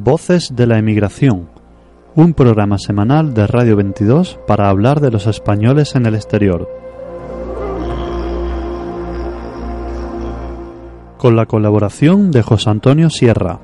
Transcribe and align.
Voces 0.00 0.54
de 0.54 0.68
la 0.68 0.78
Emigración, 0.78 1.48
un 2.14 2.32
programa 2.32 2.78
semanal 2.78 3.34
de 3.34 3.48
Radio 3.48 3.74
22 3.74 4.38
para 4.46 4.68
hablar 4.68 5.00
de 5.00 5.10
los 5.10 5.26
españoles 5.26 5.96
en 5.96 6.06
el 6.06 6.14
exterior. 6.14 6.68
Con 11.16 11.34
la 11.34 11.46
colaboración 11.46 12.30
de 12.30 12.42
José 12.42 12.70
Antonio 12.70 13.10
Sierra. 13.10 13.58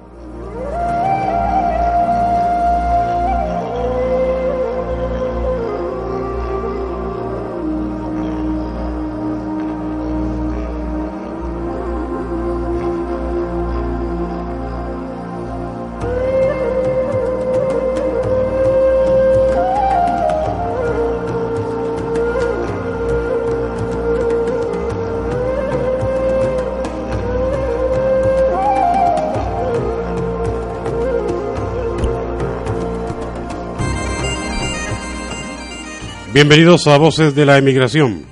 Bienvenidos 36.35 36.89
a 36.89 36.99
Voces 36.99 37.37
de 37.37 37.47
la 37.47 37.59
Emigración. 37.59 38.25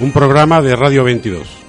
Un 0.00 0.10
programa 0.10 0.62
de 0.62 0.74
Radio 0.74 1.04
22. 1.04 1.61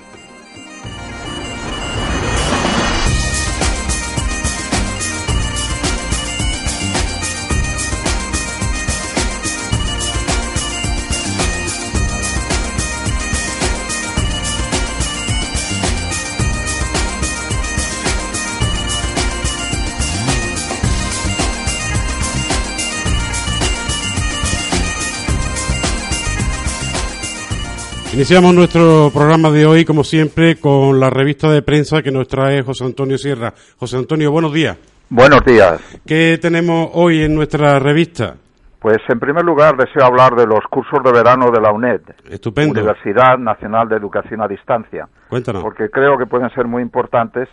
Iniciamos 28.23 28.55
nuestro 28.55 29.11
programa 29.13 29.52
de 29.52 29.66
hoy, 29.66 29.83
como 29.83 30.05
siempre, 30.05 30.55
con 30.55 30.97
la 30.97 31.09
revista 31.09 31.52
de 31.52 31.61
prensa 31.61 32.02
que 32.02 32.09
nos 32.09 32.25
trae 32.25 32.63
José 32.63 32.85
Antonio 32.85 33.17
Sierra. 33.17 33.53
José 33.77 33.97
Antonio, 33.97 34.31
buenos 34.31 34.53
días. 34.53 34.77
Buenos 35.09 35.43
días. 35.43 35.99
¿Qué 36.07 36.39
tenemos 36.41 36.91
hoy 36.94 37.21
en 37.23 37.35
nuestra 37.35 37.79
revista? 37.79 38.35
Pues 38.79 38.99
en 39.09 39.19
primer 39.19 39.44
lugar 39.44 39.75
deseo 39.75 40.05
hablar 40.05 40.38
de 40.38 40.47
los 40.47 40.61
cursos 40.69 41.03
de 41.03 41.11
verano 41.11 41.51
de 41.51 41.59
la 41.59 41.73
UNED. 41.73 41.99
Estupendo. 42.29 42.79
Universidad 42.79 43.38
Nacional 43.38 43.89
de 43.89 43.97
Educación 43.97 44.41
a 44.41 44.47
Distancia. 44.47 45.05
Cuéntanos. 45.27 45.61
Porque 45.61 45.89
creo 45.89 46.17
que 46.17 46.25
pueden 46.25 46.49
ser 46.51 46.66
muy 46.66 46.81
importantes 46.81 47.49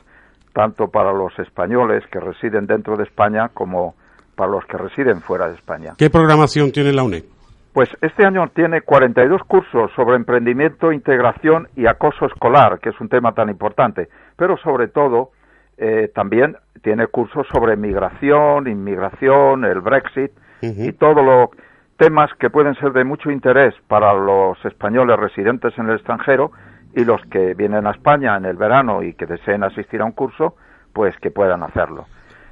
tanto 0.52 0.86
para 0.86 1.12
los 1.12 1.36
españoles 1.41 2.04
que 2.12 2.20
residen 2.20 2.69
dentro 2.69 2.97
de 2.97 3.03
España 3.03 3.50
como 3.53 3.97
para 4.36 4.53
los 4.53 4.64
que 4.66 4.78
residen 4.78 5.20
fuera 5.20 5.48
de 5.48 5.56
España. 5.56 5.94
¿Qué 5.98 6.10
programación 6.10 6.70
tiene 6.70 6.92
la 6.92 7.03
UNED? 7.03 7.25
Pues 7.72 7.88
este 8.00 8.26
año 8.26 8.48
tiene 8.48 8.81
42 8.81 9.42
cursos 9.44 9.92
sobre 9.94 10.16
emprendimiento, 10.16 10.91
integración 10.91 11.69
y 11.76 11.86
acoso 11.86 12.26
escolar, 12.26 12.81
que 12.81 12.88
es 12.88 13.00
un 13.00 13.08
tema 13.08 13.32
tan 13.32 13.48
importante, 13.48 14.08
pero 14.36 14.56
sobre 14.56 14.88
todo 14.88 15.31
eh, 15.78 16.10
también 16.12 16.56
tiene 16.82 17.06
cursos 17.06 17.47
sobre 17.53 17.76
migración, 17.76 18.66
inmigración, 18.66 19.64
el 19.64 19.80
Brexit 19.80 20.32
y 20.62 20.92
todos 20.92 21.25
los 21.25 21.48
temas 21.97 22.30
que 22.34 22.50
pueden 22.50 22.75
ser 22.75 22.92
de 22.92 23.04
mucho 23.04 23.30
interés 23.30 23.75
para 23.88 24.12
los 24.12 24.62
españoles 24.64 25.16
residentes 25.19 25.72
en 25.78 25.88
el 25.88 25.97
extranjero 25.97 26.50
y 26.94 27.04
los 27.04 27.22
que 27.26 27.54
vienen 27.54 27.86
a 27.86 27.92
España 27.92 28.36
en 28.36 28.47
el 28.47 28.56
verano 28.56 29.03
y 29.03 29.14
que 29.14 29.26
deseen 29.26 29.62
asistir 29.62 30.03
a 30.03 30.04
un 30.04 30.12
curso, 30.12 30.56
pues 30.92 31.16
que 31.19 31.30
puedan 31.30 31.62
hacerlo. 31.62 32.06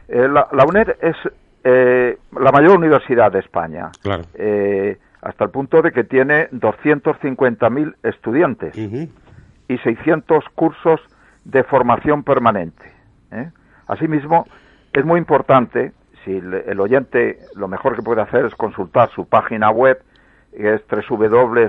Eh, 0.09 0.27
la, 0.29 0.65
UNED 0.65 0.97
es 1.03 1.17
eh, 1.65 2.17
la 2.39 2.51
mayor 2.53 2.79
universidad 2.79 3.33
de 3.33 3.41
España. 3.41 3.91
Claro 4.01 4.23
hasta 5.23 5.45
el 5.45 5.51
punto 5.51 5.83
de 5.83 5.93
que 5.93 6.05
tiene 6.05 6.49
250.000 6.51 7.95
estudiantes 8.03 8.77
y 8.77 9.79
600 9.79 10.45
cursos 10.55 11.01
de 11.45 11.65
formación 11.65 12.23
permanente. 12.23 12.93
¿eh? 13.33 13.51
Asimismo, 13.87 14.47
es 14.93 15.05
muy 15.05 15.19
importante, 15.19 15.93
si 16.25 16.37
el, 16.37 16.81
oyente 16.81 17.39
lo 17.55 17.69
mejor 17.69 17.97
que 17.97 18.03
puede 18.03 18.23
hacer 18.23 18.45
es 18.45 18.55
consultar 18.55 19.11
su 19.11 19.27
página 19.27 19.71
web, 19.71 20.03
que 20.53 20.75
es 20.75 20.83
www.uned.es, 20.89 21.63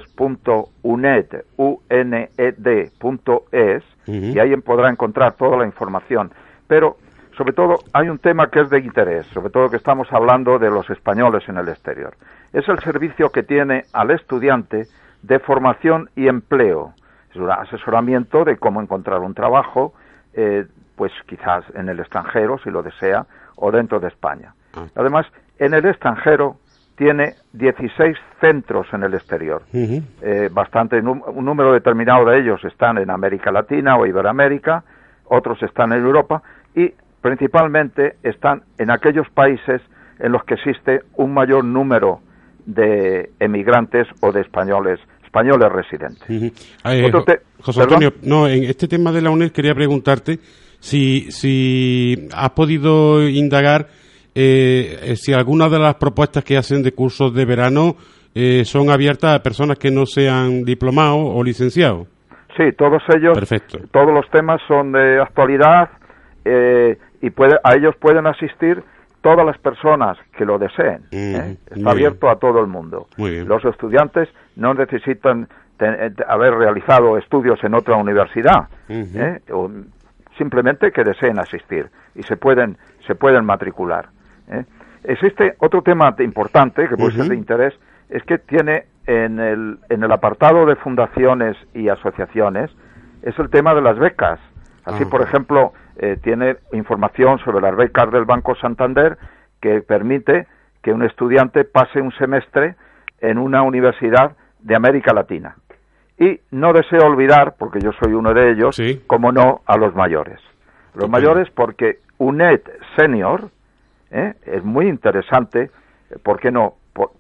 y 4.07 4.39
ahí 4.39 4.55
podrá 4.57 4.89
encontrar 4.89 5.33
toda 5.33 5.57
la 5.57 5.65
información. 5.65 6.31
Pero 6.67 6.97
sobre 7.39 7.53
todo 7.53 7.79
hay 7.93 8.09
un 8.09 8.19
tema 8.19 8.49
que 8.49 8.59
es 8.59 8.69
de 8.69 8.79
interés, 8.79 9.25
sobre 9.27 9.49
todo 9.49 9.69
que 9.69 9.77
estamos 9.77 10.11
hablando 10.11 10.59
de 10.59 10.69
los 10.69 10.89
españoles 10.89 11.47
en 11.47 11.55
el 11.55 11.69
exterior. 11.69 12.13
Es 12.51 12.67
el 12.67 12.79
servicio 12.79 13.31
que 13.31 13.43
tiene 13.43 13.85
al 13.93 14.11
estudiante 14.11 14.87
de 15.21 15.39
formación 15.39 16.09
y 16.17 16.27
empleo. 16.27 16.91
Es 17.31 17.37
un 17.37 17.49
asesoramiento 17.49 18.43
de 18.43 18.57
cómo 18.57 18.81
encontrar 18.81 19.21
un 19.21 19.33
trabajo, 19.33 19.93
eh, 20.33 20.65
pues 20.97 21.13
quizás 21.27 21.63
en 21.75 21.87
el 21.87 22.01
extranjero, 22.01 22.57
si 22.61 22.71
lo 22.71 22.83
desea, 22.83 23.25
o 23.55 23.71
dentro 23.71 24.01
de 24.01 24.09
España. 24.09 24.53
Ah. 24.75 24.87
Además, 24.95 25.25
en 25.59 25.73
el 25.73 25.85
extranjero 25.85 26.57
tiene 26.97 27.35
16 27.53 28.17
centros 28.41 28.85
en 28.91 29.03
el 29.03 29.13
exterior. 29.13 29.61
Eh, 29.71 30.49
bastante, 30.51 30.99
un 30.99 31.45
número 31.45 31.71
determinado 31.71 32.25
de 32.25 32.39
ellos 32.39 32.61
están 32.65 32.97
en 32.97 33.09
América 33.09 33.49
Latina 33.49 33.95
o 33.95 34.05
Iberoamérica, 34.05 34.83
otros 35.23 35.63
están 35.63 35.93
en 35.93 36.03
Europa 36.03 36.43
y 36.75 36.93
principalmente 37.21 38.15
están 38.23 38.63
en 38.77 38.91
aquellos 38.91 39.27
países 39.29 39.81
en 40.19 40.31
los 40.31 40.43
que 40.43 40.55
existe 40.55 41.01
un 41.15 41.33
mayor 41.33 41.63
número 41.63 42.19
de 42.65 43.31
emigrantes 43.39 44.07
o 44.21 44.31
de 44.31 44.41
españoles 44.41 44.99
españoles 45.23 45.69
residentes. 45.71 46.53
José 47.61 47.81
Antonio, 47.81 48.13
no, 48.23 48.47
en 48.47 48.63
este 48.63 48.87
tema 48.87 49.11
de 49.11 49.21
la 49.21 49.29
UNED 49.29 49.51
quería 49.51 49.75
preguntarte 49.75 50.39
si, 50.79 51.31
si 51.31 52.27
has 52.33 52.49
podido 52.51 53.27
indagar 53.27 53.87
eh, 54.33 55.13
si 55.15 55.33
algunas 55.33 55.71
de 55.71 55.79
las 55.79 55.95
propuestas 55.95 56.43
que 56.43 56.57
hacen 56.57 56.81
de 56.81 56.93
cursos 56.93 57.33
de 57.33 57.45
verano 57.45 57.95
eh, 58.33 58.63
son 58.63 58.89
abiertas 58.89 59.35
a 59.35 59.43
personas 59.43 59.77
que 59.77 59.91
no 59.91 60.05
sean 60.05 60.63
diplomados 60.63 61.19
o 61.21 61.43
licenciados. 61.43 62.07
Sí, 62.55 62.71
todos 62.77 63.01
ellos, 63.15 63.33
Perfecto. 63.33 63.79
todos 63.91 64.11
los 64.13 64.29
temas 64.31 64.61
son 64.67 64.91
de 64.91 65.19
actualidad 65.19 65.89
eh, 66.45 66.97
y 67.21 67.29
puede, 67.29 67.59
a 67.63 67.75
ellos 67.75 67.95
pueden 67.97 68.27
asistir 68.27 68.83
todas 69.21 69.45
las 69.45 69.57
personas 69.57 70.17
que 70.37 70.45
lo 70.45 70.57
deseen. 70.57 71.03
¿eh? 71.11 71.57
Está 71.69 71.91
abierto 71.91 72.29
a 72.29 72.37
todo 72.37 72.59
el 72.61 72.67
mundo. 72.67 73.07
Los 73.17 73.65
estudiantes 73.65 74.29
no 74.55 74.73
necesitan 74.73 75.47
eh, 75.79 76.11
haber 76.27 76.53
realizado 76.55 77.17
estudios 77.17 77.63
en 77.63 77.73
otra 77.73 77.95
universidad, 77.95 78.69
o 79.51 79.69
simplemente 80.37 80.91
que 80.91 81.03
deseen 81.03 81.39
asistir 81.39 81.89
y 82.15 82.23
se 82.23 82.37
pueden 82.37 82.77
se 83.05 83.15
pueden 83.15 83.45
matricular. 83.45 84.07
Existe 85.03 85.55
otro 85.59 85.81
tema 85.81 86.15
importante 86.19 86.87
que 86.87 86.95
puede 86.95 87.11
ser 87.11 87.27
de 87.29 87.35
interés 87.35 87.73
es 88.09 88.23
que 88.23 88.37
tiene 88.37 88.85
en 89.05 89.39
el 89.39 89.79
en 89.89 90.03
el 90.03 90.11
apartado 90.11 90.65
de 90.65 90.75
fundaciones 90.75 91.57
y 91.73 91.89
asociaciones 91.89 92.71
es 93.21 93.37
el 93.37 93.49
tema 93.49 93.73
de 93.73 93.81
las 93.81 93.97
becas. 93.97 94.39
Así, 94.85 95.05
por 95.05 95.21
ejemplo, 95.21 95.73
eh, 96.01 96.17
tiene 96.23 96.55
información 96.71 97.39
sobre 97.39 97.59
las 97.59 97.75
becas 97.75 98.09
del 98.09 98.23
Banco 98.23 98.55
Santander 98.55 99.17
que 99.61 99.81
permite 99.81 100.47
que 100.81 100.93
un 100.93 101.03
estudiante 101.03 101.65
pase 101.65 101.99
un 101.99 102.13
semestre 102.13 102.75
en 103.19 103.37
una 103.37 103.63
universidad 103.63 104.31
de 104.59 104.75
América 104.75 105.13
Latina. 105.13 105.57
Y 106.17 106.39
no 106.51 106.71
deseo 106.71 107.05
olvidar, 107.05 107.55
porque 107.59 107.79
yo 107.81 107.91
soy 108.01 108.13
uno 108.13 108.33
de 108.33 108.51
ellos, 108.51 108.81
como 109.07 109.33
no, 109.33 109.61
a 109.65 109.77
los 109.77 109.93
mayores. 109.93 110.39
Los 110.95 111.09
mayores 111.09 111.49
porque 111.51 111.99
UNED 112.17 112.61
Senior 112.97 113.49
¿eh? 114.11 114.35
es 114.45 114.63
muy 114.63 114.87
interesante, 114.87 115.69
¿por 116.23 116.39
qué 116.39 116.49
no? 116.49 116.75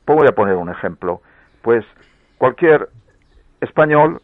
voy 0.05 0.27
a 0.27 0.31
poner 0.31 0.55
un 0.55 0.69
ejemplo. 0.69 1.21
Pues 1.61 1.85
cualquier 2.37 2.87
español 3.59 4.21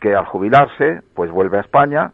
que 0.00 0.14
al 0.14 0.26
jubilarse, 0.26 1.00
pues 1.14 1.30
vuelve 1.30 1.56
a 1.56 1.62
España 1.62 2.12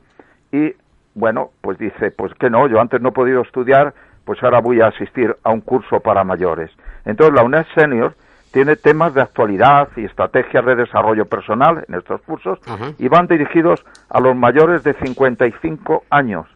y 0.53 0.75
bueno, 1.21 1.51
pues 1.61 1.79
dice, 1.79 2.11
pues 2.11 2.33
que 2.35 2.51
no, 2.51 2.67
yo 2.67 2.81
antes 2.81 3.01
no 3.01 3.11
he 3.11 3.13
podido 3.13 3.43
estudiar, 3.43 3.95
pues 4.25 4.43
ahora 4.43 4.61
voy 4.61 4.81
a 4.81 4.89
asistir 4.89 5.37
a 5.45 5.51
un 5.51 5.61
curso 5.61 6.01
para 6.01 6.25
mayores. 6.25 6.71
Entonces 7.05 7.35
la 7.35 7.43
UNED 7.43 7.67
Senior 7.75 8.15
tiene 8.53 8.77
temas 8.77 9.15
de 9.15 9.23
actualidad 9.23 9.89
y 9.97 10.05
estrategias 10.05 10.65
de 10.65 10.75
desarrollo 10.75 11.27
personal 11.27 11.85
en 11.89 11.95
estos 11.95 12.21
cursos 12.23 12.59
y 12.99 13.09
van 13.09 13.29
dirigidos 13.29 13.85
a 14.09 14.21
los 14.21 14.35
mayores 14.35 14.83
de 14.83 14.95
55 14.95 16.05
años. 16.11 16.47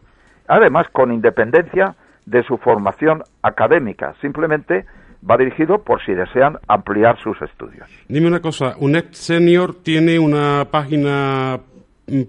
Además, 0.47 0.87
con 0.91 1.13
independencia 1.13 1.95
de 2.25 2.43
su 2.43 2.57
formación 2.57 3.23
académica. 3.41 4.13
Simplemente 4.19 4.85
va 5.29 5.37
dirigido 5.37 5.83
por 5.83 6.03
si 6.05 6.13
desean 6.13 6.57
ampliar 6.67 7.17
sus 7.21 7.41
estudios. 7.41 7.89
Dime 8.07 8.27
una 8.27 8.41
cosa, 8.41 8.75
¿UNED 8.79 9.11
Senior 9.11 9.75
tiene 9.81 10.19
una 10.19 10.65
página 10.69 11.59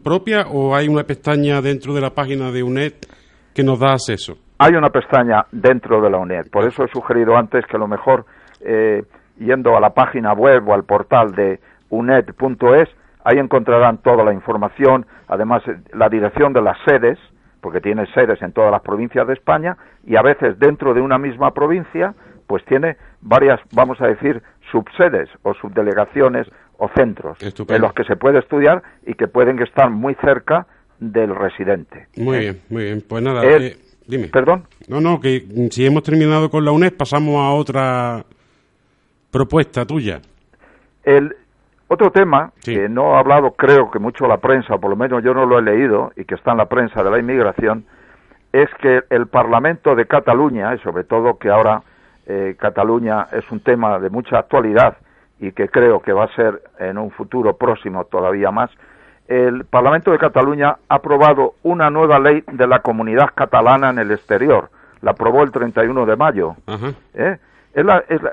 propia 0.03 0.47
o 0.49 0.75
hay 0.75 0.89
una 0.89 1.05
pestaña 1.05 1.61
dentro 1.61 1.95
de 1.95 2.01
la 2.01 2.11
página 2.11 2.51
de 2.51 2.63
UNED 2.63 2.93
que 3.55 3.63
nos 3.63 3.79
da 3.79 3.93
acceso? 3.93 4.37
Hay 4.59 4.75
una 4.75 4.89
pestaña 4.89 5.47
dentro 5.53 6.01
de 6.01 6.11
la 6.11 6.19
UNED, 6.19 6.51
por 6.51 6.67
eso 6.67 6.85
he 6.85 6.89
sugerido 6.89 7.37
antes 7.37 7.65
que 7.67 7.79
lo 7.79 7.87
mejor 7.87 8.25
eh, 8.61 9.03
yendo 9.39 9.77
a 9.77 9.81
la 9.81 9.91
página 9.91 10.33
web 10.33 10.67
o 10.69 10.75
al 10.75 10.85
portal 10.85 11.33
de 11.33 11.61
uned.es, 11.91 12.89
ahí 13.25 13.39
encontrarán 13.39 13.99
toda 13.99 14.25
la 14.25 14.33
información, 14.33 15.07
además 15.29 15.63
eh, 15.69 15.77
la 15.93 16.09
dirección 16.09 16.53
de 16.53 16.63
las 16.63 16.79
sedes, 16.87 17.19
porque 17.61 17.81
tiene 17.81 18.07
sedes 18.15 18.41
en 18.43 18.53
todas 18.53 18.71
las 18.71 18.83
provincias 18.83 19.27
de 19.27 19.35
España 19.35 19.77
y 20.07 20.17
a 20.17 20.23
veces 20.23 20.59
dentro 20.59 20.95
de 20.95 21.01
una 21.01 21.19
misma 21.19 21.53
provincia 21.53 22.15
pues 22.47 22.65
tiene 22.67 22.97
varias, 23.21 23.61
vamos 23.73 24.01
a 24.01 24.07
decir, 24.07 24.43
subsedes 24.71 25.29
o 25.43 25.55
subdelegaciones 25.55 26.47
o 26.79 26.89
centros 26.95 27.39
en 27.41 27.81
los 27.81 27.93
que 27.95 28.05
se 28.05 28.17
puede 28.17 28.39
estudiar 28.39 28.83
y 29.07 29.15
que 29.15 29.29
pueden 29.29 29.61
estar 29.63 29.91
muy 29.91 30.15
cerca 30.17 30.67
del 30.99 31.35
residente. 31.35 32.07
Muy 32.17 32.39
bien, 32.39 32.61
muy 32.69 32.85
bien. 32.85 33.05
Pues 33.07 33.23
nada, 33.23 33.45
eh, 33.45 33.77
dime. 34.07 34.29
¿Perdón? 34.29 34.65
No, 34.89 35.01
no, 35.01 35.21
que 35.21 35.45
si 35.71 35.87
hemos 35.87 36.03
terminado 36.03 36.51
con 36.51 36.65
la 36.65 36.73
UNED 36.73 36.95
pasamos 36.95 37.37
a 37.37 37.53
otra 37.53 38.25
propuesta 39.31 39.85
tuya. 39.85 40.21
El 41.05 41.37
otro 41.89 42.11
tema 42.11 42.53
que 42.65 42.89
no 42.89 43.15
ha 43.15 43.21
hablado, 43.21 43.53
creo 43.53 43.91
que 43.91 43.99
mucho 43.99 44.27
la 44.27 44.39
prensa, 44.39 44.79
por 44.79 44.91
lo 44.91 44.97
menos 44.97 45.23
yo 45.23 45.35
no 45.35 45.47
lo 45.47 45.59
he 45.59 45.63
leído 45.63 46.13
y 46.17 46.25
que 46.25 46.35
está 46.35 46.53
en 46.53 46.59
la 46.59 46.67
prensa 46.67 47.03
de 47.03 47.11
la 47.11 47.19
inmigración, 47.19 47.85
es 48.53 48.69
que 48.81 49.03
el 49.11 49.27
Parlamento 49.27 49.95
de 49.95 50.07
Cataluña, 50.07 50.75
y 50.75 50.79
sobre 50.79 51.05
todo 51.05 51.39
que 51.39 51.49
ahora 51.49 51.83
eh, 52.27 52.57
Cataluña 52.59 53.29
es 53.33 53.45
un 53.51 53.61
tema 53.61 53.99
de 53.99 54.11
mucha 54.11 54.39
actualidad 54.39 54.97
y 55.39 55.53
que 55.53 55.69
creo 55.69 56.01
que 56.01 56.13
va 56.13 56.25
a 56.25 56.35
ser 56.35 56.63
en 56.79 56.99
un 56.99 57.11
futuro 57.11 57.57
próximo 57.57 58.05
todavía 58.05 58.51
más, 58.51 58.71
el 59.29 59.65
Parlamento 59.65 60.13
de 60.13 60.19
Cataluña 60.19 60.77
ha 60.89 60.95
aprobado 60.95 61.55
una 61.63 61.91
nueva 61.91 62.19
ley 62.19 62.45
de 62.53 62.67
la 62.67 62.81
comunidad 62.81 63.31
catalana 63.35 63.91
en 63.91 63.99
el 63.99 64.13
exterior. 64.13 64.71
La 65.03 65.13
aprobó 65.13 65.43
el 65.43 65.51
31 65.51 66.07
de 66.07 66.17
mayo. 66.17 66.57
¿Eh? 67.15 67.37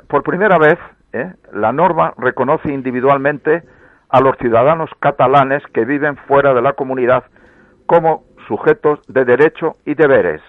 por 0.08 0.24
primera 0.24 0.58
vez, 0.58 0.80
¿eh? 1.12 1.34
la 1.52 1.74
norma 1.74 2.14
reconoce 2.18 2.72
individualmente 2.72 3.64
a 4.10 4.22
los 4.22 4.38
ciudadanos 4.38 4.90
catalanes 5.00 5.64
que 5.74 5.84
viven 5.84 6.16
fuera 6.16 6.54
de 6.54 6.62
la 6.62 6.74
comunidad 6.74 7.24
como 7.88 8.24
sujetos 8.48 9.00
de 9.08 9.26
derecho 9.26 9.76
y 9.86 9.96
deberes. 9.96 10.42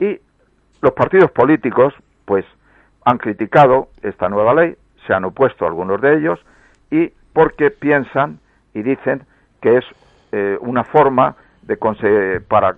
Y 0.00 0.20
los 0.80 0.92
partidos 0.92 1.30
políticos, 1.30 1.94
pues 2.24 2.44
han 3.04 3.18
criticado 3.18 3.88
esta 4.02 4.28
nueva 4.28 4.54
ley, 4.54 4.76
se 5.06 5.14
han 5.14 5.24
opuesto 5.24 5.66
algunos 5.66 6.00
de 6.00 6.16
ellos 6.16 6.40
y 6.90 7.12
porque 7.32 7.70
piensan 7.70 8.38
y 8.74 8.82
dicen 8.82 9.24
que 9.60 9.78
es 9.78 9.84
eh, 10.32 10.58
una 10.60 10.84
forma 10.84 11.36
de 11.62 12.42
para 12.48 12.74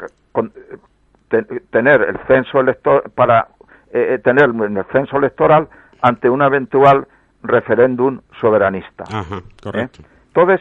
tener 1.70 2.02
el 2.02 2.18
censo 2.26 2.60
electoral 2.60 3.10
para 3.14 3.48
eh, 3.92 4.14
eh, 4.14 4.18
tener 4.18 4.44
el 4.44 4.84
censo 4.92 5.16
electoral 5.16 5.68
ante 6.02 6.28
un 6.28 6.42
eventual 6.42 7.06
referéndum 7.42 8.20
soberanista. 8.40 9.04
Ajá, 9.04 9.42
correcto. 9.62 10.02
Entonces, 10.28 10.60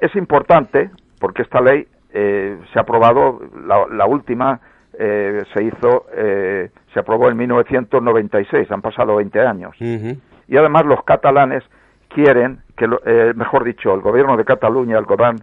es 0.00 0.16
importante 0.16 0.90
porque 1.18 1.42
esta 1.42 1.60
ley 1.60 1.86
se 2.12 2.78
ha 2.78 2.80
aprobado 2.80 3.40
la, 3.66 3.86
la 3.88 4.06
última 4.06 4.60
eh, 4.98 5.42
se 5.52 5.64
hizo, 5.64 6.06
eh, 6.14 6.70
se 6.94 7.00
aprobó 7.00 7.28
en 7.28 7.36
1996, 7.36 8.70
han 8.70 8.80
pasado 8.80 9.16
20 9.16 9.40
años. 9.40 9.76
Y 9.80 10.56
además 10.56 10.86
los 10.86 11.02
catalanes 11.04 11.64
quieren 12.08 12.60
que, 12.76 12.88
eh, 13.04 13.32
mejor 13.34 13.64
dicho, 13.64 13.92
el 13.92 14.00
gobierno 14.00 14.36
de 14.36 14.44
Cataluña, 14.44 14.96
el 14.96 15.04
gobierno, 15.04 15.40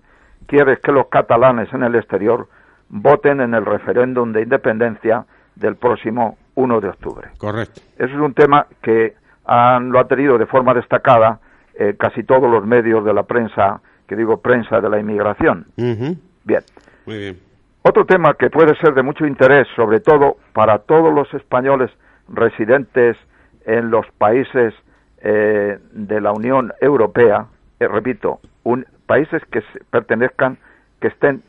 quiere 0.47 0.77
que 0.77 0.91
los 0.91 1.07
catalanes 1.07 1.71
en 1.73 1.83
el 1.83 1.95
exterior 1.95 2.47
voten 2.89 3.41
en 3.41 3.53
el 3.53 3.65
referéndum 3.65 4.31
de 4.31 4.41
independencia 4.41 5.25
del 5.55 5.75
próximo 5.75 6.37
1 6.55 6.81
de 6.81 6.89
octubre. 6.89 7.29
Correcto. 7.37 7.81
Eso 7.97 8.13
es 8.15 8.21
un 8.21 8.33
tema 8.33 8.67
que 8.81 9.15
han, 9.45 9.91
lo 9.91 9.99
ha 9.99 10.07
tenido 10.07 10.37
de 10.37 10.45
forma 10.45 10.73
destacada 10.73 11.39
casi 11.97 12.21
todos 12.23 12.51
los 12.51 12.63
medios 12.63 13.03
de 13.03 13.11
la 13.11 13.23
prensa, 13.23 13.81
que 14.07 14.15
digo 14.15 14.39
prensa 14.39 14.79
de 14.79 14.87
la 14.87 14.99
inmigración. 14.99 15.65
Bien. 15.75 16.61
Muy 17.07 17.17
bien. 17.17 17.50
Otro 17.83 18.05
tema 18.05 18.35
que 18.35 18.51
puede 18.51 18.75
ser 18.75 18.93
de 18.93 19.01
mucho 19.01 19.25
interés, 19.25 19.67
sobre 19.75 19.99
todo 19.99 20.37
para 20.53 20.79
todos 20.79 21.11
los 21.11 21.33
españoles 21.33 21.89
residentes 22.29 23.17
en 23.65 23.89
los 23.89 24.05
países 24.19 24.73
eh, 25.23 25.79
de 25.91 26.21
la 26.21 26.31
Unión 26.31 26.73
Europea, 26.79 27.47
eh, 27.79 27.87
repito, 27.87 28.39
países 29.07 29.43
que 29.51 29.63
pertenezcan, 29.89 30.59
que 30.99 31.07
estén 31.07 31.41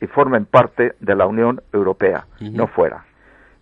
y 0.00 0.06
formen 0.06 0.46
parte 0.46 0.94
de 1.00 1.14
la 1.14 1.26
Unión 1.26 1.60
Europea, 1.72 2.24
no 2.40 2.66
fuera. 2.68 3.04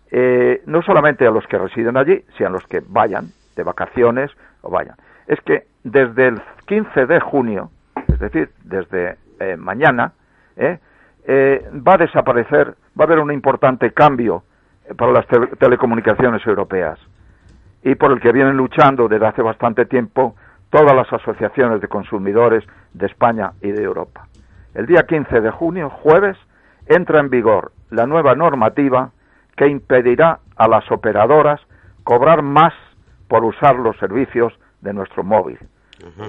Eh, 0.09 0.61
no 0.65 0.81
solamente 0.83 1.27
a 1.27 1.31
los 1.31 1.45
que 1.47 1.57
residen 1.57 1.97
allí, 1.97 2.23
sino 2.37 2.49
a 2.49 2.51
los 2.51 2.65
que 2.67 2.81
vayan 2.87 3.27
de 3.57 3.63
vacaciones 3.63 4.31
o 4.61 4.69
vayan. 4.69 4.95
Es 5.27 5.39
que 5.41 5.67
desde 5.83 6.27
el 6.27 6.41
15 6.67 7.07
de 7.07 7.19
junio, 7.19 7.71
es 8.07 8.19
decir, 8.19 8.51
desde 8.63 9.17
mañana, 9.57 10.13
eh, 11.27 11.69
va 11.85 11.93
a 11.93 11.97
desaparecer, 11.97 12.75
va 12.99 13.03
a 13.03 13.07
haber 13.07 13.19
un 13.19 13.31
importante 13.31 13.91
cambio 13.91 14.43
eh, 14.85 14.93
para 14.93 15.11
las 15.11 15.25
telecomunicaciones 15.57 16.45
europeas 16.45 16.99
y 17.83 17.95
por 17.95 18.11
el 18.11 18.19
que 18.19 18.31
vienen 18.31 18.57
luchando 18.57 19.07
desde 19.07 19.27
hace 19.27 19.41
bastante 19.41 19.85
tiempo 19.85 20.35
todas 20.69 20.95
las 20.95 21.11
asociaciones 21.11 21.81
de 21.81 21.87
consumidores 21.87 22.63
de 22.93 23.05
España 23.05 23.53
y 23.61 23.71
de 23.71 23.83
Europa. 23.83 24.27
El 24.73 24.87
día 24.87 25.03
15 25.03 25.41
de 25.41 25.51
junio, 25.51 25.89
jueves, 25.89 26.37
entra 26.87 27.19
en 27.19 27.29
vigor 27.29 27.71
la 27.89 28.05
nueva 28.05 28.35
normativa 28.35 29.11
que 29.55 29.67
impedirá 29.67 30.39
a 30.55 30.67
las 30.67 30.89
operadoras 30.91 31.61
cobrar 32.03 32.41
más 32.41 32.73
por 33.27 33.43
usar 33.43 33.75
los 33.77 33.97
servicios 33.97 34.53
de 34.81 34.93
nuestro 34.93 35.23
móvil. 35.23 35.59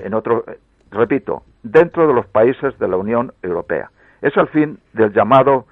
En 0.03 0.15
otro, 0.15 0.45
repito, 0.91 1.43
dentro 1.63 2.07
de 2.07 2.15
los 2.15 2.27
países 2.27 2.79
de 2.79 2.89
la 2.89 2.97
Unión 2.97 3.33
Europea. 3.43 3.91
Es 4.23 4.37
el 4.37 4.49
fin 4.49 4.79
del 4.93 5.13
llamado 5.13 5.67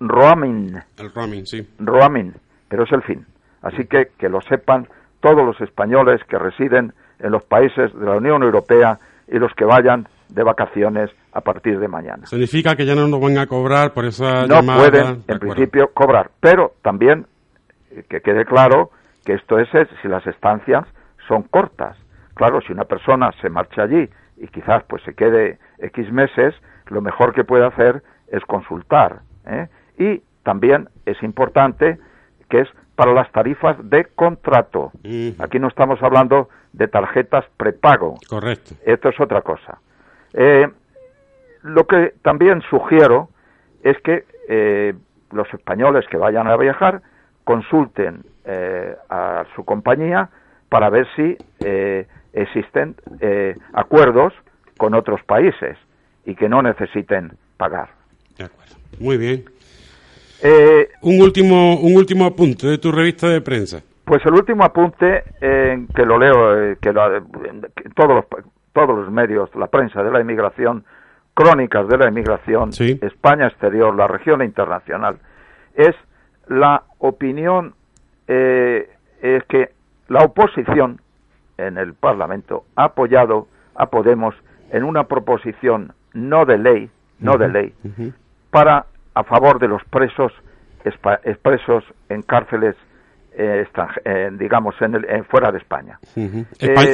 roaming. 0.00 0.76
El 0.98 1.12
roaming, 1.12 1.46
sí. 1.46 1.66
Roaming, 1.78 2.34
pero 2.68 2.84
es 2.84 2.92
el 2.92 3.02
fin. 3.02 3.26
Así 3.62 3.86
que 3.86 4.08
que 4.18 4.28
lo 4.28 4.40
sepan 4.42 4.86
todos 5.20 5.44
los 5.44 5.60
españoles 5.60 6.20
que 6.28 6.38
residen 6.38 6.92
en 7.18 7.30
los 7.30 7.44
países 7.44 7.92
de 7.94 8.04
la 8.04 8.16
Unión 8.16 8.42
Europea 8.42 8.98
y 9.28 9.38
los 9.38 9.52
que 9.54 9.64
vayan 9.64 10.06
de 10.28 10.42
vacaciones 10.42 11.10
a 11.32 11.40
partir 11.40 11.78
de 11.78 11.88
mañana. 11.88 12.26
Significa 12.26 12.76
que 12.76 12.84
ya 12.84 12.94
no 12.94 13.06
nos 13.08 13.20
van 13.20 13.38
a 13.38 13.46
cobrar 13.46 13.92
por 13.92 14.04
esa 14.04 14.46
no 14.46 14.62
pueden, 14.62 15.22
en 15.26 15.38
principio, 15.38 15.90
cobrar, 15.94 16.30
pero 16.40 16.74
también 16.82 17.26
eh, 17.90 18.04
que 18.08 18.20
quede 18.20 18.44
claro 18.44 18.90
que 19.24 19.34
esto 19.34 19.58
es 19.58 19.68
si 20.02 20.08
las 20.08 20.26
estancias 20.26 20.84
son 21.26 21.42
cortas. 21.44 21.96
Claro, 22.34 22.60
si 22.66 22.72
una 22.72 22.84
persona 22.84 23.30
se 23.40 23.48
marcha 23.48 23.82
allí 23.82 24.08
y 24.36 24.48
quizás 24.48 24.82
pues 24.88 25.02
se 25.04 25.14
quede 25.14 25.58
X 25.78 26.12
meses, 26.12 26.54
lo 26.86 27.00
mejor 27.00 27.32
que 27.32 27.44
puede 27.44 27.66
hacer 27.66 28.02
es 28.28 28.44
consultar. 28.44 29.20
¿eh? 29.46 29.68
Y 29.98 30.22
también 30.42 30.88
es 31.06 31.22
importante 31.22 31.98
que 32.48 32.60
es 32.60 32.68
para 32.96 33.12
las 33.12 33.30
tarifas 33.32 33.76
de 33.82 34.04
contrato. 34.04 34.92
Aquí 35.38 35.58
no 35.58 35.68
estamos 35.68 36.00
hablando 36.02 36.48
de 36.72 36.86
tarjetas 36.86 37.44
prepago. 37.56 38.14
Correcto. 38.28 38.74
Esto 38.84 39.08
es 39.08 39.18
otra 39.18 39.42
cosa. 39.42 39.78
Eh, 40.32 40.68
lo 41.62 41.86
que 41.86 42.14
también 42.22 42.62
sugiero 42.62 43.30
es 43.82 43.98
que 44.02 44.24
eh, 44.48 44.94
los 45.32 45.52
españoles 45.52 46.06
que 46.08 46.16
vayan 46.16 46.46
a 46.46 46.56
viajar 46.56 47.02
consulten 47.44 48.24
a 49.08 49.44
su 49.56 49.64
compañía 49.64 50.28
para 50.68 50.90
ver 50.90 51.06
si 51.16 51.36
existen 52.34 52.94
acuerdos 53.72 54.34
con 54.76 54.92
otros 54.92 55.22
países 55.24 55.78
y 56.26 56.34
que 56.34 56.48
no 56.48 56.62
necesiten 56.62 57.32
pagar. 57.56 57.90
De 58.38 58.44
acuerdo. 58.44 58.74
Muy 58.98 59.16
bien. 59.16 59.44
Eh, 60.42 60.88
un 61.02 61.20
último 61.20 61.80
un 61.80 61.96
último 61.96 62.26
apunte 62.26 62.66
de 62.66 62.78
tu 62.78 62.92
revista 62.92 63.28
de 63.28 63.40
prensa. 63.40 63.82
Pues 64.04 64.24
el 64.26 64.34
último 64.34 64.64
apunte 64.64 65.24
eh, 65.40 65.86
que 65.94 66.04
lo 66.04 66.18
leo 66.18 66.62
eh, 66.62 66.76
que, 66.80 66.92
todos 66.92 68.14
los 68.14 68.24
todos 68.72 68.98
los 68.98 69.10
medios, 69.10 69.48
la 69.54 69.68
prensa 69.68 70.02
de 70.02 70.10
la 70.10 70.20
inmigración, 70.20 70.84
crónicas 71.32 71.88
de 71.88 71.96
la 71.96 72.08
inmigración, 72.08 72.70
España 72.70 73.46
exterior, 73.46 73.94
la 73.94 74.08
región 74.08 74.42
internacional, 74.42 75.18
es 75.74 75.94
la 76.48 76.82
opinión 76.98 77.74
es 78.26 79.44
que 79.48 79.70
la 80.08 80.24
oposición 80.24 81.00
en 81.56 81.78
el 81.78 81.94
Parlamento 81.94 82.64
ha 82.74 82.84
apoyado 82.84 83.46
a 83.74 83.86
Podemos 83.86 84.34
en 84.70 84.82
una 84.82 85.04
proposición 85.04 85.92
no 86.14 86.44
de 86.44 86.58
ley, 86.58 86.90
no 87.20 87.36
de 87.36 87.48
ley, 87.48 87.72
para 88.50 88.86
a 89.14 89.24
favor 89.24 89.58
de 89.58 89.68
los 89.68 89.82
presos 89.84 90.32
expresos 90.84 91.84
en 92.08 92.22
cárceles 92.22 92.76
eh, 93.36 93.66
digamos 94.38 94.76
en, 94.80 94.94
el, 94.94 95.24
fuera 95.24 95.50
de 95.50 95.58
España. 95.58 95.98
Eh, 96.14 96.44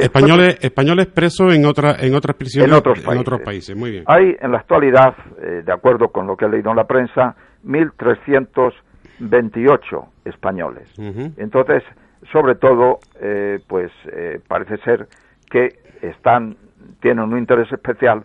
españoles, 0.01 0.57
españoles 0.61 1.05
presos 1.05 1.53
en 1.53 1.65
otra, 1.65 1.97
en 1.99 2.15
otras 2.15 2.35
prisiones 2.35 2.71
en 2.71 3.17
otros 3.19 3.41
países. 3.41 3.75
Muy 3.75 3.91
bien. 3.91 4.05
Hay 4.07 4.35
en 4.39 4.51
la 4.51 4.57
actualidad, 4.57 5.13
eh, 5.39 5.61
de 5.63 5.71
acuerdo 5.71 6.07
con 6.07 6.25
lo 6.25 6.35
que 6.35 6.45
he 6.45 6.49
leído 6.49 6.71
en 6.71 6.77
la 6.77 6.85
prensa, 6.85 7.35
1.328 7.63 10.07
españoles. 10.25 10.91
Entonces, 11.37 11.83
sobre 12.31 12.55
todo, 12.55 12.97
pues 13.67 13.91
parece 14.47 14.77
ser 14.77 15.07
que 15.47 15.75
están 16.01 16.57
tienen 17.01 17.25
un 17.25 17.37
interés 17.37 17.71
especial 17.71 18.23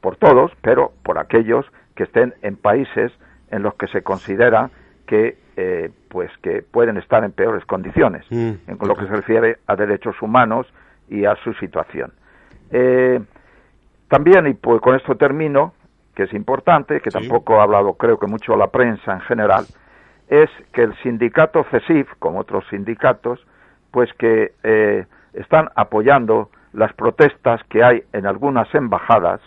por, 0.00 0.16
todos, 0.16 0.52
pero 0.62 0.92
por 1.02 1.18
aquellos 1.18 1.66
que 1.94 2.04
estén 2.04 2.34
en 2.42 2.56
países 2.56 3.12
en 3.50 3.62
los 3.62 3.74
que 3.74 3.86
se 3.88 4.02
considera 4.02 4.70
que 5.06 5.38
eh, 5.56 5.90
pues 6.08 6.30
que 6.42 6.62
pueden 6.62 6.96
estar 6.96 7.24
en 7.24 7.32
peores 7.32 7.64
condiciones 7.64 8.24
mm, 8.30 8.52
en 8.66 8.78
lo 8.80 8.94
que 8.94 9.06
se 9.06 9.14
refiere 9.14 9.58
a 9.66 9.76
derechos 9.76 10.20
humanos 10.22 10.66
y 11.08 11.24
a 11.24 11.34
su 11.36 11.52
situación. 11.54 12.12
Eh, 12.70 13.20
también, 14.08 14.46
y 14.46 14.54
pues 14.54 14.80
con 14.80 14.94
esto 14.94 15.16
termino, 15.16 15.74
que 16.14 16.24
es 16.24 16.32
importante, 16.32 17.00
que 17.00 17.10
tampoco 17.10 17.60
ha 17.60 17.62
hablado 17.62 17.94
creo 17.94 18.18
que 18.18 18.26
mucho 18.26 18.56
la 18.56 18.68
prensa 18.68 19.12
en 19.12 19.20
general, 19.20 19.64
es 20.28 20.50
que 20.72 20.82
el 20.82 20.94
sindicato 21.02 21.64
CESIF, 21.70 22.08
como 22.18 22.40
otros 22.40 22.64
sindicatos, 22.70 23.44
pues 23.90 24.12
que 24.14 24.52
eh, 24.62 25.06
están 25.32 25.70
apoyando 25.74 26.50
las 26.72 26.92
protestas 26.92 27.62
que 27.68 27.82
hay 27.82 28.02
en 28.12 28.26
algunas 28.26 28.72
embajadas, 28.74 29.40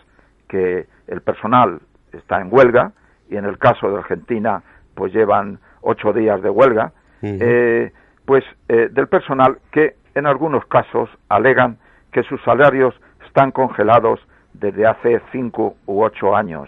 que 0.51 0.85
el 1.07 1.21
personal 1.21 1.79
está 2.11 2.41
en 2.41 2.49
huelga, 2.51 2.91
y 3.29 3.37
en 3.37 3.45
el 3.45 3.57
caso 3.57 3.89
de 3.89 3.97
Argentina, 3.97 4.61
pues 4.93 5.13
llevan 5.13 5.59
ocho 5.79 6.11
días 6.11 6.41
de 6.41 6.49
huelga, 6.49 6.91
eh, 7.23 7.93
pues 8.25 8.43
eh, 8.67 8.89
del 8.91 9.07
personal 9.07 9.59
que 9.71 9.95
en 10.13 10.25
algunos 10.25 10.65
casos 10.65 11.09
alegan 11.29 11.77
que 12.11 12.23
sus 12.23 12.41
salarios 12.43 12.93
están 13.25 13.51
congelados 13.51 14.19
desde 14.53 14.85
hace 14.85 15.21
cinco 15.31 15.75
u 15.85 16.03
ocho 16.03 16.35
años 16.35 16.67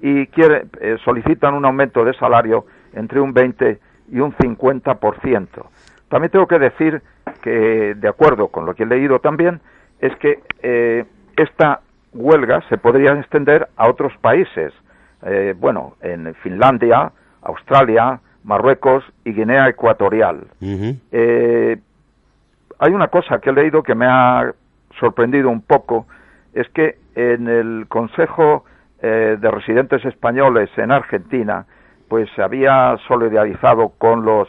y 0.00 0.26
quiere, 0.26 0.66
eh, 0.80 0.96
solicitan 1.04 1.54
un 1.54 1.64
aumento 1.64 2.04
de 2.04 2.14
salario 2.14 2.66
entre 2.94 3.20
un 3.20 3.32
20 3.32 3.78
y 4.10 4.18
un 4.18 4.32
50%. 4.32 5.48
También 6.08 6.30
tengo 6.32 6.48
que 6.48 6.58
decir 6.58 7.00
que, 7.42 7.94
de 7.94 8.08
acuerdo 8.08 8.48
con 8.48 8.66
lo 8.66 8.74
que 8.74 8.82
he 8.82 8.86
leído 8.86 9.20
también, 9.20 9.60
es 10.00 10.16
que 10.16 11.06
esta 11.36 11.80
huelga 12.14 12.62
se 12.68 12.78
podría 12.78 13.12
extender 13.12 13.68
a 13.76 13.88
otros 13.88 14.12
países. 14.20 14.72
Eh, 15.24 15.54
bueno, 15.58 15.94
en 16.00 16.34
Finlandia, 16.36 17.12
Australia, 17.42 18.20
Marruecos 18.44 19.04
y 19.24 19.32
Guinea 19.32 19.68
Ecuatorial. 19.68 20.46
Eh, 20.60 21.78
hay 22.78 22.92
una 22.92 23.08
cosa 23.08 23.38
que 23.38 23.50
he 23.50 23.52
leído 23.52 23.82
que 23.82 23.94
me 23.94 24.06
ha 24.06 24.52
sorprendido 24.98 25.48
un 25.48 25.62
poco, 25.62 26.06
es 26.52 26.68
que 26.70 26.96
en 27.14 27.48
el 27.48 27.86
Consejo 27.88 28.64
de 29.00 29.50
Residentes 29.50 30.04
Españoles 30.04 30.70
en 30.76 30.92
Argentina, 30.92 31.66
pues 32.08 32.30
se 32.36 32.42
había 32.42 32.96
solidarizado 33.08 33.88
con 33.98 34.24
los 34.24 34.48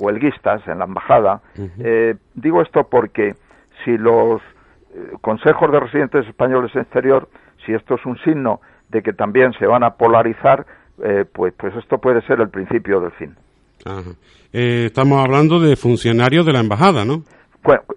huelguistas 0.00 0.66
en 0.66 0.80
la 0.80 0.86
embajada. 0.86 1.40
digo 2.34 2.62
esto 2.62 2.88
porque 2.88 3.36
si 3.84 3.96
los 3.96 4.42
consejos 5.20 5.70
de 5.70 5.80
residentes 5.80 6.26
españoles 6.26 6.70
en 6.74 6.82
exterior, 6.82 7.28
si 7.64 7.72
esto 7.72 7.94
es 7.94 8.06
un 8.06 8.16
signo 8.18 8.60
de 8.88 9.02
que 9.02 9.12
también 9.12 9.52
se 9.58 9.66
van 9.66 9.84
a 9.84 9.90
polarizar, 9.90 10.66
eh, 11.02 11.24
pues, 11.32 11.54
pues 11.56 11.74
esto 11.76 11.98
puede 11.98 12.22
ser 12.22 12.40
el 12.40 12.48
principio 12.48 13.00
del 13.00 13.12
fin. 13.12 13.36
Eh, 14.52 14.86
estamos 14.86 15.22
hablando 15.22 15.60
de 15.60 15.76
funcionarios 15.76 16.44
de 16.46 16.52
la 16.52 16.60
embajada, 16.60 17.04
¿no? 17.04 17.22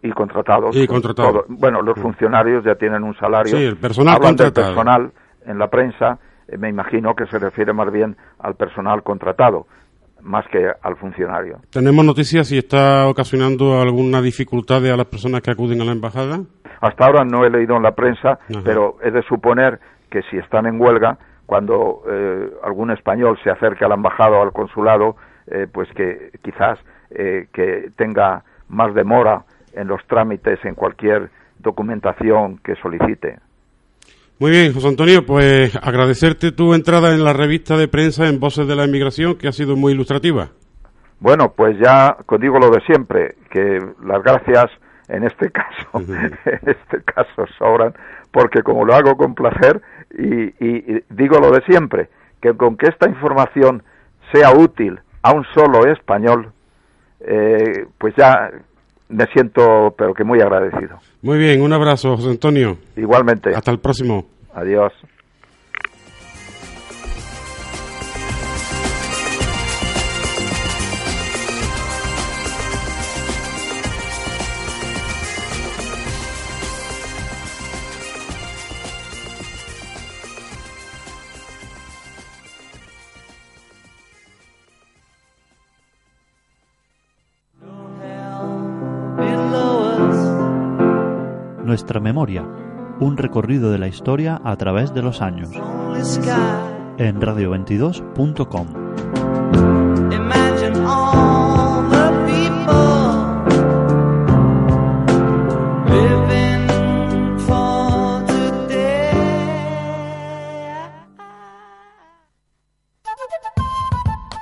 y 0.02 0.12
contratados. 0.12 0.76
Y 0.76 0.86
contratados. 0.86 1.46
Bueno, 1.48 1.82
los 1.82 1.98
funcionarios 1.98 2.64
ya 2.66 2.76
tienen 2.76 3.04
un 3.04 3.16
salario. 3.16 3.56
Sí, 3.56 3.64
el 3.64 3.78
personal 3.78 4.20
contratado. 4.20 4.68
personal 4.68 5.12
en 5.46 5.58
la 5.60 5.70
prensa, 5.70 6.20
eh, 6.48 6.58
me 6.58 6.68
imagino 6.68 7.16
que 7.16 7.26
se 7.28 7.40
refiere 7.40 7.72
más 7.72 7.92
bien 7.92 8.18
al 8.40 8.56
personal 8.56 9.02
contratado 9.04 9.68
más 10.24 10.46
que 10.52 10.70
al 10.82 10.96
funcionario. 10.98 11.60
¿Tenemos 11.72 12.06
noticias 12.06 12.48
si 12.48 12.58
está 12.58 13.08
ocasionando 13.08 13.82
alguna 13.82 14.22
dificultad 14.22 14.86
a 14.86 14.98
las 14.98 15.08
personas 15.08 15.42
que 15.42 15.52
acuden 15.52 15.82
a 15.82 15.86
la 15.86 15.92
embajada? 15.92 16.42
Hasta 16.82 17.06
ahora 17.06 17.24
no 17.24 17.46
he 17.46 17.50
leído 17.50 17.76
en 17.78 17.84
la 17.84 17.92
prensa, 17.92 18.40
pero 18.64 18.98
he 19.04 19.12
de 19.12 19.22
suponer 19.24 19.80
que 20.10 20.22
si 20.24 20.38
están 20.38 20.66
en 20.66 20.82
huelga, 20.82 21.18
cuando 21.46 22.04
eh, 22.10 22.50
algún 22.64 22.92
español 22.92 23.38
se 23.44 23.50
acerque 23.50 23.86
a 23.86 23.88
la 23.88 23.96
embajada 23.96 24.38
o 24.38 24.42
al 24.42 24.52
consulado, 24.52 25.16
eh, 25.48 25.68
pues 25.72 25.90
que 25.94 26.32
quizás 26.42 26.80
eh, 27.12 27.48
que 27.54 27.92
tenga 27.98 28.44
más 28.70 28.94
demora 28.94 29.44
en 29.74 29.88
los 29.88 30.06
trámites, 30.08 30.64
en 30.64 30.76
cualquier 30.76 31.30
documentación 31.60 32.58
que 32.60 32.76
solicite. 32.76 33.40
Muy 34.42 34.50
bien, 34.50 34.74
José 34.74 34.88
Antonio, 34.88 35.24
pues 35.24 35.76
agradecerte 35.76 36.52
tu 36.52 36.74
entrada 36.74 37.14
en 37.14 37.24
la 37.24 37.32
revista 37.32 37.78
de 37.78 37.88
prensa 37.88 38.28
en 38.28 38.40
Voces 38.40 38.68
de 38.68 38.76
la 38.76 38.86
Inmigración, 38.86 39.38
que 39.38 39.48
ha 39.48 39.52
sido 39.52 39.76
muy 39.76 39.94
ilustrativa. 39.94 40.50
Bueno, 41.20 41.54
pues 41.56 41.78
ya 41.78 42.18
digo 42.40 42.58
lo 42.58 42.72
de 42.72 42.82
siempre, 42.88 43.36
que 43.52 43.78
las 44.04 44.24
gracias 44.24 44.66
en 45.10 45.26
este 45.26 45.52
caso, 45.52 45.90
en 46.00 46.60
este 46.66 47.04
caso 47.04 47.46
sobran, 47.60 47.94
porque 48.32 48.64
como 48.64 48.84
lo 48.84 48.96
hago 48.96 49.16
con 49.16 49.36
placer 49.36 49.80
y, 50.10 50.50
digo 51.12 51.40
lo 51.40 51.52
de 51.52 51.62
siempre, 51.68 52.10
que 52.42 52.58
con 52.58 52.78
que 52.78 52.88
esta 52.88 53.08
información 53.08 53.84
sea 54.34 54.54
útil 54.58 55.00
a 55.22 55.34
un 55.34 55.46
solo 55.54 55.86
español, 55.86 56.52
eh, 57.20 57.86
pues 58.00 58.16
ya 58.18 58.50
me 59.12 59.26
siento, 59.28 59.94
pero 59.98 60.14
que 60.14 60.24
muy 60.24 60.42
agradecido. 60.42 60.98
Muy 61.22 61.38
bien, 61.38 61.62
un 61.62 61.74
abrazo, 61.74 62.16
José 62.16 62.30
Antonio. 62.30 62.78
Igualmente. 62.96 63.54
Hasta 63.54 63.72
el 63.72 63.80
próximo. 63.80 64.26
Adiós. 64.54 64.92
Nuestra 91.92 92.10
memoria, 92.10 92.48
un 93.02 93.18
recorrido 93.18 93.70
de 93.70 93.78
la 93.78 93.90
historia 93.90 94.40
a 94.46 94.56
través 94.56 94.94
de 94.94 95.02
los 95.02 95.22
años. 95.22 95.50
En 96.98 97.20
radio22.com. 97.20 98.68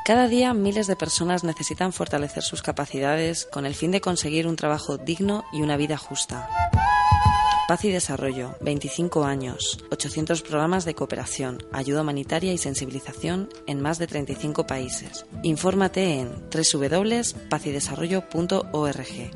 Cada 0.05 0.27
día 0.27 0.53
miles 0.53 0.85
de 0.85 0.95
personas 0.95 1.43
necesitan 1.43 1.93
fortalecer 1.93 2.43
sus 2.43 2.61
capacidades 2.61 3.47
con 3.51 3.65
el 3.65 3.73
fin 3.73 3.89
de 3.89 4.01
conseguir 4.01 4.45
un 4.45 4.55
trabajo 4.55 4.97
digno 4.97 5.43
y 5.51 5.63
una 5.63 5.77
vida 5.77 5.97
justa. 5.97 6.47
Paz 7.69 7.85
y 7.85 7.91
Desarrollo, 7.91 8.55
25 8.61 9.25
años, 9.25 9.77
800 9.91 10.41
programas 10.41 10.85
de 10.85 10.95
cooperación, 10.95 11.59
ayuda 11.71 12.01
humanitaria 12.01 12.51
y 12.51 12.57
sensibilización 12.57 13.47
en 13.67 13.79
más 13.79 13.99
de 13.99 14.07
35 14.07 14.65
países. 14.65 15.27
Infórmate 15.43 16.19
en 16.19 16.31
www.pazydesarrollo.org. 16.49 19.31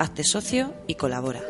Hazte 0.00 0.24
socio 0.24 0.74
y 0.88 0.96
colabora. 0.96 1.42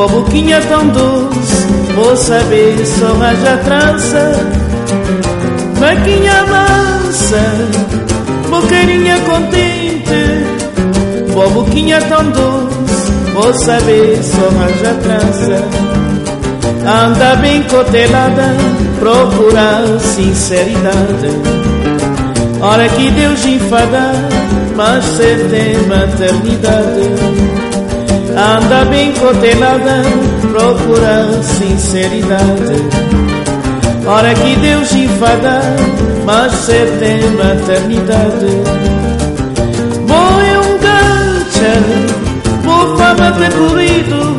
Com 0.00 0.08
boquinha 0.08 0.60
tão 0.62 0.88
doce, 0.88 1.66
vou 1.94 2.16
saber 2.16 2.74
só 2.86 3.06
a 3.06 3.56
trança. 3.58 4.32
Vaquinha 5.74 6.46
mansa, 6.46 7.68
boqueirinha 8.48 9.20
contente, 9.20 10.46
boa 11.34 11.50
boquinha 11.50 12.00
tão 12.00 12.24
doce, 12.30 13.12
vou 13.34 13.52
saber 13.52 14.18
só 14.22 14.46
arranja 14.46 14.94
trança. 15.02 15.62
Anda 16.82 17.36
bem 17.36 17.62
cotelada, 17.64 18.56
procurar 18.98 19.84
sinceridade. 20.00 21.28
Hora 22.62 22.88
que 22.88 23.10
Deus 23.10 23.44
enfada, 23.44 24.14
mas 24.76 25.04
cê 25.04 25.46
tem 25.50 25.76
maternidade. 25.86 27.39
Anda 28.36 28.84
bem 28.86 29.12
cotelada, 29.12 30.02
procura 30.52 31.42
sinceridade. 31.42 33.10
Hora 34.06 34.34
que 34.34 34.56
Deus 34.56 34.92
enfada, 34.92 35.60
mas 36.24 36.52
cê 36.52 36.86
tem 36.98 37.20
maternidade. 37.30 38.46
Boi 40.08 40.48
um 40.58 40.78
gancha, 40.78 41.72
vou 42.64 42.96
fama 42.96 43.32
percorrido, 43.38 44.36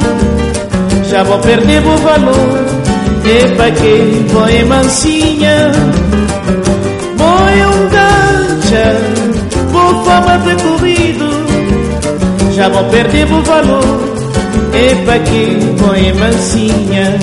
já 1.09 1.23
vou 1.23 1.39
perder 1.39 1.85
o 1.85 1.97
valor. 1.97 2.59
E 3.23 3.55
pra 3.55 3.71
que 3.71 4.25
boi 4.33 4.63
mansinha? 4.65 5.71
Boi 7.17 7.65
um 7.65 7.89
gancha, 7.89 8.97
vou 9.71 10.03
fama 10.03 10.39
percorrido, 10.39 11.30
já 12.55 12.69
vou 12.69 12.83
perder 12.85 13.31
o 13.31 13.41
valor. 13.43 13.83
E 14.73 14.95
pra 15.05 15.19
que 15.19 15.55
boi 15.79 16.13
mansinha? 16.13 17.17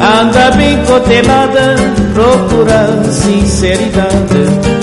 Anda 0.00 0.50
bem 0.52 0.78
cotelada, 0.86 1.76
procura 2.14 3.04
sinceridade. 3.10 4.80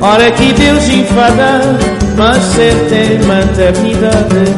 Hora 0.00 0.30
que 0.30 0.52
Deus 0.52 0.88
enfada, 0.88 1.78
mas 2.16 2.42
cê 2.54 2.72
tem 2.88 3.18
maternidade. 3.26 4.54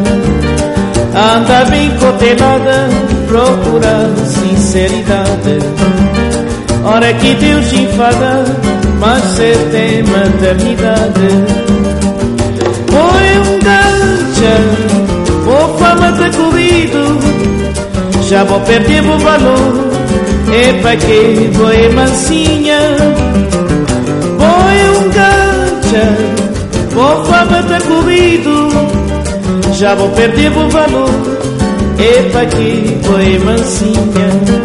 Anda 1.14 1.64
bem 1.70 1.90
cotelada, 1.98 2.88
procura 3.26 4.10
sinceridade. 4.26 5.58
Hora 6.84 7.12
que 7.14 7.34
Deus 7.34 7.72
enfada, 7.72 8.44
mas 9.00 9.22
cê 9.36 9.56
tem 9.70 10.02
maternidade. 10.02 11.71
Foi 12.92 13.26
um 13.38 13.58
gancho, 13.58 14.52
ou 15.48 15.78
fama 15.78 16.12
corrido 16.36 17.42
já 18.32 18.44
vou 18.44 18.60
perder 18.60 19.04
o 19.04 19.18
valor. 19.18 19.92
E 20.48 20.80
pra 20.80 20.96
que 20.96 21.50
foi 21.52 21.88
mansinha? 21.90 22.78
Foi 24.38 24.78
um 24.96 25.10
gancha, 25.10 26.16
vou 26.92 27.24
fama 27.26 27.62
corrido. 27.86 28.68
Já 29.74 29.94
vou 29.94 30.08
perder 30.12 30.50
o 30.50 30.70
valor. 30.70 31.10
E 31.98 32.30
pra 32.30 32.46
que 32.46 32.98
foi 33.02 33.38
mansinha? 33.38 34.61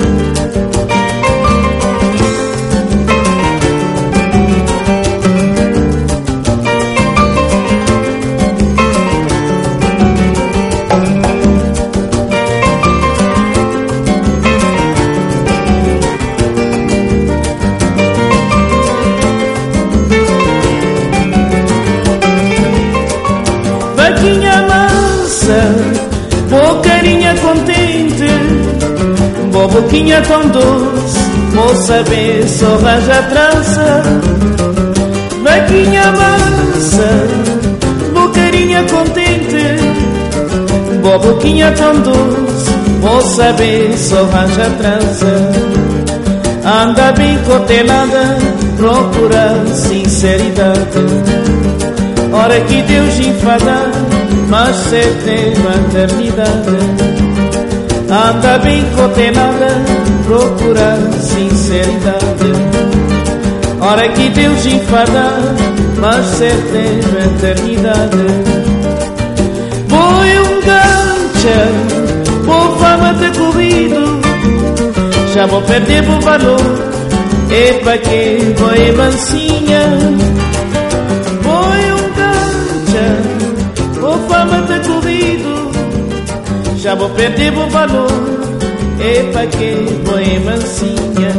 Boquinha 29.97 30.21
tão 30.21 30.47
doce, 30.49 31.17
moça 31.55 32.03
bem, 32.07 32.47
só 32.47 32.67
arranja 32.67 33.23
trança. 33.29 34.03
Vaquinha 35.43 36.11
mansa, 36.11 37.07
boqueirinha 38.13 38.83
contente, 38.83 39.65
boa 41.01 41.17
boquinha 41.17 41.71
tão 41.71 41.99
doce, 42.01 42.69
moça 43.01 43.51
bem, 43.53 43.97
só 43.97 44.19
arranja 44.19 44.69
trança. 44.77 45.51
Anda 46.63 47.11
bem 47.13 47.35
cotelada, 47.39 48.37
procura 48.77 49.65
sinceridade. 49.73 50.77
Hora 52.31 52.61
que 52.61 52.83
Deus 52.83 53.19
enfada, 53.19 53.91
mas 54.47 54.75
cê 54.75 55.01
tem 55.25 55.55
maternidade. 55.63 57.16
Anda 58.09 58.57
bem 58.59 58.85
cotenada, 58.95 59.67
procura 60.25 60.97
sinceridade. 61.19 62.37
Hora 63.81 64.07
que 64.09 64.29
Deus 64.29 64.65
enfada, 64.65 65.33
mas 65.99 66.25
certa 66.25 66.77
é 66.77 67.25
eternidade. 67.25 68.17
Foi 69.89 70.39
um 70.39 70.61
gancho, 70.61 72.45
por 72.45 72.77
fama 72.79 73.13
ter 73.15 73.37
corrido, 73.37 74.21
já 75.33 75.45
vou 75.45 75.61
perder 75.63 76.09
o 76.09 76.21
valor. 76.21 76.61
E 77.49 77.73
pra 77.83 77.97
que 77.97 78.55
foi 78.57 78.91
mansinha? 78.93 80.26
Vou 86.95 87.09
perder 87.09 87.53
o 87.57 87.69
valor. 87.69 88.07
Epa, 88.99 89.45
que 89.45 90.01
foi 90.05 90.39
mansinha, 90.39 91.31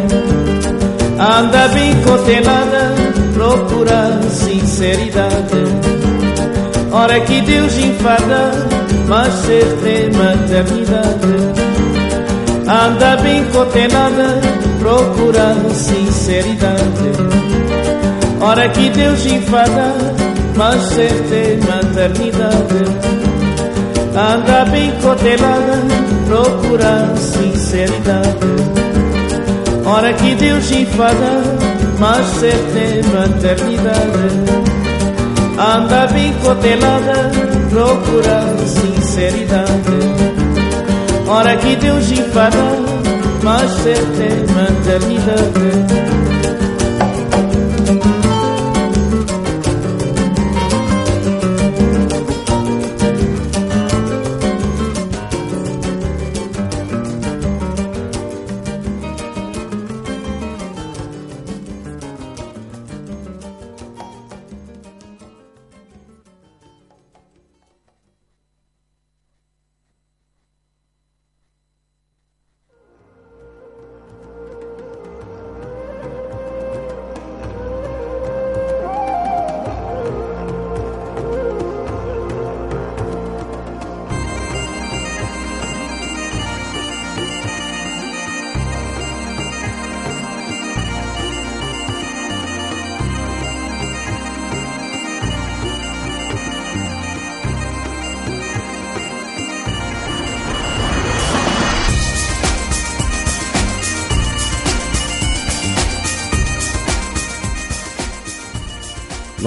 anda 1.19 1.69
bem 1.69 1.95
cotelada, 2.03 2.95
procura 3.35 4.21
sinceridade. 4.31 5.65
Hora 6.93 7.21
que 7.21 7.41
Deus 7.41 7.77
enfada, 7.79 8.53
mas 9.09 9.33
ser 9.35 10.11
maternidade. 10.15 11.69
Anda 12.69 13.17
bem 13.17 13.45
cotelada, 13.47 14.41
procura 14.79 15.57
sinceridade. 15.75 17.13
Hora 18.41 18.69
que 18.69 18.89
Deus 18.91 19.27
enfada, 19.27 19.95
mas 20.55 20.81
ser 20.83 21.59
maternidade. 21.67 23.08
Anda 24.19 24.65
bem 24.65 24.91
cotelada, 25.01 25.79
procura 26.27 27.15
sinceridade. 27.17 28.29
Hora 29.87 30.13
que 30.13 30.35
Deus 30.35 30.69
enfada, 30.73 31.41
mas 32.01 32.27
certa 32.27 33.09
maternidade. 33.17 34.29
Anda 35.57 36.09
bem 36.09 36.33
cotelada, 36.43 37.31
procura 37.71 38.43
sinceridade. 38.67 39.69
Hora 41.29 41.57
que 41.57 41.77
Deus 41.77 42.11
enfada, 42.11 42.75
mas 43.45 43.71
certa 43.71 44.53
maternidade. 44.53 46.38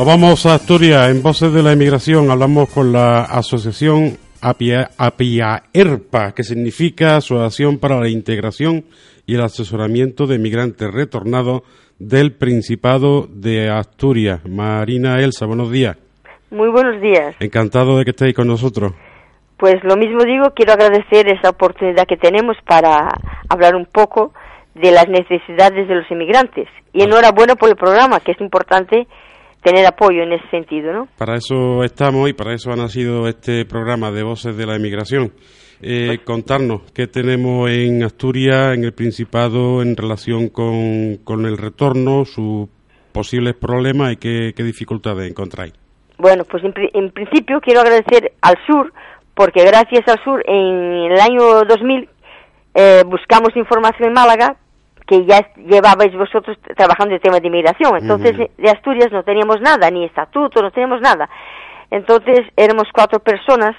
Nos 0.02 0.08
vamos 0.08 0.48
a 0.48 0.56
Asturias. 0.56 1.12
En 1.12 1.22
Voces 1.22 1.54
de 1.54 1.62
la 1.62 1.74
Inmigración 1.74 2.32
hablamos 2.32 2.74
con 2.74 2.92
la 2.92 3.22
Asociación 3.22 4.18
Apia, 4.42 4.90
ERPA, 5.72 6.32
que 6.32 6.42
significa 6.42 7.18
Asociación 7.18 7.78
para 7.78 8.00
la 8.00 8.10
Integración 8.10 8.86
y 9.28 9.36
el 9.36 9.42
Asesoramiento 9.42 10.26
de 10.26 10.40
Migrantes 10.40 10.92
Retornados 10.92 11.62
del 12.00 12.32
Principado 12.32 13.28
de 13.30 13.70
Asturias. 13.70 14.44
Marina 14.44 15.20
Elsa, 15.20 15.46
buenos 15.46 15.70
días. 15.70 15.98
Muy 16.50 16.70
buenos 16.70 17.00
días. 17.00 17.36
Encantado 17.40 18.00
de 18.00 18.04
que 18.04 18.10
estéis 18.10 18.34
con 18.34 18.48
nosotros. 18.48 18.94
Pues 19.58 19.84
lo 19.84 19.98
mismo 19.98 20.24
digo, 20.24 20.52
quiero 20.56 20.74
agradecer 20.74 21.28
esa 21.28 21.52
oportunidad 21.52 22.08
que 22.08 22.18
tenemos 22.18 22.58
para 22.66 23.08
hablar 23.50 23.76
un 23.76 23.86
poco 23.86 24.34
de 24.74 24.90
las 24.90 25.08
necesidades 25.08 25.88
de 25.88 25.94
los 25.94 26.10
inmigrantes. 26.10 26.68
Y 26.92 27.04
ah. 27.04 27.06
enhorabuena 27.06 27.54
por 27.54 27.70
el 27.70 27.76
programa, 27.76 28.20
que 28.20 28.32
es 28.32 28.42
importante 28.42 29.06
tener 29.64 29.86
apoyo 29.86 30.24
en 30.24 30.34
ese 30.34 30.50
sentido, 30.50 30.92
¿no? 30.92 31.08
Para 31.18 31.36
eso 31.36 31.84
estamos 31.84 32.30
y 32.30 32.34
para 32.34 32.54
eso 32.54 32.72
ha 32.72 32.76
nacido 32.76 33.28
este 33.28 33.66
programa 33.66 34.12
de 34.12 34.24
Voces 34.24 34.58
de 34.58 34.66
la 34.66 34.76
Emigración. 34.76 35.34
Eh, 35.84 36.20
contarnos 36.24 36.92
qué 36.94 37.08
tenemos 37.08 37.70
en 37.70 38.04
Asturias, 38.04 38.76
en 38.76 38.84
el 38.84 38.94
Principado, 38.94 39.82
en 39.82 39.96
relación 39.96 40.50
con, 40.50 41.18
con 41.24 41.46
el 41.46 41.58
retorno, 41.58 42.24
sus 42.26 42.70
posibles 43.12 43.56
problemas 43.56 44.14
y 44.14 44.18
qué, 44.18 44.64
dificultades 44.64 45.30
encontráis. 45.30 45.74
Bueno, 46.18 46.44
pues 46.46 46.64
en, 46.64 47.12
principio 47.12 47.60
quiero 47.62 47.82
agradecer 47.82 48.34
al 48.42 48.56
Sur, 48.68 48.94
porque 49.34 49.64
gracias 49.66 50.08
al 50.08 50.24
Sur 50.24 50.44
en 50.48 51.12
el 51.12 51.20
año 51.20 51.64
2000 51.68 52.10
eh, 52.76 53.04
buscamos 53.06 53.50
información 53.56 54.10
en 54.10 54.14
Málaga 54.14 54.56
que 55.12 55.26
ya 55.26 55.46
llevabais 55.58 56.16
vosotros 56.16 56.58
trabajando 56.78 57.14
el 57.14 57.20
tema 57.20 57.42
de 57.42 57.48
inmigración. 57.48 57.98
Entonces, 57.98 58.50
de 58.58 58.70
Asturias 58.70 59.12
no 59.12 59.24
teníamos 59.24 59.60
nada, 59.60 59.92
ni 59.92 60.06
estatuto, 60.06 60.62
no 60.62 60.72
teníamos 60.72 61.02
nada. 61.02 61.30
Entonces, 61.90 62.40
éramos 62.56 62.88
cuatro 62.94 63.20
personas, 63.20 63.76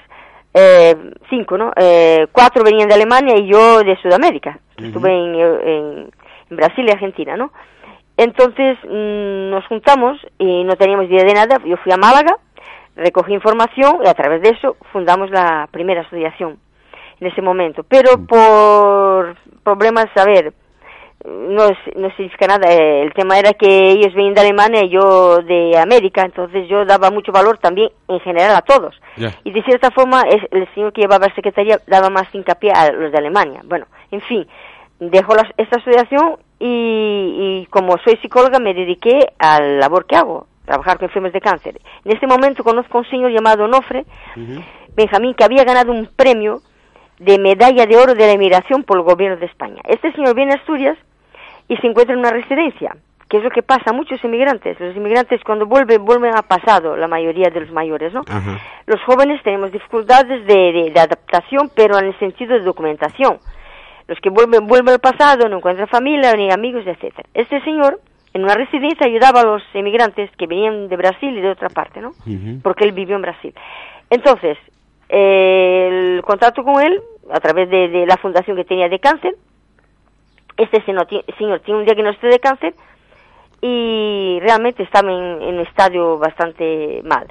eh, 0.53 0.95
cinco, 1.31 1.57
¿no? 1.57 1.71
Eh, 1.75 2.27
cuatro 2.31 2.63
venían 2.63 2.87
de 2.87 2.93
Alemania 2.93 3.35
y 3.35 3.47
yo 3.47 3.79
de 3.79 3.97
Sudamérica. 3.97 4.59
Estuve 4.77 5.09
en, 5.11 6.11
Brasil 6.51 6.85
y 6.87 6.91
Argentina, 6.91 7.35
¿no? 7.35 7.51
Entonces, 8.15 8.77
mm, 8.83 9.49
nos 9.49 9.65
juntamos 9.65 10.19
y 10.37 10.63
no 10.65 10.75
teníamos 10.75 11.07
idea 11.07 11.23
de 11.23 11.33
nada. 11.33 11.57
Yo 11.65 11.77
fui 11.77 11.91
a 11.91 11.97
Málaga, 11.97 12.37
recogí 12.95 13.33
información 13.33 14.01
y 14.05 14.07
a 14.07 14.13
través 14.13 14.43
de 14.43 14.49
eso 14.49 14.77
fundamos 14.91 15.31
la 15.31 15.67
primera 15.71 16.01
asociación 16.01 16.59
en 17.19 17.27
ese 17.27 17.41
momento. 17.41 17.81
Pero 17.81 18.23
por 18.27 19.35
problemas, 19.63 20.05
a 20.15 20.25
ver, 20.25 20.53
no, 21.25 21.69
no 21.95 22.09
significa 22.15 22.47
nada. 22.47 22.71
Eh, 22.71 23.01
el 23.03 23.13
tema 23.13 23.39
era 23.39 23.53
que 23.53 23.91
ellos 23.91 24.13
venían 24.13 24.33
de 24.33 24.41
Alemania 24.41 24.83
y 24.83 24.89
yo 24.89 25.41
de 25.41 25.77
América, 25.77 26.23
entonces 26.25 26.67
yo 26.67 26.85
daba 26.85 27.11
mucho 27.11 27.31
valor 27.31 27.57
también 27.57 27.89
en 28.07 28.19
general 28.19 28.55
a 28.55 28.61
todos. 28.61 28.95
Y 29.43 29.51
de 29.51 29.63
cierta 29.63 29.91
forma 29.91 30.23
es, 30.23 30.41
el 30.51 30.67
señor 30.73 30.91
que 30.91 31.01
llevaba 31.01 31.27
la 31.27 31.35
secretaría 31.35 31.79
daba 31.87 32.09
más 32.09 32.33
hincapié 32.33 32.71
a 32.71 32.91
los 32.91 33.11
de 33.11 33.17
Alemania. 33.17 33.61
Bueno, 33.65 33.85
en 34.11 34.21
fin, 34.21 34.47
dejo 34.99 35.33
esta 35.57 35.77
asociación 35.77 36.37
y, 36.59 37.67
como 37.69 37.97
soy 37.99 38.17
psicóloga 38.17 38.59
me 38.59 38.73
dediqué 38.73 39.19
a 39.37 39.59
la 39.61 39.79
labor 39.79 40.05
que 40.05 40.15
hago, 40.15 40.47
trabajar 40.65 40.97
con 40.97 41.05
enfermos 41.05 41.33
de 41.33 41.41
cáncer. 41.41 41.79
En 42.03 42.13
este 42.13 42.27
momento 42.27 42.63
conozco 42.63 42.97
a 42.97 43.01
un 43.01 43.09
señor 43.09 43.31
llamado 43.31 43.67
Nofre, 43.67 44.05
Benjamín, 44.95 45.33
que 45.33 45.43
había 45.43 45.63
ganado 45.63 45.91
un 45.91 46.07
premio 46.07 46.61
de 47.19 47.39
medalla 47.39 47.85
de 47.85 47.95
oro 47.95 48.13
de 48.13 48.25
la 48.25 48.33
emigración 48.33 48.83
por 48.83 48.97
el 48.97 49.03
gobierno 49.03 49.37
de 49.37 49.45
España. 49.45 49.81
Este 49.85 50.11
señor 50.13 50.35
viene 50.35 50.53
a 50.53 50.55
Asturias 50.55 50.97
y 51.73 51.77
se 51.77 51.87
encuentra 51.87 52.13
en 52.13 52.19
una 52.19 52.29
residencia, 52.29 52.95
que 53.27 53.37
es 53.37 53.43
lo 53.43 53.49
que 53.49 53.63
pasa 53.63 53.85
a 53.87 53.93
muchos 53.93 54.23
inmigrantes. 54.23 54.79
Los 54.79 54.95
inmigrantes 54.95 55.41
cuando 55.43 55.65
vuelven, 55.65 56.05
vuelven 56.05 56.35
a 56.35 56.43
pasado, 56.43 56.95
la 56.95 57.07
mayoría 57.07 57.49
de 57.49 57.61
los 57.61 57.71
mayores, 57.71 58.13
¿no? 58.13 58.21
Los 58.85 59.01
jóvenes 59.05 59.41
tenemos 59.41 59.71
dificultades 59.71 60.45
de, 60.45 60.91
de, 60.93 60.99
adaptación, 60.99 61.71
pero 61.75 61.97
en 61.97 62.05
el 62.05 62.19
sentido 62.19 62.53
de 62.53 62.63
documentación. 62.63 63.39
Los 64.07 64.19
que 64.19 64.29
vuelven, 64.29 64.67
vuelven 64.67 64.93
al 64.93 64.99
pasado, 64.99 65.49
no 65.49 65.57
encuentran 65.57 65.87
familia, 65.87 66.33
ni 66.33 66.51
amigos, 66.51 66.85
etcétera. 66.85 67.27
Este 67.33 67.59
señor, 67.61 67.99
en 68.33 68.43
una 68.43 68.53
residencia, 68.53 69.07
ayudaba 69.07 69.41
a 69.41 69.45
los 69.45 69.63
inmigrantes 69.73 70.29
que 70.37 70.45
venían 70.45 70.89
de 70.89 70.95
Brasil 70.95 71.35
y 71.35 71.41
de 71.41 71.49
otra 71.49 71.69
parte, 71.69 72.01
¿no? 72.01 72.11
Porque 72.61 72.83
él 72.83 72.91
vivió 72.91 73.15
en 73.15 73.23
Brasil. 73.23 73.55
Entonces, 74.11 74.59
el 75.09 76.21
contrato 76.21 76.63
con 76.63 76.83
él, 76.83 77.01
a 77.31 77.39
través 77.39 77.67
de 77.67 78.05
la 78.05 78.17
fundación 78.17 78.55
que 78.57 78.65
tenía 78.65 78.89
de 78.89 78.99
cáncer, 78.99 79.33
este 80.57 80.81
señor, 80.83 81.07
tiene 81.07 81.79
un 81.79 81.85
diagnóstico 81.85 82.27
de 82.27 82.39
cáncer 82.39 82.73
y 83.61 84.39
realmente 84.41 84.83
estaba 84.83 85.11
en, 85.11 85.41
un 85.41 85.59
estadio 85.61 86.17
bastante 86.17 87.01
mal. 87.03 87.27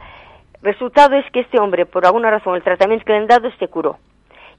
Resultado 0.62 1.16
es 1.16 1.30
que 1.32 1.40
este 1.40 1.60
hombre, 1.60 1.86
por 1.86 2.06
alguna 2.06 2.30
razón, 2.30 2.54
el 2.54 2.62
tratamiento 2.62 3.04
que 3.04 3.12
le 3.12 3.18
han 3.18 3.26
dado 3.26 3.50
se 3.58 3.68
curó. 3.68 3.98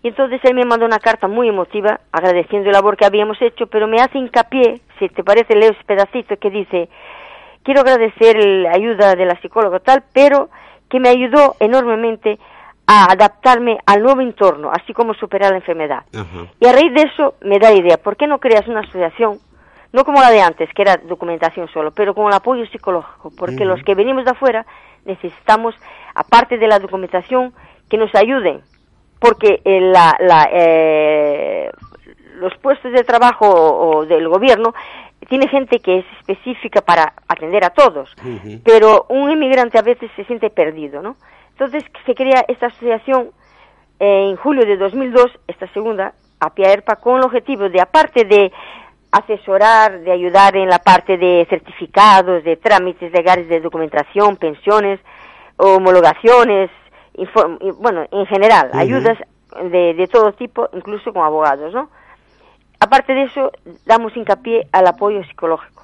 Y 0.03 0.09
entonces 0.09 0.41
él 0.43 0.53
me 0.53 0.65
mandó 0.65 0.85
una 0.85 0.99
carta 0.99 1.27
muy 1.27 1.47
emotiva, 1.47 2.01
agradeciendo 2.11 2.69
la 2.69 2.79
labor 2.79 2.97
que 2.97 3.05
habíamos 3.05 3.41
hecho, 3.41 3.67
pero 3.67 3.87
me 3.87 4.01
hace 4.01 4.17
hincapié, 4.17 4.81
si 4.99 5.07
te 5.09 5.23
parece, 5.23 5.55
leo 5.55 5.71
ese 5.71 5.83
pedacito 5.85 6.35
que 6.37 6.49
dice, 6.49 6.89
quiero 7.63 7.81
agradecer 7.81 8.35
la 8.43 8.71
ayuda 8.71 9.15
de 9.15 9.25
la 9.25 9.39
psicóloga 9.39 9.79
tal, 9.79 10.03
pero 10.13 10.49
que 10.89 10.99
me 10.99 11.09
ayudó 11.09 11.55
enormemente 11.59 12.37
a 12.85 13.11
adaptarme 13.11 13.79
al 13.85 14.01
nuevo 14.01 14.21
entorno, 14.21 14.69
así 14.71 14.93
como 14.93 15.13
superar 15.13 15.51
la 15.51 15.57
enfermedad. 15.57 16.03
Y 16.59 16.67
a 16.67 16.73
raíz 16.73 16.93
de 16.93 17.03
eso 17.03 17.35
me 17.41 17.59
da 17.59 17.71
idea, 17.71 17.97
¿por 17.97 18.17
qué 18.17 18.27
no 18.27 18.39
creas 18.39 18.67
una 18.67 18.81
asociación, 18.81 19.39
no 19.93 20.03
como 20.03 20.19
la 20.19 20.31
de 20.31 20.41
antes, 20.41 20.69
que 20.73 20.81
era 20.81 20.97
documentación 20.97 21.67
solo, 21.69 21.91
pero 21.91 22.13
con 22.13 22.27
el 22.27 22.33
apoyo 22.33 22.65
psicológico? 22.67 23.31
Porque 23.37 23.65
los 23.65 23.81
que 23.83 23.95
venimos 23.95 24.25
de 24.25 24.31
afuera 24.31 24.65
necesitamos, 25.05 25.75
aparte 26.13 26.57
de 26.57 26.67
la 26.67 26.79
documentación, 26.79 27.53
que 27.89 27.97
nos 27.97 28.13
ayuden, 28.15 28.61
porque 29.19 29.61
eh, 29.63 29.79
la, 29.79 30.49
eh, 30.51 31.71
los 32.35 32.53
puestos 32.57 32.91
de 32.91 33.03
trabajo 33.03 33.47
o, 33.47 34.05
del 34.05 34.27
gobierno 34.27 34.73
tiene 35.29 35.47
gente 35.47 35.79
que 35.79 35.99
es 35.99 36.05
específica 36.19 36.81
para 36.81 37.13
atender 37.29 37.63
a 37.63 37.69
todos, 37.69 38.13
pero 38.65 39.05
un 39.07 39.31
inmigrante 39.31 39.79
a 39.79 39.81
veces 39.81 40.11
se 40.17 40.25
siente 40.25 40.49
perdido, 40.49 41.01
¿no? 41.01 41.15
Entonces 41.53 41.83
se 42.05 42.15
crea 42.15 42.45
esta 42.47 42.67
asociación 42.67 43.31
eh, 43.99 44.29
en 44.29 44.35
julio 44.35 44.65
de 44.65 44.77
2002, 44.77 45.39
esta 45.47 45.67
segunda, 45.73 46.13
APIA 46.39 46.73
ERPA, 46.73 46.95
con 46.97 47.17
el 47.17 47.23
objetivo 47.23 47.69
de, 47.69 47.79
aparte 47.79 48.25
de 48.25 48.51
asesorar, 49.11 49.99
de 50.01 50.11
ayudar 50.11 50.55
en 50.57 50.67
la 50.67 50.79
parte 50.79 51.17
de 51.17 51.45
certificados, 51.49 52.43
de 52.43 52.57
trámites 52.57 53.11
legales 53.11 53.47
de 53.47 53.61
documentación, 53.61 54.37
pensiones, 54.37 54.99
homologaciones, 55.57 56.71
bueno, 57.77 58.05
en 58.11 58.25
general, 58.25 58.71
ayudas 58.73 59.19
de, 59.71 59.93
de, 59.93 60.07
todo 60.07 60.33
tipo, 60.33 60.67
incluso 60.73 61.13
con 61.13 61.23
abogados, 61.23 61.71
¿no? 61.73 61.89
Aparte 62.79 63.13
de 63.13 63.23
eso, 63.23 63.51
damos 63.85 64.17
hincapié 64.17 64.67
al 64.71 64.87
apoyo 64.87 65.23
psicológico. 65.25 65.82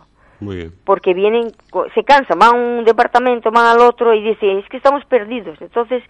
Porque 0.86 1.14
vienen, 1.14 1.52
se 1.94 2.04
cansan, 2.04 2.40
van 2.40 2.50
a 2.50 2.58
un 2.58 2.86
departamento, 2.86 3.52
van 3.52 3.68
al 3.68 3.80
otro 3.80 4.14
y 4.14 4.24
dicen, 4.24 4.60
es 4.60 4.70
que 4.70 4.78
estamos 4.78 5.04
perdidos. 5.06 5.62
Entonces, 5.62 6.04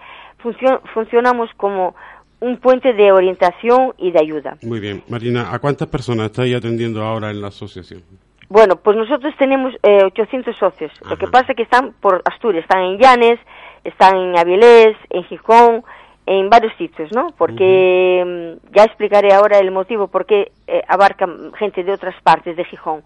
funcionamos 0.94 1.50
como 1.58 1.96
un 2.40 2.58
puente 2.58 2.94
de 2.94 3.12
orientación 3.12 3.94
y 3.98 4.12
de 4.12 4.20
ayuda. 4.20 4.58
Muy 4.64 4.80
bien. 4.80 5.04
Marina, 5.10 5.54
¿a 5.54 5.60
cuántas 5.60 5.88
personas 5.88 6.28
estáis 6.28 6.56
atendiendo 6.56 7.04
ahora 7.04 7.30
en 7.32 7.42
la 7.42 7.48
asociación? 7.48 8.04
Bueno, 8.48 8.78
pues 8.78 8.98
nosotros 8.98 9.34
tenemos 9.38 9.74
eh, 9.84 10.04
800 10.04 10.56
socios. 10.58 10.92
Lo 11.08 11.18
que 11.18 11.28
pasa 11.28 11.52
es 11.52 11.56
que 11.56 11.64
están 11.64 11.94
por 12.00 12.22
Asturias, 12.26 12.64
están 12.64 12.82
en 12.82 12.98
Llanes, 12.98 13.40
están 13.84 14.16
en 14.18 14.38
Avilés, 14.40 14.98
en 15.10 15.24
Gijón, 15.26 15.84
en 16.26 16.50
varios 16.50 16.74
sitios, 16.78 17.12
¿no? 17.12 17.28
Porque 17.38 18.24
mm, 18.26 18.76
ya 18.76 18.86
explicaré 18.86 19.34
ahora 19.34 19.60
el 19.60 19.72
motivo 19.72 20.08
por 20.08 20.26
qué 20.26 20.52
eh, 20.68 20.82
abarcan 20.88 21.52
gente 21.54 21.84
de 21.84 21.92
otras 21.92 22.16
partes 22.24 22.56
de 22.56 22.66
Gijón 22.66 23.04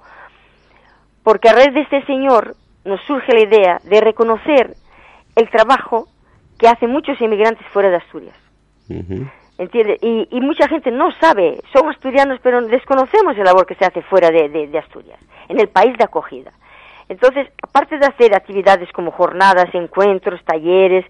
porque 1.23 1.49
a 1.49 1.53
raíz 1.53 1.73
de 1.73 1.81
este 1.81 2.05
señor 2.05 2.55
nos 2.85 3.01
surge 3.01 3.33
la 3.33 3.41
idea 3.41 3.79
de 3.83 4.01
reconocer 4.01 4.75
el 5.35 5.49
trabajo 5.49 6.07
que 6.59 6.67
hacen 6.67 6.91
muchos 6.91 7.19
inmigrantes 7.21 7.65
fuera 7.67 7.89
de 7.89 7.97
Asturias. 7.97 8.35
¿Entiendes? 9.57 9.99
Y, 10.01 10.39
mucha 10.41 10.67
gente 10.67 10.91
no 10.91 11.11
sabe, 11.13 11.59
son 11.71 11.89
asturianos, 11.89 12.39
pero 12.41 12.61
desconocemos 12.61 13.37
el 13.37 13.43
labor 13.43 13.65
que 13.65 13.75
se 13.75 13.85
hace 13.85 14.01
fuera 14.01 14.29
de, 14.29 14.77
Asturias, 14.77 15.19
en 15.47 15.59
el 15.59 15.69
país 15.69 15.97
de 15.97 16.03
acogida. 16.03 16.51
Entonces, 17.07 17.47
aparte 17.61 17.97
de 17.97 18.05
hacer 18.05 18.33
actividades 18.33 18.91
como 18.91 19.11
jornadas, 19.11 19.73
encuentros, 19.73 20.43
talleres, 20.43 21.05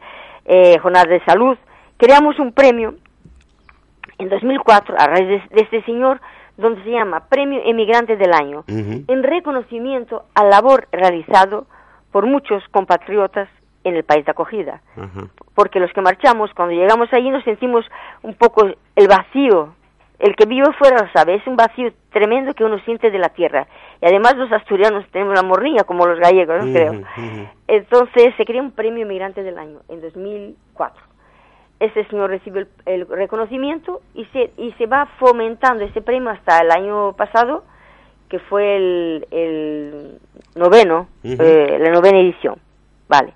eh, 0.45 0.77
jornadas 0.79 1.09
de 1.09 1.23
salud, 1.23 1.57
creamos 1.97 2.37
un 2.39 2.51
premio 2.51 2.95
en 4.17 4.29
2004 4.29 4.95
a 4.97 5.07
raíz 5.07 5.27
de 5.49 5.61
este 5.61 5.81
señor 5.83 6.19
donde 6.57 6.83
se 6.83 6.91
llama 6.91 7.27
Premio 7.29 7.61
Emigrante 7.65 8.15
del 8.15 8.33
Año, 8.33 8.63
en 8.67 9.23
reconocimiento 9.23 10.25
al 10.35 10.49
labor 10.49 10.87
realizado 10.91 11.65
por 12.11 12.25
muchos 12.25 12.63
compatriotas 12.69 13.49
en 13.83 13.95
el 13.95 14.03
país 14.03 14.25
de 14.25 14.31
acogida. 14.31 14.81
Porque 15.55 15.79
los 15.79 15.91
que 15.93 16.01
marchamos, 16.01 16.53
cuando 16.53 16.75
llegamos 16.75 17.11
allí 17.11 17.29
nos 17.29 17.43
sentimos 17.43 17.85
un 18.21 18.33
poco 18.35 18.65
el 18.95 19.07
vacío. 19.07 19.73
El 20.19 20.35
que 20.37 20.45
vive 20.45 20.71
fuera 20.73 21.03
lo 21.03 21.11
sabe, 21.11 21.35
es 21.35 21.45
un 21.47 21.57
vacío 21.57 21.91
tremendo 22.11 22.53
que 22.53 22.63
uno 22.63 22.79
siente 22.85 23.11
de 23.11 23.17
la 23.17 23.29
tierra. 23.29 23.67
Y 24.01 24.05
además 24.05 24.37
los 24.37 24.51
asturianos 24.51 25.05
tenemos 25.11 25.33
la 25.33 25.43
morriña 25.43 25.83
como 25.83 26.05
los 26.05 26.19
gallegos, 26.19 26.63
creo. 26.71 27.01
Entonces 27.67 28.33
se 28.37 28.45
crea 28.45 28.61
un 28.61 28.71
premio 28.71 29.05
migrante 29.05 29.43
del 29.43 29.57
año 29.57 29.79
en 29.89 30.01
2004. 30.01 31.12
Este 31.79 32.05
señor 32.07 32.29
recibe 32.29 32.67
el, 32.85 33.07
reconocimiento 33.07 34.01
y 34.13 34.25
se, 34.25 34.51
y 34.57 34.71
se 34.73 34.85
va 34.85 35.07
fomentando 35.19 35.83
ese 35.83 36.01
premio 36.01 36.29
hasta 36.29 36.59
el 36.59 36.71
año 36.71 37.13
pasado, 37.13 37.63
que 38.29 38.39
fue 38.39 38.77
el, 38.77 40.19
noveno, 40.55 41.07
eh, 41.23 41.77
la 41.79 41.91
novena 41.91 42.19
edición. 42.19 42.55
Vale. 43.07 43.33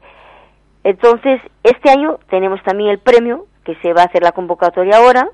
Entonces, 0.84 1.42
este 1.64 1.90
año 1.90 2.20
tenemos 2.30 2.62
también 2.64 2.92
el 2.92 3.00
premio, 3.00 3.48
que 3.66 3.76
se 3.82 3.92
va 3.92 4.04
a 4.04 4.06
hacer 4.06 4.24
la 4.24 4.32
convocatoria 4.32 4.98
ahora, 4.98 5.30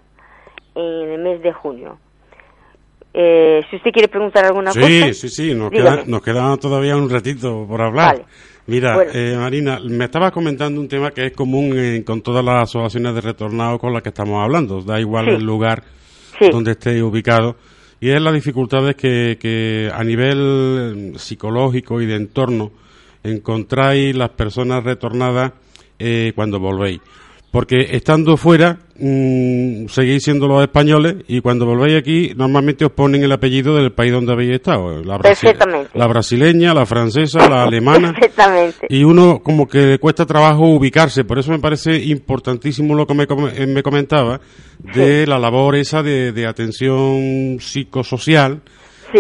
en 0.75 1.11
el 1.11 1.21
mes 1.21 1.41
de 1.43 1.53
junio. 1.53 1.99
Eh, 3.13 3.61
si 3.69 3.75
usted 3.75 3.91
quiere 3.91 4.07
preguntar 4.07 4.43
alguna 4.45 4.71
cosa. 4.71 4.87
Sí, 4.87 5.13
sí, 5.13 5.29
sí, 5.29 5.53
nos 5.53 5.69
queda, 5.69 6.03
nos 6.07 6.23
queda, 6.23 6.57
todavía 6.57 6.97
un 6.97 7.09
ratito 7.09 7.65
por 7.67 7.79
hablar. 7.81 8.25
Mira, 8.65 9.05
eh, 9.13 9.35
Marina, 9.37 9.79
me 9.83 10.05
estabas 10.05 10.31
comentando 10.31 10.79
un 10.79 10.87
tema 10.87 11.11
que 11.11 11.25
es 11.25 11.33
común 11.33 12.03
con 12.05 12.21
todas 12.21 12.43
las 12.45 12.69
asociaciones 12.69 13.13
de 13.15 13.21
retornados 13.21 13.79
con 13.79 13.91
las 13.91 14.01
que 14.01 14.09
estamos 14.09 14.41
hablando, 14.41 14.81
da 14.81 14.99
igual 14.99 15.27
el 15.29 15.43
lugar 15.43 15.83
donde 16.39 16.71
esté 16.71 17.03
ubicado, 17.03 17.57
y 17.99 18.09
es 18.09 18.21
las 18.21 18.33
dificultades 18.33 18.95
que, 18.95 19.37
que 19.39 19.91
a 19.93 20.03
nivel 20.03 21.13
psicológico 21.17 22.01
y 22.01 22.05
de 22.05 22.15
entorno 22.15 22.71
encontráis 23.23 24.15
las 24.15 24.29
personas 24.29 24.83
retornadas 24.83 25.53
eh, 25.99 26.33
cuando 26.35 26.59
volvéis 26.59 26.99
porque 27.53 27.89
estando 27.91 28.35
fuera 28.35 28.79
mmm, 28.97 29.85
seguís 29.85 30.23
siendo 30.23 30.47
los 30.47 30.63
españoles 30.63 31.17
y 31.27 31.39
cuando 31.39 31.67
volvéis 31.67 31.99
aquí 31.99 32.33
normalmente 32.35 32.83
os 32.83 32.91
ponen 32.91 33.23
el 33.23 33.31
apellido 33.31 33.75
del 33.75 33.91
país 33.91 34.11
donde 34.11 34.33
habéis 34.33 34.53
estado. 34.53 35.03
La, 35.03 35.19
la 35.93 36.07
brasileña, 36.07 36.73
la 36.73 36.87
francesa, 36.87 37.47
la 37.47 37.61
alemana. 37.61 38.11
Perfectamente. 38.11 38.87
Y 38.89 39.03
uno 39.03 39.39
como 39.43 39.67
que 39.67 39.85
le 39.85 39.99
cuesta 39.99 40.25
trabajo 40.25 40.63
ubicarse. 40.63 41.25
Por 41.25 41.37
eso 41.37 41.51
me 41.51 41.59
parece 41.59 41.95
importantísimo 41.95 42.95
lo 42.95 43.05
que 43.05 43.13
me, 43.13 43.27
eh, 43.55 43.67
me 43.67 43.83
comentaba 43.83 44.41
de 44.79 45.27
la 45.27 45.37
labor 45.37 45.75
esa 45.75 46.01
de, 46.01 46.47
atención 46.47 47.59
psicosocial 47.59 48.63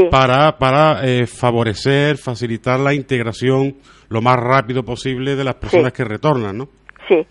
para, 0.09 0.57
para 0.57 1.05
eh, 1.05 1.27
favorecer, 1.27 2.17
facilitar 2.17 2.79
la 2.79 2.95
integración 2.95 3.75
lo 4.09 4.23
más 4.23 4.37
rápido 4.37 4.81
posible 4.81 5.35
de 5.35 5.43
las 5.43 5.53
personas 5.53 5.93
que 5.93 6.03
retornan, 6.03 6.57
¿no? 6.57 6.69
Sí. 7.07 7.27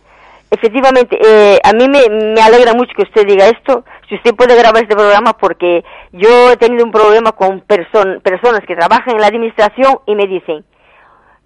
Efectivamente, 0.53 1.19
eh, 1.19 1.59
a 1.65 1.73
mí 1.73 1.89
me, 1.89 2.39
alegra 2.39 2.75
mucho 2.75 2.93
que 2.95 3.05
usted 3.05 3.27
diga 3.27 3.47
esto, 3.47 3.87
si 4.07 4.17
usted 4.17 4.35
puede 4.35 4.55
grabar 4.55 4.83
este 4.83 4.95
programa, 4.95 5.33
porque 5.33 5.83
yo 6.13 6.51
he 6.51 6.59
tenido 6.59 6.85
un 6.85 6.93
problema 6.93 7.33
con 7.33 7.63
personas 7.63 8.63
que 8.67 8.77
trabajan 8.77 9.15
en 9.15 9.23
la 9.23 9.29
administración 9.29 10.01
y 10.05 10.15
me 10.15 10.27
dicen, 10.27 10.63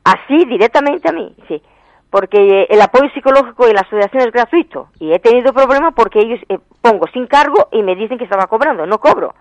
así 0.03 0.45
directamente 0.47 1.09
a 1.09 1.13
mí, 1.13 1.33
sí, 1.47 1.63
porque 2.11 2.67
el 2.69 2.83
apoyo 2.83 3.09
psicológico 3.15 3.69
y 3.69 3.75
la 3.75 3.83
asociación 3.83 4.25
es 4.25 4.33
gratuito, 4.33 4.89
y 4.99 5.13
he 5.13 5.21
tenido 5.21 5.53
problemas 5.53 5.95
porque 5.95 6.19
ellos 6.19 6.41
eh, 6.49 6.59
pongo 6.83 7.07
sin 7.13 7.29
cargo 7.29 7.69
y 7.71 7.85
me 7.85 7.95
dicen 7.95 8.19
que 8.19 8.25
estaba 8.25 8.49
cobrando, 8.49 8.87
no 8.87 8.99
cobro. 8.99 9.37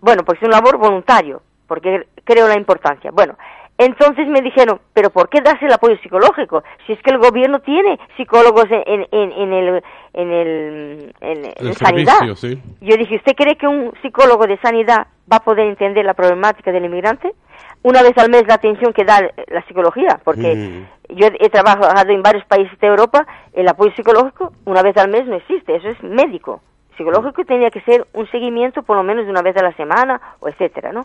Bueno, 0.00 0.24
pues 0.24 0.38
es 0.42 0.48
un 0.48 0.50
labor 0.50 0.78
voluntario, 0.78 1.42
porque 1.68 2.08
creo 2.24 2.48
la 2.48 2.58
importancia. 2.58 3.12
Bueno, 3.12 3.36
entonces 3.78 4.26
me 4.28 4.40
dijeron, 4.40 4.80
pero 4.94 5.10
¿por 5.10 5.28
qué 5.28 5.40
das 5.42 5.62
el 5.62 5.72
apoyo 5.72 5.98
psicológico? 5.98 6.62
Si 6.86 6.94
es 6.94 7.02
que 7.02 7.10
el 7.10 7.18
gobierno 7.18 7.58
tiene 7.60 7.98
psicólogos 8.16 8.64
en, 8.70 9.06
en, 9.10 9.32
en 9.32 9.52
el, 9.52 9.82
en 10.14 10.32
el, 10.32 11.14
en, 11.20 11.74
sanidad. 11.74 12.20
Yo 12.22 12.96
dije, 12.96 13.16
¿usted 13.16 13.34
cree 13.36 13.56
que 13.56 13.66
un 13.66 13.92
psicólogo 14.00 14.46
de 14.46 14.56
sanidad 14.58 15.08
va 15.30 15.36
a 15.38 15.44
poder 15.44 15.66
entender 15.66 16.06
la 16.06 16.14
problemática 16.14 16.72
del 16.72 16.86
inmigrante? 16.86 17.34
Una 17.82 18.02
vez 18.02 18.16
al 18.16 18.30
mes 18.30 18.46
la 18.46 18.54
atención 18.54 18.94
que 18.94 19.04
da 19.04 19.20
la 19.48 19.62
psicología, 19.66 20.20
porque 20.24 20.56
mm. 20.56 21.14
yo 21.14 21.28
he 21.38 21.50
trabajado 21.50 22.10
en 22.10 22.22
varios 22.22 22.44
países 22.46 22.76
de 22.80 22.86
Europa, 22.86 23.26
el 23.52 23.68
apoyo 23.68 23.94
psicológico 23.94 24.52
una 24.64 24.82
vez 24.82 24.96
al 24.96 25.10
mes 25.10 25.26
no 25.26 25.36
existe, 25.36 25.76
eso 25.76 25.88
es 25.88 26.02
médico. 26.02 26.62
Psicológico 26.96 27.44
tenía 27.44 27.70
que 27.70 27.82
ser 27.82 28.06
un 28.14 28.26
seguimiento 28.30 28.82
por 28.82 28.96
lo 28.96 29.02
menos 29.02 29.26
de 29.26 29.30
una 29.30 29.42
vez 29.42 29.54
a 29.58 29.62
la 29.62 29.72
semana, 29.74 30.18
o 30.40 30.48
etcétera, 30.48 30.92
¿no? 30.92 31.04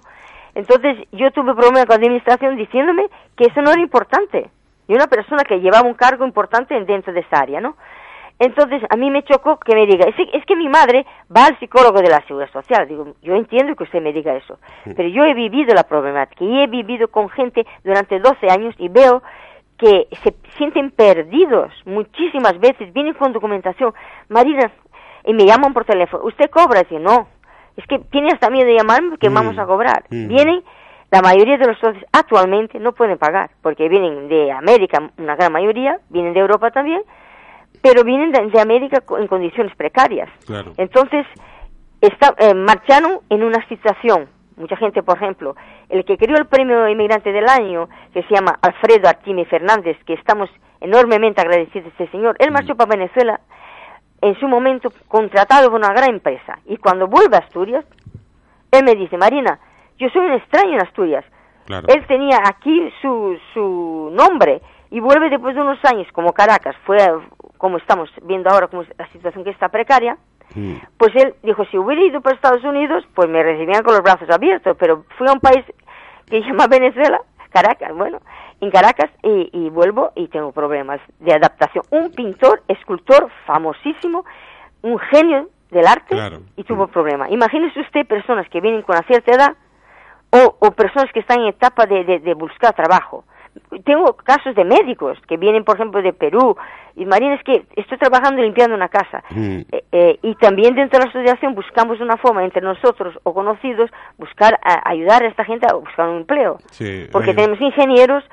Entonces 0.56 0.98
yo 1.12 1.32
tuve 1.32 1.54
problemas 1.54 1.86
con 1.86 1.96
la 1.96 2.06
administración 2.08 2.56
diciéndome 2.56 3.10
que 3.38 3.46
eso 3.46 3.62
no 3.62 3.72
era 3.72 3.82
importante. 3.82 4.50
Y 4.88 4.94
una 4.94 5.08
persona 5.08 5.44
que 5.44 5.60
llevaba 5.60 5.88
un 5.88 5.94
cargo 5.94 6.26
importante 6.26 6.80
dentro 6.84 7.14
de 7.14 7.22
esa 7.22 7.40
área, 7.40 7.62
¿no? 7.62 7.76
Entonces 8.40 8.82
a 8.90 8.96
mí 8.96 9.12
me 9.12 9.24
chocó 9.24 9.60
que 9.60 9.76
me 9.76 9.86
diga, 9.86 10.08
es, 10.08 10.46
que 10.46 10.56
mi 10.56 10.68
madre 10.68 11.06
va 11.36 11.46
al 11.46 11.60
psicólogo 11.60 12.02
de 12.02 12.10
la 12.10 12.26
seguridad 12.26 12.52
social. 12.52 12.88
Digo, 12.88 13.14
yo 13.22 13.36
entiendo 13.36 13.76
que 13.76 13.84
usted 13.84 14.02
me 14.02 14.12
diga 14.12 14.34
eso, 14.36 14.58
pero 14.84 15.08
yo 15.10 15.24
he 15.26 15.36
vivido 15.36 15.76
la 15.76 15.84
problemática 15.84 16.44
y 16.44 16.64
he 16.64 16.66
vivido 16.66 17.08
con 17.10 17.30
gente 17.30 17.68
durante 17.84 18.20
12 18.20 18.50
años 18.50 18.74
y 18.80 18.90
veo 18.90 19.22
que 19.78 20.08
se 20.24 20.34
sienten 20.58 20.90
perdidos 20.90 21.72
muchísimas 21.86 22.60
veces, 22.60 22.92
vienen 22.94 23.14
con 23.14 23.32
documentación, 23.32 23.94
Marina, 24.28 24.72
y 25.24 25.34
me 25.34 25.46
llaman 25.46 25.74
por 25.74 25.86
teléfono, 25.86 26.24
¿usted 26.24 26.50
cobra? 26.50 26.82
Y 26.90 26.96
no, 26.96 27.28
es 27.78 27.86
que 27.88 28.00
tiene 28.00 28.32
hasta 28.32 28.50
miedo 28.50 28.68
de 28.68 28.76
llamarme 28.76 29.10
porque 29.10 29.30
mm. 29.30 29.34
vamos 29.34 29.58
a 29.58 29.66
cobrar. 29.66 30.04
Mm. 30.10 30.28
Vienen, 30.28 30.64
la 31.10 31.22
mayoría 31.22 31.58
de 31.58 31.68
los 31.68 31.78
socios 31.80 32.04
actualmente 32.12 32.80
no 32.80 32.94
pueden 32.94 33.18
pagar, 33.18 33.52
porque 33.62 33.90
vienen 33.90 34.30
de 34.30 34.52
América, 34.52 35.12
una 35.18 35.36
gran 35.36 35.52
mayoría, 35.52 36.00
vienen 36.10 36.34
de 36.34 36.40
Europa 36.40 36.72
también, 36.72 37.02
pero 37.82 38.04
vienen 38.04 38.32
de, 38.32 38.62
América 38.62 39.04
en 39.18 39.28
condiciones 39.28 39.76
precarias. 39.76 40.30
Entonces, 40.78 41.26
está, 42.00 42.34
eh, 42.38 42.54
marcharon 42.54 43.20
en 43.30 43.44
una 43.44 43.66
situación, 43.68 44.28
mucha 44.56 44.76
gente, 44.78 45.04
por 45.04 45.18
ejemplo, 45.18 45.56
el 45.90 46.06
que 46.06 46.18
creó 46.18 46.38
el 46.38 46.46
premio 46.46 46.88
inmigrante 46.88 47.32
del 47.32 47.48
año, 47.48 47.90
que 48.14 48.24
se 48.24 48.36
llama 48.36 48.58
Alfredo 48.62 49.10
Artime 49.10 49.46
Fernández, 49.46 49.98
que 50.06 50.14
estamos 50.14 50.50
enormemente 50.80 51.42
agradecidos 51.42 51.88
a 51.88 51.90
este 51.90 52.12
señor, 52.12 52.36
él 52.40 52.52
marchó 52.52 52.74
mm. 52.74 52.78
para 52.78 52.96
Venezuela 52.96 53.40
en 54.22 54.40
su 54.40 54.48
momento 54.48 54.92
contratado 55.08 55.70
por 55.70 55.80
una 55.80 55.94
gran 55.94 56.12
empresa 56.12 56.60
y 56.66 56.78
cuando 56.78 57.08
vuelve 57.08 57.36
a 57.36 57.40
Asturias, 57.40 57.86
él 58.72 58.86
me 58.86 58.96
dice, 58.96 59.18
Marina, 59.18 59.60
yo 59.98 60.10
soy 60.10 60.26
un 60.26 60.34
extraño 60.34 60.74
en 60.74 60.82
Asturias. 60.82 61.26
Él 61.88 62.06
tenía 62.08 62.40
aquí 62.44 62.92
su, 63.02 63.38
su 63.54 64.12
nombre 64.14 64.62
y 64.90 65.00
vuelve 65.00 65.30
después 65.30 65.56
de 65.56 65.62
unos 65.62 65.80
años, 65.86 66.08
como 66.12 66.34
Caracas, 66.34 66.76
fue 66.86 66.98
como 67.58 67.78
estamos 67.78 68.10
viendo 68.24 68.50
ahora, 68.50 68.68
como 68.68 68.84
la 68.98 69.08
situación 69.12 69.44
que 69.44 69.52
está 69.52 69.70
precaria, 69.70 70.18
mm. 70.56 70.74
pues 70.98 71.12
él 71.16 71.36
dijo, 71.44 71.64
si 71.66 71.78
hubiera 71.78 72.02
ido 72.02 72.20
para 72.20 72.36
Estados 72.36 72.64
Unidos, 72.64 73.06
pues 73.16 73.30
me 73.30 73.42
recibían 73.42 73.84
con 73.84 73.94
los 73.94 74.04
brazos 74.04 74.30
abiertos, 74.30 74.76
pero 74.80 75.06
fui 75.18 75.28
a 75.28 75.34
un 75.34 75.40
país 75.40 75.64
que 76.26 76.42
se 76.42 76.48
llama 76.48 76.68
Venezuela, 76.68 77.22
Caracas, 77.52 77.94
bueno, 77.96 78.20
en 78.62 78.72
Caracas 78.72 79.10
y, 79.24 79.70
vuelvo 79.70 80.12
y 80.16 80.28
tengo 80.28 80.52
problemas 80.52 81.00
de 81.20 81.34
adaptación. 81.34 81.84
Un 81.90 82.12
pintor, 82.12 82.64
escultor 82.68 83.30
famosísimo, 83.46 84.24
un 84.82 84.98
genio 85.00 85.50
del 85.72 85.88
arte 85.88 86.16
y 86.56 86.64
tuvo 86.64 86.88
problemas. 86.88 87.32
Imagínese 87.32 87.82
usted 87.82 88.06
personas 88.06 88.48
que 88.50 88.62
vienen 88.62 88.84
con 88.84 88.96
una 88.96 89.06
cierta 89.08 89.32
edad 89.32 89.56
o, 90.32 90.72
personas 90.72 91.12
que 91.12 91.20
están 91.20 91.42
en 91.42 91.48
etapa 91.48 91.86
de 91.86 92.34
buscar 92.36 92.74
trabajo 92.74 93.26
tengo 93.84 94.14
casos 94.14 94.56
de 94.56 94.64
médicos 94.64 95.18
que 95.28 95.38
vienen, 95.38 95.64
por 95.64 95.76
ejemplo, 95.76 96.02
de 96.02 96.14
Perú. 96.14 96.56
Y 96.96 97.06
Marina, 97.06 97.36
es 97.36 97.44
que 97.44 97.66
estoy 97.76 97.98
trabajando 97.98 98.42
limpiando 98.42 98.76
una 98.76 98.90
casa. 98.90 99.24
Mm. 99.30 99.60
Eh, 99.72 99.84
eh, 99.92 100.20
y 100.22 100.36
también 100.36 100.76
dentro 100.76 101.00
de 101.00 101.06
la 101.06 101.10
asociación 101.10 101.56
buscamos 101.56 102.00
una 102.00 102.18
forma 102.18 102.44
entre 102.44 102.62
nosotros 102.62 103.18
o 103.24 103.34
conocidos, 103.34 103.90
buscar 104.18 104.60
ayudar 104.64 105.24
a 105.24 105.28
esta 105.28 105.46
gente 105.46 105.68
a 105.70 105.76
buscar 105.76 106.10
un 106.10 106.18
empleo. 106.18 106.58
Porque 107.12 107.34
tenemos 107.34 107.60
ingenieros. 107.62 108.24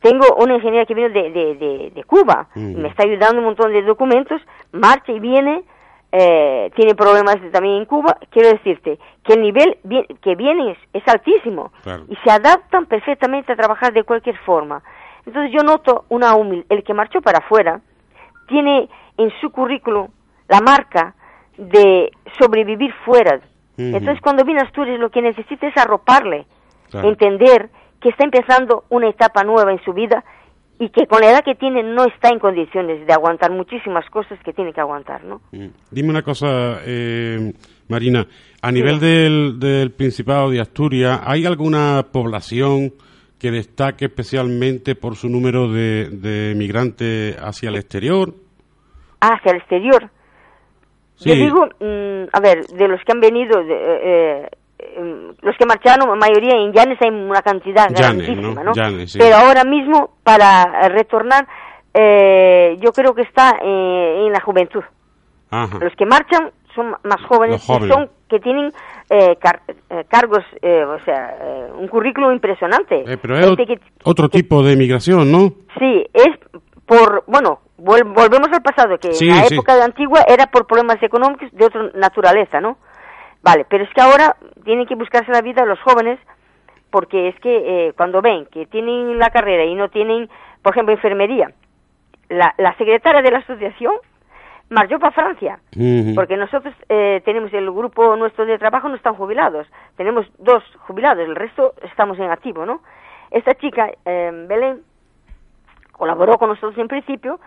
Tengo 0.00 0.36
una 0.36 0.54
ingeniera 0.54 0.86
que 0.86 0.94
viene 0.94 1.10
de, 1.10 1.90
de, 1.94 2.04
Cuba. 2.04 2.48
Mm. 2.54 2.80
Me 2.80 2.88
está 2.88 3.04
ayudando 3.04 3.38
un 3.38 3.46
montón 3.46 3.72
de 3.72 3.82
documentos. 3.82 4.40
Marcha 4.72 5.12
y 5.12 5.20
viene 5.20 5.64
eh, 6.10 6.70
tiene 6.74 6.94
problemas 6.94 7.36
también 7.52 7.76
en 7.76 7.84
Cuba, 7.84 8.16
quiero 8.30 8.48
decirte 8.48 8.98
que 9.22 9.34
el 9.34 9.42
nivel 9.42 9.76
que 10.22 10.34
viene 10.36 10.74
es, 10.94 11.02
altísimo 11.06 11.70
y 12.08 12.16
se 12.24 12.30
adaptan 12.30 12.86
perfectamente 12.86 13.52
a 13.52 13.56
trabajar 13.56 13.92
de 13.92 14.04
cualquier 14.04 14.38
forma. 14.38 14.82
Entonces 15.26 15.52
yo 15.52 15.62
noto 15.62 16.06
una 16.08 16.34
humildad, 16.34 16.64
el 16.70 16.82
que 16.82 16.94
marchó 16.94 17.20
para 17.20 17.40
afuera 17.40 17.82
tiene 18.46 18.88
en 19.18 19.30
su 19.42 19.50
currículum 19.50 20.08
la 20.48 20.60
marca 20.60 21.14
de 21.58 22.10
sobrevivir 22.38 22.92
fuera. 23.04 23.40
Entonces 23.76 24.20
cuando 24.22 24.44
viene 24.44 24.62
a 24.62 24.64
Asturias 24.64 24.98
lo 24.98 25.10
que 25.10 25.20
necesita 25.20 25.66
es 25.66 25.76
arroparle, 25.76 26.46
entender 26.94 27.68
que 28.00 28.10
está 28.10 28.24
empezando 28.24 28.84
una 28.90 29.08
etapa 29.08 29.42
nueva 29.44 29.72
en 29.72 29.82
su 29.84 29.92
vida 29.92 30.24
y 30.78 30.90
que 30.90 31.06
con 31.06 31.20
la 31.20 31.30
edad 31.30 31.44
que 31.44 31.56
tiene 31.56 31.82
no 31.82 32.04
está 32.04 32.28
en 32.28 32.38
condiciones 32.38 33.04
de 33.06 33.12
aguantar 33.12 33.50
muchísimas 33.50 34.08
cosas 34.10 34.38
que 34.44 34.52
tiene 34.52 34.72
que 34.72 34.80
aguantar, 34.80 35.24
¿no? 35.24 35.40
Mm. 35.50 35.68
Dime 35.90 36.10
una 36.10 36.22
cosa, 36.22 36.80
eh, 36.84 37.52
Marina, 37.88 38.26
a 38.62 38.70
nivel 38.70 39.00
del, 39.00 39.58
del, 39.58 39.90
Principado 39.90 40.50
de 40.50 40.60
Asturias, 40.60 41.20
¿hay 41.24 41.46
alguna 41.46 42.06
población 42.12 42.92
que 43.40 43.50
destaque 43.50 44.06
especialmente 44.06 44.94
por 44.94 45.16
su 45.16 45.28
número 45.28 45.72
de, 45.72 46.10
de 46.10 46.54
migrantes 46.54 47.36
hacia 47.40 47.70
el 47.70 47.76
exterior? 47.76 48.34
Ah, 49.20 49.34
hacia 49.34 49.52
el 49.52 49.58
exterior. 49.58 50.10
Yo 51.20 51.34
digo, 51.34 51.66
mm, 51.80 52.28
a 52.32 52.40
ver, 52.40 52.64
de 52.66 52.88
los 52.88 53.00
que 53.04 53.12
han 53.12 53.20
venido, 53.20 53.64
de, 53.64 53.74
eh, 53.74 54.42
em, 54.42 54.48
los 55.42 55.56
que 55.56 55.66
marcharon, 55.66 56.08
la 56.08 56.16
mayoría 56.16 56.56
en 56.56 56.72
Llanes 56.72 56.98
hay 57.00 57.10
una 57.10 57.42
cantidad 57.42 57.86
grandísima, 57.90 58.62
¿no? 58.62 58.72
Pero 58.72 59.36
ahora 59.36 59.64
mismo, 59.64 60.10
para 60.22 60.88
retornar, 60.88 61.46
eh, 61.94 62.76
yo 62.80 62.92
creo 62.92 63.14
que 63.14 63.22
está 63.22 63.58
eh, 63.62 64.26
en 64.26 64.32
la 64.32 64.40
juventud. 64.40 64.82
Los 65.50 65.94
que 65.96 66.06
marchan 66.06 66.50
son 66.74 66.94
más 67.02 67.22
jóvenes, 67.28 67.62
Y 67.62 67.88
son 67.88 68.10
que 68.28 68.38
tienen 68.40 68.70
eh, 69.08 69.36
cargos, 70.08 70.44
o 70.62 71.04
sea, 71.04 71.34
un 71.76 71.88
currículo 71.88 72.32
impresionante. 72.32 73.04
pero 73.22 73.38
es 73.38 73.80
otro 74.04 74.28
tipo 74.28 74.62
de 74.62 74.76
migración, 74.76 75.32
¿no? 75.32 75.48
Sí, 75.78 76.04
es 76.12 76.28
por, 76.86 77.24
bueno, 77.26 77.60
volvemos 77.78 78.48
al 78.52 78.62
pasado, 78.62 78.98
que 78.98 79.08
en 79.08 79.36
la 79.36 79.46
época 79.46 79.76
de 79.76 79.82
antigua 79.82 80.24
era 80.26 80.46
por 80.46 80.66
problemas 80.66 81.02
económicos 81.02 81.50
de 81.52 81.64
otra 81.64 81.90
naturaleza, 81.94 82.60
¿no? 82.60 82.78
Vale, 83.42 83.64
pero 83.68 83.84
es 83.84 83.90
que 83.90 84.00
ahora 84.00 84.36
tienen 84.64 84.86
que 84.86 84.94
buscarse 84.94 85.30
la 85.30 85.42
vida 85.42 85.64
los 85.64 85.80
jóvenes 85.80 86.18
porque 86.90 87.28
es 87.28 87.38
que 87.40 87.92
cuando 87.96 88.22
ven 88.22 88.46
que 88.46 88.66
tienen 88.66 89.18
la 89.18 89.30
carrera 89.30 89.64
y 89.64 89.74
no 89.74 89.90
tienen, 89.90 90.28
por 90.62 90.72
ejemplo, 90.72 90.94
enfermería, 90.94 91.52
la, 92.30 92.54
la 92.56 92.74
secretaria 92.76 93.22
de 93.22 93.30
la 93.30 93.38
asociación 93.38 93.92
marchó 94.70 94.98
para 94.98 95.12
Francia, 95.12 95.60
porque 96.14 96.36
nosotros 96.36 96.74
eh, 96.88 97.22
tenemos 97.24 97.52
el 97.54 97.70
grupo 97.70 98.16
nuestro 98.16 98.44
de 98.44 98.58
trabajo 98.58 98.88
no 98.88 98.96
están 98.96 99.14
jubilados, 99.14 99.66
tenemos 99.96 100.26
dos 100.38 100.62
jubilados, 100.86 101.26
el 101.26 101.36
resto 101.36 101.74
estamos 101.82 102.18
en 102.18 102.30
activo, 102.30 102.66
¿no? 102.66 102.82
Esta 103.30 103.54
chica, 103.54 103.90
eh, 104.04 104.46
Belén, 104.46 104.82
colaboró 105.92 106.38
con 106.38 106.50
nosotros 106.50 106.76
en 106.78 106.88
principio, 106.88 107.40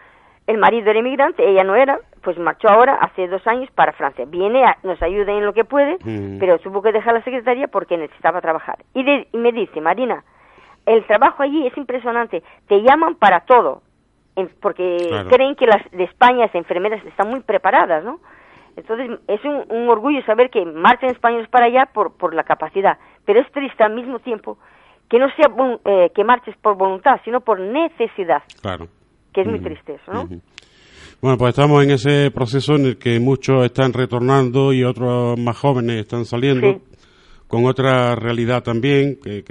el 0.48 0.58
marido 0.58 0.90
era 0.90 1.00
inmigrante, 1.00 1.48
ella 1.48 1.64
no 1.64 1.76
era, 1.76 2.00
pues 2.22 2.38
marchó 2.38 2.70
ahora, 2.70 2.96
hace 2.96 3.28
dos 3.28 3.46
años, 3.48 3.70
para 3.72 3.94
Francia. 3.94 4.26
Viene, 4.28 4.64
nos 4.84 5.02
ayuda 5.02 5.32
en 5.32 5.46
lo 5.46 5.54
que 5.54 5.64
puede, 5.64 5.98
pero 6.40 6.60
tuvo 6.60 6.82
que 6.82 6.92
dejar 6.92 7.14
la 7.14 7.24
secretaría 7.24 7.68
porque 7.68 7.98
necesitaba 7.98 8.42
trabajar. 8.42 8.80
Y, 8.94 9.02
y 9.10 9.38
me 9.38 9.52
dice, 9.52 9.80
Marina, 9.82 10.24
el 10.86 11.06
trabajo 11.06 11.44
allí 11.44 11.68
es 11.68 11.78
impresionante, 11.78 12.44
te 12.68 12.82
llaman 12.82 13.16
para 13.16 13.42
todo, 13.42 13.82
porque 14.62 14.98
creen 15.30 15.56
que 15.56 15.68
las 15.68 15.90
de 15.92 16.04
España 16.04 16.46
las 16.46 16.56
enfermeras 16.56 17.06
están 17.06 17.30
muy 17.30 17.42
preparadas, 17.42 18.04
¿no? 18.04 18.20
Entonces 18.76 19.20
es 19.28 19.42
un, 19.44 19.90
orgullo 19.90 20.24
saber 20.24 20.50
que 20.50 20.66
marchan 20.66 21.10
españoles 21.10 21.50
para 21.50 21.66
allá 21.66 21.88
por, 21.94 22.14
por 22.16 22.34
la 22.34 22.44
capacidad, 22.44 22.98
pero 23.26 23.42
es 23.42 23.52
triste 23.52 23.84
al 23.84 23.94
mismo 23.94 24.20
tiempo 24.20 24.58
que 25.10 25.20
no 25.20 25.28
sea 25.36 25.52
eh, 25.84 26.10
que 26.16 26.24
marches 26.24 26.56
por 26.58 26.76
voluntad, 26.76 27.20
sino 27.26 27.42
por 27.42 27.60
necesidad. 27.60 28.44
Claro. 28.62 28.88
Que 29.34 29.42
es 29.42 29.48
muy 29.48 29.60
triste 29.60 29.96
eso, 29.96 30.12
¿no? 30.12 30.30
Bueno, 31.22 31.38
pues 31.38 31.50
estamos 31.50 31.84
en 31.84 31.92
ese 31.92 32.32
proceso 32.32 32.76
en 32.76 32.86
el 32.86 32.98
que 32.98 33.20
muchos 33.20 33.64
están 33.64 33.94
retornando 33.94 34.74
y 34.74 34.84
otros 34.84 35.40
más 35.40 35.56
jóvenes 35.56 36.00
están 36.02 36.26
saliendo 36.26 36.82
con 37.52 37.66
otra 37.66 38.16
realidad 38.16 38.64
también 38.64 39.20
que, 39.22 39.44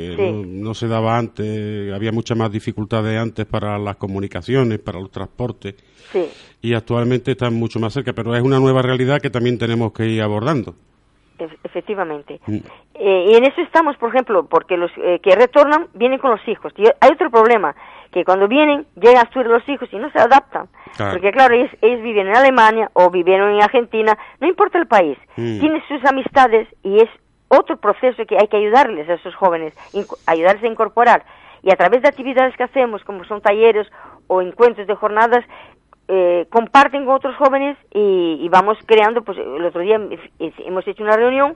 no, 0.49 0.73
se 0.73 0.89
daba 0.89 1.19
antes, 1.19 1.93
había 1.93 2.11
muchas 2.13 2.37
más 2.37 2.51
dificultades 2.51 3.19
antes 3.21 3.45
para 3.45 3.79
las 3.79 3.97
comunicaciones, 3.97 4.79
para 4.79 4.99
los 4.99 5.11
transportes, 5.11 5.75
y 6.63 6.73
actualmente 6.73 7.33
están 7.33 7.55
mucho 7.55 7.79
más 7.79 7.93
cerca, 7.93 8.15
pero 8.15 8.35
es 8.35 8.43
una 8.43 8.59
nueva 8.59 8.81
realidad 8.81 9.21
que 9.21 9.29
también 9.29 9.59
tenemos 9.59 9.93
que 9.93 10.09
ir 10.09 10.23
abordando. 10.23 10.75
Efectivamente. 11.65 12.41
Mm. 12.47 12.57
Eh, 12.95 13.27
y 13.29 13.35
en 13.35 13.45
eso 13.45 13.61
estamos, 13.63 13.97
por 13.97 14.11
ejemplo, 14.11 14.47
porque 14.47 14.77
los 14.77 14.91
eh, 14.99 15.21
que 15.23 15.35
retornan 15.35 15.89
vienen 15.95 16.19
con 16.19 16.31
los 16.31 16.47
hijos. 16.49 16.73
Y 16.77 16.85
hay 16.87 17.11
otro 17.13 17.31
problema, 17.31 17.75
que 18.13 18.25
cuando 18.25 18.49
vienen, 18.49 18.87
llegan 18.97 19.27
a 19.27 19.43
los 19.43 19.69
hijos 19.69 19.89
y 19.93 19.97
no 19.97 20.11
se 20.11 20.19
adaptan. 20.19 20.69
Porque 20.99 21.31
claro, 21.33 21.55
ellos, 21.55 21.71
viven 22.03 22.29
en 22.29 22.37
Alemania 22.37 22.91
o 22.95 23.11
vivieron 23.11 23.53
en 23.53 23.63
Argentina, 23.63 24.19
no 24.41 24.49
importa 24.49 24.79
el 24.79 24.87
país, 24.87 25.17
mm. 25.37 25.61
tienen 25.61 25.83
sus 25.89 26.05
amistades 26.05 26.69
y 26.83 27.01
es 27.01 27.09
otro 27.49 27.77
proceso 27.77 28.25
que 28.27 28.37
hay 28.39 28.49
que 28.49 28.57
ayudarles 28.57 29.09
a 29.09 29.15
esos 29.15 29.35
jóvenes, 29.35 29.75
ayudarles 30.27 30.63
a 30.63 30.67
incorporar. 30.67 31.25
Y 31.63 31.71
a 31.71 31.77
través 31.77 32.03
de 32.03 32.09
actividades 32.09 32.57
que 32.57 32.63
hacemos, 32.63 33.05
como 33.05 33.25
son 33.25 33.41
talleres 33.43 33.87
o 34.29 34.41
encuentros 34.41 34.87
de 34.87 34.95
jornadas, 34.95 35.45
eh, 36.11 36.47
comparten 36.51 37.05
con 37.05 37.15
otros 37.15 37.37
jóvenes 37.37 37.77
y, 37.95 38.49
vamos 38.49 38.79
creando, 38.87 39.23
pues 39.23 39.39
el 39.39 39.65
otro 39.65 39.81
día 39.81 40.01
hemos 40.39 40.87
hecho 40.87 41.03
una 41.03 41.17
reunión 41.17 41.55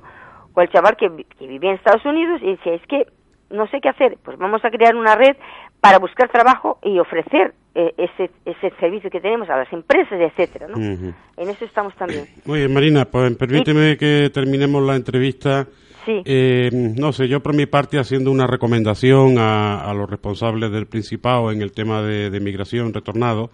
con 0.52 0.62
el 0.62 0.70
chaval 0.70 0.96
que, 0.96 1.26
que 1.38 1.46
vivía 1.46 1.70
en 1.70 1.76
Estados 1.76 2.04
Unidos 2.04 2.40
y 2.42 2.52
decía, 2.52 2.74
es 2.74 2.86
que 2.86 3.06
no 3.50 3.66
sé 3.68 3.80
qué 3.80 3.88
hacer, 3.88 4.16
pues 4.24 4.38
vamos 4.38 4.64
a 4.64 4.70
crear 4.70 4.96
una 4.96 5.16
red 5.16 5.36
para 5.80 5.98
buscar 5.98 6.28
trabajo 6.28 6.78
y 6.82 6.98
ofrecer 6.98 7.54
eh, 7.74 7.92
ese, 7.96 8.30
ese 8.44 8.70
servicio 8.80 9.10
que 9.10 9.20
tenemos 9.20 9.48
a 9.50 9.56
las 9.56 9.72
empresas, 9.72 10.18
etcétera, 10.20 10.68
¿no? 10.68 10.76
En 10.76 11.48
eso 11.48 11.64
estamos 11.64 11.94
también. 11.96 12.26
Muy 12.44 12.60
bien, 12.60 12.72
Marina, 12.72 13.04
pues 13.04 13.36
permíteme 13.36 13.96
que 13.96 14.30
terminemos 14.32 14.82
la 14.82 14.96
entrevista 14.96 15.66
eh, 16.06 16.70
no 16.72 17.12
sé, 17.12 17.28
yo 17.28 17.40
por 17.40 17.54
mi 17.54 17.66
parte 17.66 17.98
haciendo 17.98 18.30
una 18.30 18.46
recomendación 18.46 19.38
a, 19.38 19.92
los 19.94 20.08
responsables 20.08 20.70
del 20.70 20.86
Principado 20.86 21.50
en 21.50 21.62
el 21.62 21.72
tema 21.72 22.02
de, 22.02 22.40
migración 22.40 22.92
retornado, 22.92 23.50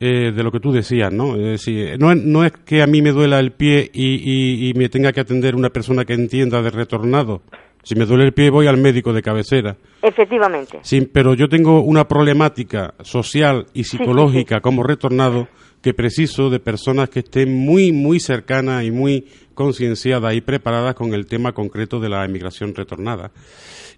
eh, 0.00 0.30
de 0.30 0.42
lo 0.44 0.52
que 0.52 0.60
tú 0.60 0.70
decías, 0.70 1.12
¿no? 1.12 1.34
Es 1.34 1.64
decir, 1.64 1.98
no, 1.98 2.14
no, 2.14 2.44
es 2.44 2.52
que 2.52 2.82
a 2.82 2.86
mí 2.86 3.02
me 3.02 3.10
duela 3.10 3.40
el 3.40 3.50
pie 3.50 3.90
y, 3.92 4.72
me 4.76 4.88
tenga 4.88 5.12
que 5.12 5.20
atender 5.20 5.56
una 5.56 5.70
persona 5.70 6.04
que 6.04 6.14
entienda 6.14 6.62
de 6.62 6.70
retornado. 6.70 7.42
Si 7.82 7.94
me 7.96 8.04
duele 8.04 8.24
el 8.24 8.32
pie 8.32 8.50
voy 8.50 8.66
al 8.66 8.76
médico 8.76 9.12
de 9.12 9.22
cabecera. 9.22 9.76
Efectivamente. 10.02 10.78
Sí, 10.82 11.08
pero 11.12 11.34
yo 11.34 11.48
tengo 11.48 11.80
una 11.82 12.06
problemática 12.06 12.94
social 13.02 13.66
y 13.74 13.84
psicológica 13.84 14.60
como 14.60 14.82
retornado 14.82 15.48
que 15.82 15.94
preciso 15.94 16.50
de 16.50 16.60
personas 16.60 17.08
que 17.08 17.20
estén 17.20 17.52
muy, 17.52 17.92
muy 17.92 18.20
cercanas 18.20 18.84
y 18.84 18.90
muy 18.90 19.26
concienciadas 19.58 20.34
y 20.34 20.40
preparadas 20.40 20.94
con 20.94 21.12
el 21.14 21.26
tema 21.26 21.50
concreto 21.50 21.98
de 21.98 22.08
la 22.08 22.24
emigración 22.24 22.76
retornada. 22.76 23.32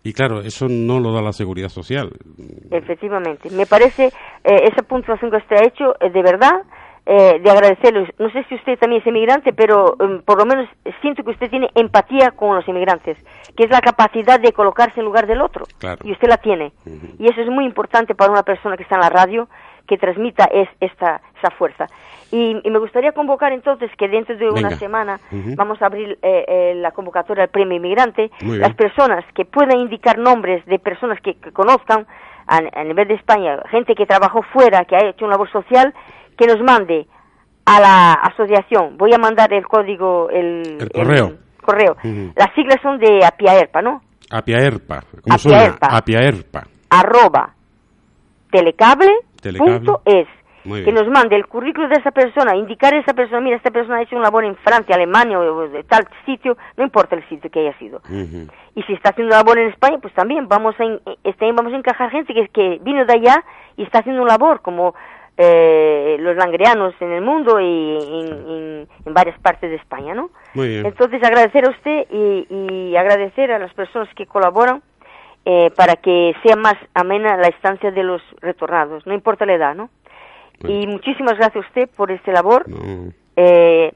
Y 0.03 0.15
claro, 0.15 0.41
eso 0.41 0.69
no 0.71 1.01
lo 1.01 1.13
da 1.13 1.21
la 1.21 1.35
seguridad 1.35 1.69
social. 1.69 2.13
Efectivamente. 2.71 3.51
Me 3.51 3.67
parece 3.67 4.07
eh, 4.07 4.69
esa 4.73 4.83
puntuación 4.83 5.31
que 5.31 5.37
usted 5.37 5.57
ha 5.57 5.67
hecho, 5.67 5.95
eh, 6.01 6.09
de 6.09 6.23
verdad, 6.23 6.63
eh, 7.05 7.39
de 7.43 7.51
agradecerles. 7.51 8.09
No 8.19 8.31
sé 8.31 8.43
si 8.49 8.55
usted 8.55 8.79
también 8.79 9.03
es 9.03 9.07
inmigrante, 9.07 9.53
pero 9.53 9.97
em, 10.01 10.23
por 10.23 10.39
lo 10.39 10.47
menos 10.47 10.67
siento 11.03 11.23
que 11.23 11.33
usted 11.33 11.51
tiene 11.51 11.69
empatía 11.75 12.31
con 12.31 12.57
los 12.57 12.67
inmigrantes, 12.67 13.19
que 13.55 13.65
es 13.65 13.71
la 13.71 13.83
capacidad 13.83 14.41
de 14.41 14.55
colocarse 14.55 15.01
en 15.01 15.05
lugar 15.05 15.27
del 15.27 15.43
otro. 15.43 15.67
Y 16.05 16.13
usted 16.13 16.29
la 16.29 16.39
tiene. 16.39 16.73
Y 17.19 17.31
eso 17.31 17.43
es 17.43 17.49
muy 17.51 17.67
importante 17.67 18.15
para 18.15 18.33
una 18.33 18.45
persona 18.45 18.79
que 18.79 18.85
está 18.85 18.95
en 18.95 19.03
la 19.03 19.11
radio 19.11 19.47
que 19.87 19.99
transmita 19.99 20.45
es, 20.45 20.69
esta, 20.81 21.21
esa 21.37 21.51
fuerza. 21.59 21.87
Y, 22.33 22.55
me 22.69 22.79
gustaría 22.79 23.13
convocar 23.13 23.53
entonces 23.53 23.91
que 23.99 24.09
dentro 24.09 24.37
de 24.37 24.49
una 24.49 24.71
semana 24.71 25.19
vamos 25.57 25.83
a 25.83 25.87
abrir 25.87 26.19
eh, 26.23 26.45
eh, 26.47 26.75
la 26.77 26.93
convocatoria 26.93 27.45
al 27.45 27.51
Premio 27.51 27.77
Inmigrante. 27.77 28.31
Las 28.41 28.75
personas 28.75 29.25
que 29.35 29.45
puedan 29.45 29.79
indicar 29.79 30.19
nombres 30.19 30.65
de 30.67 30.79
personas 30.79 31.21
que, 31.21 31.35
conozcan 31.53 32.07
a, 32.47 32.85
nivel 32.85 33.09
de 33.09 33.15
España, 33.15 33.61
gente 33.71 33.95
que 33.95 34.07
trabajó 34.07 34.43
fuera, 34.53 34.85
que 34.85 34.97
ha 34.97 35.09
hecho 35.09 35.25
una 35.25 35.33
labor 35.33 35.51
social, 35.51 35.93
que 36.37 36.47
nos 36.47 36.61
mande 36.63 37.07
a 37.65 37.81
la 37.81 38.13
asociación. 38.13 38.97
Voy 38.97 39.13
a 39.13 39.19
mandar 39.19 39.53
el 39.53 39.67
código, 39.67 40.31
el, 40.31 40.89
correo. 40.93 41.33
correo. 41.63 41.97
Las 42.37 42.55
siglas 42.55 42.79
son 42.83 42.99
de 42.99 43.25
APIAERPA, 43.25 43.83
¿no? 43.83 44.03
APIAERPA. 44.31 45.03
¿Cómo 45.23 45.35
APIAERPA. 45.35 45.87
APIAERPA. 45.97 46.63
Arroba 46.91 47.55
telecable 48.51 49.13
que 50.65 50.93
nos 50.93 51.09
mande 51.09 51.37
el 51.37 51.47
currículo 51.47 51.89
de 51.89 51.97
esa 51.97 52.11
persona, 52.11 52.57
indicar 52.57 52.93
a 52.93 52.99
esa 52.99 53.15
persona, 53.15 53.41
mira, 53.41 53.57
esta 53.57 53.71
persona 53.71 53.97
ha 53.97 54.03
hecho 54.03 54.17
un 54.17 54.23
labor 54.23 54.45
en 54.45 54.57
Francia, 54.57 54.95
Alemania 54.95 55.39
o 55.39 55.69
de 55.69 55.85
tal 55.85 56.07
sitio, 56.27 56.57
no 56.77 56.85
importa 56.85 57.17
el 57.17 57.27
sitio 57.29 57.51
que 57.51 57.61
haya 57.61 57.79
sido. 57.79 58.03
Y 58.75 58.83
si 58.83 58.93
está 58.93 59.11
haciendo 59.11 59.35
labor 59.35 59.59
en 59.59 59.69
España, 59.69 59.99
pues 60.01 60.13
también 60.15 60.49
vamos 60.49 60.75
a, 60.79 60.85
este, 61.25 61.53
vamos 61.53 61.73
a 61.73 61.77
encajar 61.77 62.11
gente 62.11 62.35
que, 62.35 62.49
que 62.49 62.79
vino 62.83 63.05
de 63.05 63.13
allá 63.13 63.45
y 63.77 63.83
está 63.85 64.01
haciendo 64.01 64.23
un 64.23 64.29
labor, 64.29 64.61
como 64.61 64.95
eh, 65.37 66.17
los 66.21 66.37
langreanos 66.37 66.95
en 67.01 67.13
el 67.13 67.23
mundo 67.23 67.61
y 67.61 68.87
en, 69.07 69.15
varias 69.15 69.39
partes 69.41 69.71
de 69.71 69.77
España, 69.77 70.15
¿no? 70.15 70.31
Entonces 70.55 71.23
agradecer 71.23 71.67
a 71.67 71.71
usted 71.71 72.07
y 72.11 72.95
agradecer 72.97 73.51
a 73.51 73.59
las 73.59 73.73
personas 73.75 74.09
que 74.15 74.27
colaboran 74.27 74.83
eh, 75.47 75.71
para 75.75 75.97
que 75.97 76.35
sea 76.43 76.55
más 76.55 76.75
amena 76.93 77.39
la 77.39 77.49
estancia 77.49 77.91
de 77.91 78.03
los 78.03 78.21
retornados, 78.43 79.07
no 79.07 79.15
importa 79.15 79.47
la 79.47 79.55
edad, 79.55 79.75
¿no? 79.75 79.89
Y 80.69 80.87
muchísimas 80.87 81.37
gracias 81.37 81.65
a 81.65 81.69
usted 81.69 81.91
por 81.97 82.11
este 82.11 82.33
labor. 82.33 82.67
Eh, 83.37 83.93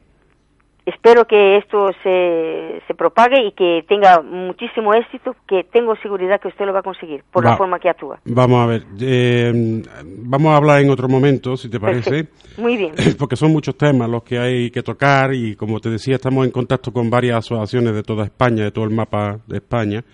espero 0.87 1.27
que 1.27 1.57
esto 1.59 1.89
se, 2.03 2.83
se 2.87 2.95
propague 2.95 3.47
y 3.47 3.53
que 3.53 3.85
tenga 3.89 4.21
muchísimo 4.23 4.93
éxito, 4.95 5.35
que 5.49 5.65
tengo 5.65 5.95
seguridad 5.97 6.41
que 6.41 6.49
usted 6.49 6.67
lo 6.67 6.73
va 6.73 6.81
a 6.81 6.83
conseguir 6.83 7.23
por 7.33 7.45
la 7.45 7.57
forma 7.57 7.79
que 7.79 7.89
actúa. 7.89 8.19
Vamos 8.25 8.63
a 8.63 8.67
ver, 8.67 8.83
eh, 9.01 9.83
vamos 10.05 10.53
a 10.53 10.57
hablar 10.57 10.81
en 10.81 10.91
otro 10.91 11.09
momento, 11.09 11.57
si 11.57 11.71
te 11.71 11.81
parece. 11.81 12.29
Muy 12.59 12.77
bien. 12.77 12.93
Porque 13.19 13.37
son 13.37 13.53
muchos 13.53 13.77
temas 13.77 14.09
los 14.09 14.23
que 14.23 14.39
hay 14.39 14.71
que 14.71 14.83
tocar 14.83 15.33
y 15.33 15.57
como 15.57 15.81
te 15.81 15.91
decía, 15.91 16.17
estamos 16.17 16.45
en 16.45 16.53
contacto 16.53 16.93
con 16.93 17.09
varias 17.11 17.39
asociaciones 17.39 17.95
de 17.95 18.03
toda 18.03 18.25
España, 18.25 18.65
de 18.65 18.71
todo 18.71 18.85
el 18.85 18.91
mapa 18.91 19.39
de 19.47 19.57
España. 19.57 20.05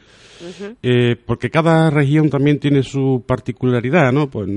Eh, 0.83 1.17
porque 1.25 1.51
cada 1.51 1.91
región 1.91 2.31
también 2.31 2.59
tiene 2.59 2.83
su 2.83 3.23
particularidad, 3.27 4.13
¿no? 4.13 4.29
Pues, 4.29 4.49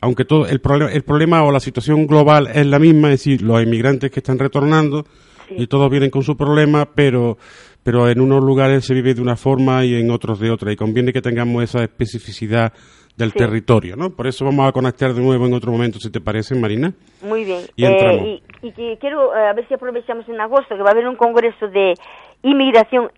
Aunque 0.00 0.24
todo 0.24 0.46
el, 0.46 0.60
problema, 0.60 0.92
el 0.92 1.02
problema 1.02 1.44
o 1.44 1.52
la 1.52 1.60
situación 1.60 2.06
global 2.06 2.48
es 2.52 2.66
la 2.66 2.78
misma, 2.78 3.08
es 3.12 3.24
decir, 3.24 3.42
los 3.42 3.62
inmigrantes 3.62 4.10
que 4.10 4.20
están 4.20 4.38
retornando 4.38 5.04
y 5.50 5.66
todos 5.66 5.90
vienen 5.90 6.10
con 6.10 6.22
su 6.22 6.36
problema, 6.36 6.88
pero 6.94 7.36
pero 7.84 8.08
en 8.08 8.18
unos 8.18 8.42
lugares 8.42 8.84
se 8.84 8.94
vive 8.94 9.14
de 9.14 9.20
una 9.20 9.36
forma 9.36 9.84
y 9.84 9.94
en 9.94 10.10
otros 10.10 10.40
de 10.40 10.50
otra, 10.50 10.72
y 10.72 10.76
conviene 10.76 11.12
que 11.12 11.20
tengamos 11.20 11.62
esa 11.62 11.84
especificidad 11.84 12.72
del 13.16 13.32
territorio, 13.32 13.94
¿no? 13.94 14.10
Por 14.10 14.26
eso 14.26 14.44
vamos 14.44 14.68
a 14.68 14.72
conectar 14.72 15.12
de 15.12 15.22
nuevo 15.22 15.46
en 15.46 15.52
otro 15.52 15.70
momento, 15.70 16.00
si 16.00 16.10
te 16.10 16.20
parece, 16.20 16.54
Marina. 16.56 16.92
Muy 17.22 17.44
bien. 17.44 17.60
Y, 17.76 17.84
eh, 17.84 18.98
quiero, 18.98 19.32
a 19.32 19.52
ver 19.52 19.68
si 19.68 19.74
aprovechamos 19.74 20.28
en 20.28 20.40
agosto, 20.40 20.74
que 20.74 20.82
va 20.82 20.88
a 20.88 20.92
haber 20.92 21.06
un 21.06 21.14
congreso 21.14 21.68
de 21.68 21.94
inmigración 22.42 23.10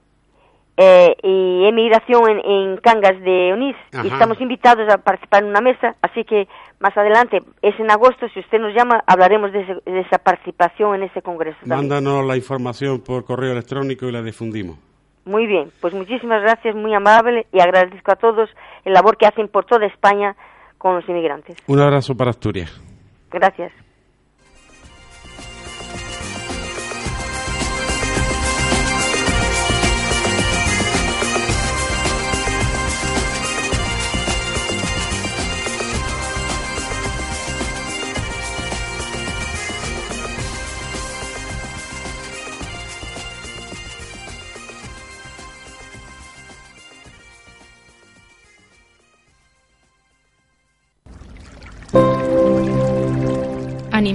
eh, 0.76 1.16
y 1.22 1.66
emigración 1.66 2.38
en, 2.44 2.76
Cangas 2.78 3.20
de 3.22 3.52
Onís 3.52 3.76
y 4.04 4.08
estamos 4.08 4.40
invitados 4.40 4.92
a 4.92 4.98
participar 4.98 5.42
en 5.42 5.50
una 5.50 5.60
mesa, 5.60 5.96
así 6.02 6.24
que 6.24 6.46
más 6.80 6.96
adelante, 6.96 7.42
es 7.62 7.78
en 7.80 7.90
agosto, 7.90 8.28
si 8.28 8.40
usted 8.40 8.60
nos 8.60 8.74
llama, 8.74 9.02
hablaremos 9.06 9.52
de, 9.52 9.80
esa 9.86 10.18
participación 10.18 10.96
en 10.96 11.04
ese 11.04 11.22
congreso. 11.22 11.58
Mándanos 11.64 12.24
la 12.26 12.36
información 12.36 13.00
por 13.00 13.24
correo 13.24 13.52
electrónico 13.52 14.06
y 14.06 14.12
la 14.12 14.22
difundimos. 14.22 14.78
Muy 15.24 15.46
bien, 15.46 15.70
pues 15.80 15.94
muchísimas 15.94 16.42
gracias, 16.42 16.74
muy 16.76 16.94
amable 16.94 17.46
y 17.52 17.60
agradezco 17.60 18.12
a 18.12 18.16
todos 18.16 18.50
el 18.84 18.92
labor 18.92 19.16
que 19.16 19.26
hacen 19.26 19.48
por 19.48 19.64
toda 19.64 19.86
España 19.86 20.36
con 20.78 20.94
los 20.94 21.08
inmigrantes. 21.08 21.56
Un 21.66 21.80
abrazo 21.80 22.14
para 22.14 22.30
Asturias. 22.30 22.70
Gracias. 23.30 23.72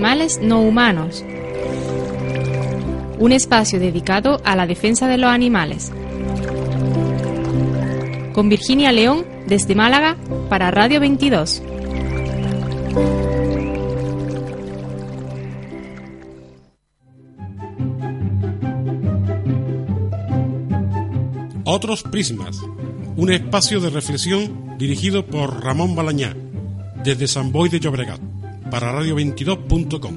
No 0.02 0.62
humanos. 0.62 1.24
Un 3.20 3.32
espacio 3.32 3.80
dedicado 3.80 4.42
a 4.44 4.56
la 4.56 4.66
defensa 4.66 5.08
de 5.08 5.20
los 5.20 5.30
animales. 5.30 5.92
Con 8.34 8.50
Virginia 8.50 8.92
León 8.92 9.28
desde 9.46 9.76
Málaga 9.76 10.18
para 10.50 10.72
Radio 10.72 11.00
22. 11.00 11.62
Otros 21.64 22.02
Prismas, 22.02 22.60
un 23.18 23.32
espacio 23.32 23.80
de 23.80 23.92
reflexión 23.92 24.78
dirigido 24.80 25.28
por 25.28 25.64
Ramón 25.64 25.96
Balañá, 25.96 26.36
desde 27.04 27.28
San 27.28 27.52
Boy 27.52 27.70
de 27.70 27.80
Llobregat 27.80 28.31
para 28.72 28.94
radio22.com. 28.94 30.16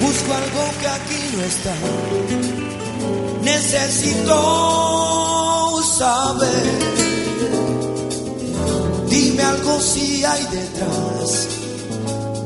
Busco 0.00 0.32
algo 0.32 0.62
que 0.80 0.86
aquí 0.86 1.22
no 1.36 1.42
está. 1.42 1.74
Necesito 3.42 4.38
saber. 5.98 6.78
Dime 9.10 9.42
algo 9.42 9.80
si 9.80 10.24
hay 10.24 10.44
detrás. 10.44 11.48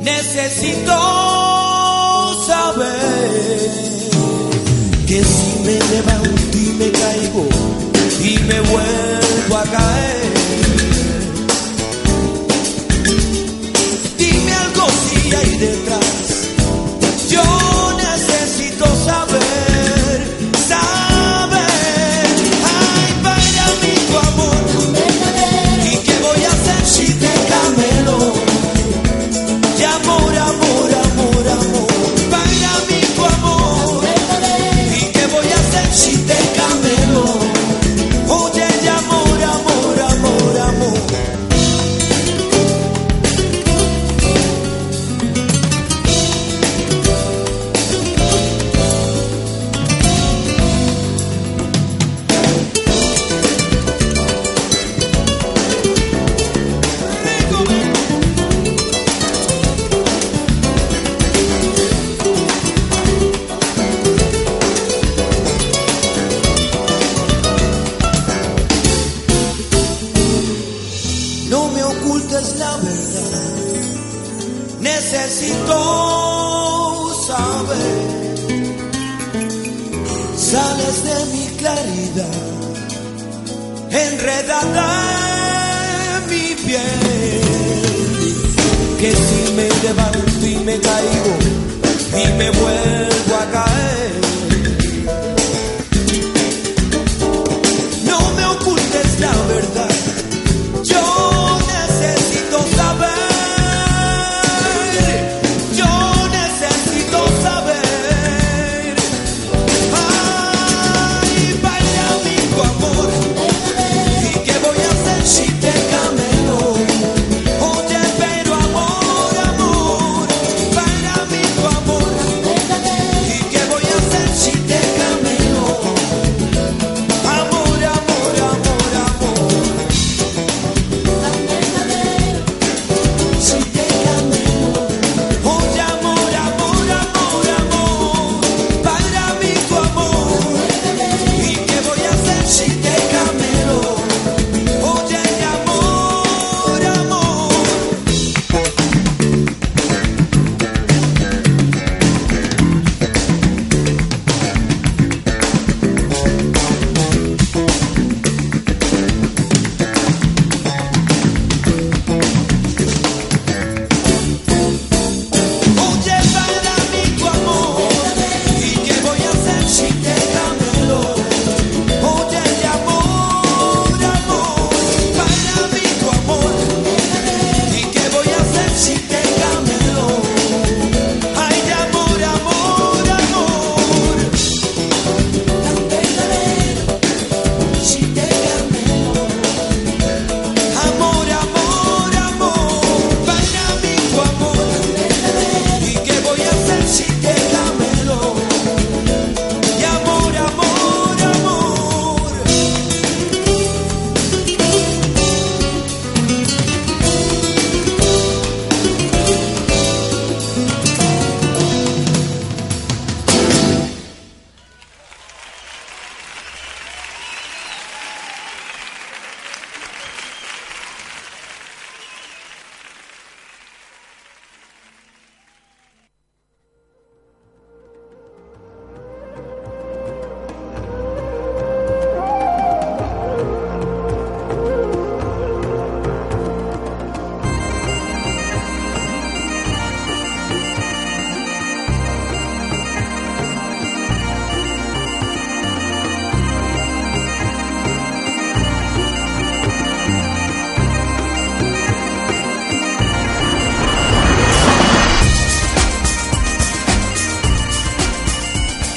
Necesito 0.00 0.96
saber 2.46 3.60
que 5.06 5.22
si 5.22 5.60
me 5.64 5.78
levanto 5.92 6.56
y 6.56 6.72
me 6.78 6.90
caigo 6.90 7.87
y 8.20 8.38
me 8.40 8.60
vuelvo 8.60 9.56
a 9.56 9.62
caer. 9.64 10.32
Dime 14.16 14.52
algo 14.52 14.86
si 15.08 15.34
hay 15.34 15.56
detrás. 15.58 16.48
Yo 17.30 17.57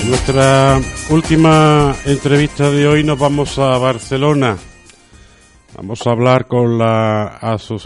nuestra 0.07 0.79
última 1.09 1.95
entrevista 2.05 2.71
de 2.71 2.87
hoy 2.87 3.03
nos 3.03 3.19
vamos 3.19 3.57
a 3.59 3.77
Barcelona. 3.77 4.57
Vamos 5.75 6.05
a 6.05 6.11
hablar 6.11 6.47
con 6.47 6.77
la 6.77 7.39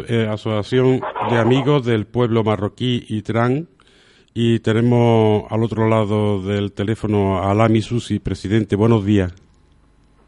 eh, 0.07 0.27
Asociación 0.29 1.01
de 1.29 1.37
Amigos 1.37 1.85
del 1.85 2.05
Pueblo 2.05 2.43
Marroquí 2.43 3.05
Itrán 3.09 3.67
y 4.33 4.59
tenemos 4.59 5.43
al 5.49 5.63
otro 5.63 5.87
lado 5.87 6.41
del 6.41 6.73
teléfono 6.73 7.37
a 7.37 7.51
Alami 7.51 7.81
Susi, 7.81 8.19
presidente. 8.19 8.75
Buenos 8.75 9.05
días. 9.05 9.33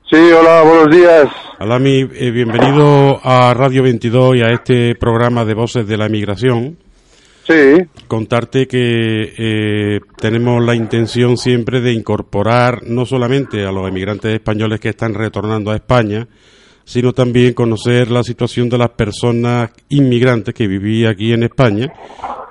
Sí, 0.10 0.16
hola, 0.16 0.64
buenos 0.64 0.96
días. 0.96 1.28
Alami, 1.60 2.08
eh, 2.14 2.32
bienvenido 2.32 3.20
a 3.24 3.54
Radio 3.54 3.84
22 3.84 4.38
y 4.38 4.42
a 4.42 4.52
este 4.52 4.96
programa 4.96 5.44
de 5.44 5.54
Voces 5.54 5.88
de 5.88 5.98
la 5.98 6.06
Emigración. 6.06 6.78
Sí. 7.48 7.82
Contarte 8.08 8.68
que 8.68 9.34
eh, 9.38 10.00
tenemos 10.18 10.64
la 10.64 10.76
intención 10.76 11.38
siempre 11.38 11.80
de 11.80 11.94
incorporar 11.94 12.84
no 12.84 13.06
solamente 13.06 13.66
a 13.66 13.72
los 13.72 13.88
emigrantes 13.88 14.34
españoles 14.34 14.82
que 14.82 14.90
están 14.90 15.14
retornando 15.14 15.72
a 15.72 15.76
España, 15.76 16.28
sino 16.84 17.14
también 17.14 17.54
conocer 17.54 18.12
la 18.12 18.24
situación 18.24 18.68
de 18.68 18.78
las 18.78 18.90
personas 18.90 19.72
inmigrantes 19.90 20.54
que 20.54 20.68
vivían 20.68 21.12
aquí 21.12 21.32
en 21.32 21.44
España 21.44 21.92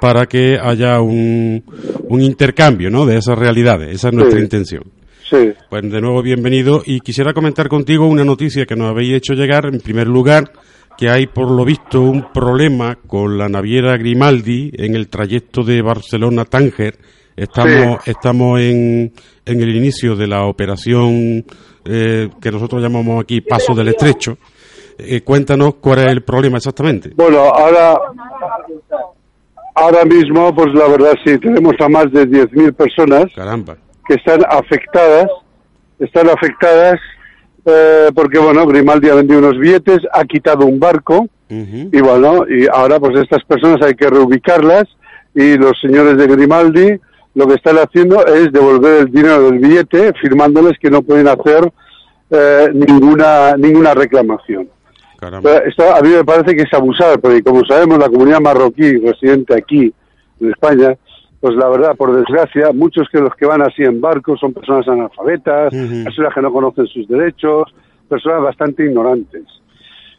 para 0.00 0.26
que 0.26 0.58
haya 0.58 1.00
un, 1.00 1.62
un 2.08 2.22
intercambio 2.22 2.90
¿no? 2.90 3.04
de 3.04 3.18
esas 3.18 3.36
realidades. 3.38 3.94
Esa 3.94 4.08
es 4.08 4.14
nuestra 4.14 4.40
intención. 4.40 4.84
Sí. 5.28 5.52
Pues 5.68 5.82
de 5.90 6.00
nuevo 6.00 6.22
bienvenido 6.22 6.82
y 6.86 7.00
quisiera 7.00 7.34
comentar 7.34 7.68
contigo 7.68 8.06
una 8.06 8.24
noticia 8.24 8.64
que 8.64 8.76
nos 8.76 8.90
habéis 8.90 9.14
hecho 9.14 9.34
llegar. 9.34 9.66
En 9.66 9.80
primer 9.80 10.06
lugar, 10.06 10.52
que 10.96 11.10
hay 11.10 11.26
por 11.26 11.50
lo 11.50 11.64
visto 11.64 12.00
un 12.00 12.32
problema 12.32 12.96
con 13.06 13.36
la 13.36 13.48
naviera 13.48 13.96
Grimaldi 13.96 14.72
en 14.74 14.94
el 14.94 15.08
trayecto 15.08 15.62
de 15.62 15.82
Barcelona-Tánger. 15.82 16.96
Estamos, 17.36 18.08
estamos 18.08 18.60
en, 18.60 19.12
en 19.44 19.60
el 19.60 19.76
inicio 19.76 20.16
de 20.16 20.26
la 20.26 20.46
operación 20.46 21.44
eh, 21.84 22.30
que 22.40 22.50
nosotros 22.50 22.82
llamamos 22.82 23.22
aquí 23.22 23.42
Paso 23.42 23.74
del 23.74 23.88
Estrecho. 23.88 24.38
Eh, 24.98 25.20
cuéntanos 25.20 25.74
cuál 25.74 25.98
es 26.00 26.06
el 26.06 26.22
problema 26.22 26.56
exactamente. 26.56 27.10
Bueno, 27.14 27.40
ahora, 27.40 27.98
ahora 29.74 30.04
mismo, 30.06 30.54
pues 30.54 30.68
la 30.72 30.88
verdad 30.88 31.12
sí, 31.24 31.38
tenemos 31.38 31.74
a 31.78 31.88
más 31.88 32.10
de 32.10 32.26
10.000 32.26 32.74
personas 32.74 33.26
Caramba. 33.34 33.76
que 34.08 34.14
están 34.14 34.40
afectadas, 34.48 35.26
están 35.98 36.30
afectadas 36.30 36.98
eh, 37.66 38.10
porque 38.14 38.38
bueno, 38.38 38.64
Grimaldi 38.66 39.08
ha 39.08 39.16
vendido 39.16 39.40
unos 39.40 39.58
billetes, 39.58 39.98
ha 40.12 40.24
quitado 40.24 40.66
un 40.66 40.78
barco 40.78 41.28
y 41.48 42.00
bueno, 42.00 42.44
y 42.48 42.66
ahora 42.66 42.98
pues 42.98 43.18
estas 43.20 43.44
personas 43.44 43.80
hay 43.82 43.94
que 43.94 44.08
reubicarlas 44.10 44.84
y 45.34 45.56
los 45.56 45.78
señores 45.80 46.16
de 46.16 46.26
Grimaldi 46.26 47.00
lo 47.34 47.46
que 47.46 47.54
están 47.54 47.76
haciendo 47.76 48.24
es 48.26 48.50
devolver 48.52 49.02
el 49.02 49.12
dinero 49.12 49.50
del 49.50 49.58
billete 49.58 50.12
firmándoles 50.14 50.78
que 50.78 50.90
no 50.90 51.02
pueden 51.02 51.28
hacer 51.28 51.70
eh, 52.30 52.68
ninguna 52.72 53.56
ninguna 53.56 53.94
reclamación. 53.94 54.68
Esto 55.66 55.94
a 55.94 56.00
mí 56.02 56.10
me 56.10 56.24
parece 56.24 56.54
que 56.54 56.62
es 56.62 56.72
abusar, 56.72 57.18
porque 57.20 57.42
como 57.42 57.64
sabemos 57.64 57.98
la 57.98 58.08
comunidad 58.08 58.40
marroquí 58.40 58.98
residente 58.98 59.54
aquí 59.54 59.92
en 60.40 60.50
España 60.50 60.96
pues 61.46 61.58
la 61.58 61.68
verdad, 61.68 61.94
por 61.94 62.12
desgracia, 62.12 62.72
muchos 62.74 63.08
que 63.08 63.20
los 63.20 63.32
que 63.36 63.46
van 63.46 63.62
así 63.62 63.84
en 63.84 64.00
barcos 64.00 64.40
son 64.40 64.52
personas 64.52 64.88
analfabetas, 64.88 65.72
personas 65.72 66.34
que 66.34 66.42
no 66.42 66.52
conocen 66.52 66.88
sus 66.88 67.06
derechos, 67.06 67.72
personas 68.08 68.42
bastante 68.42 68.84
ignorantes. 68.84 69.44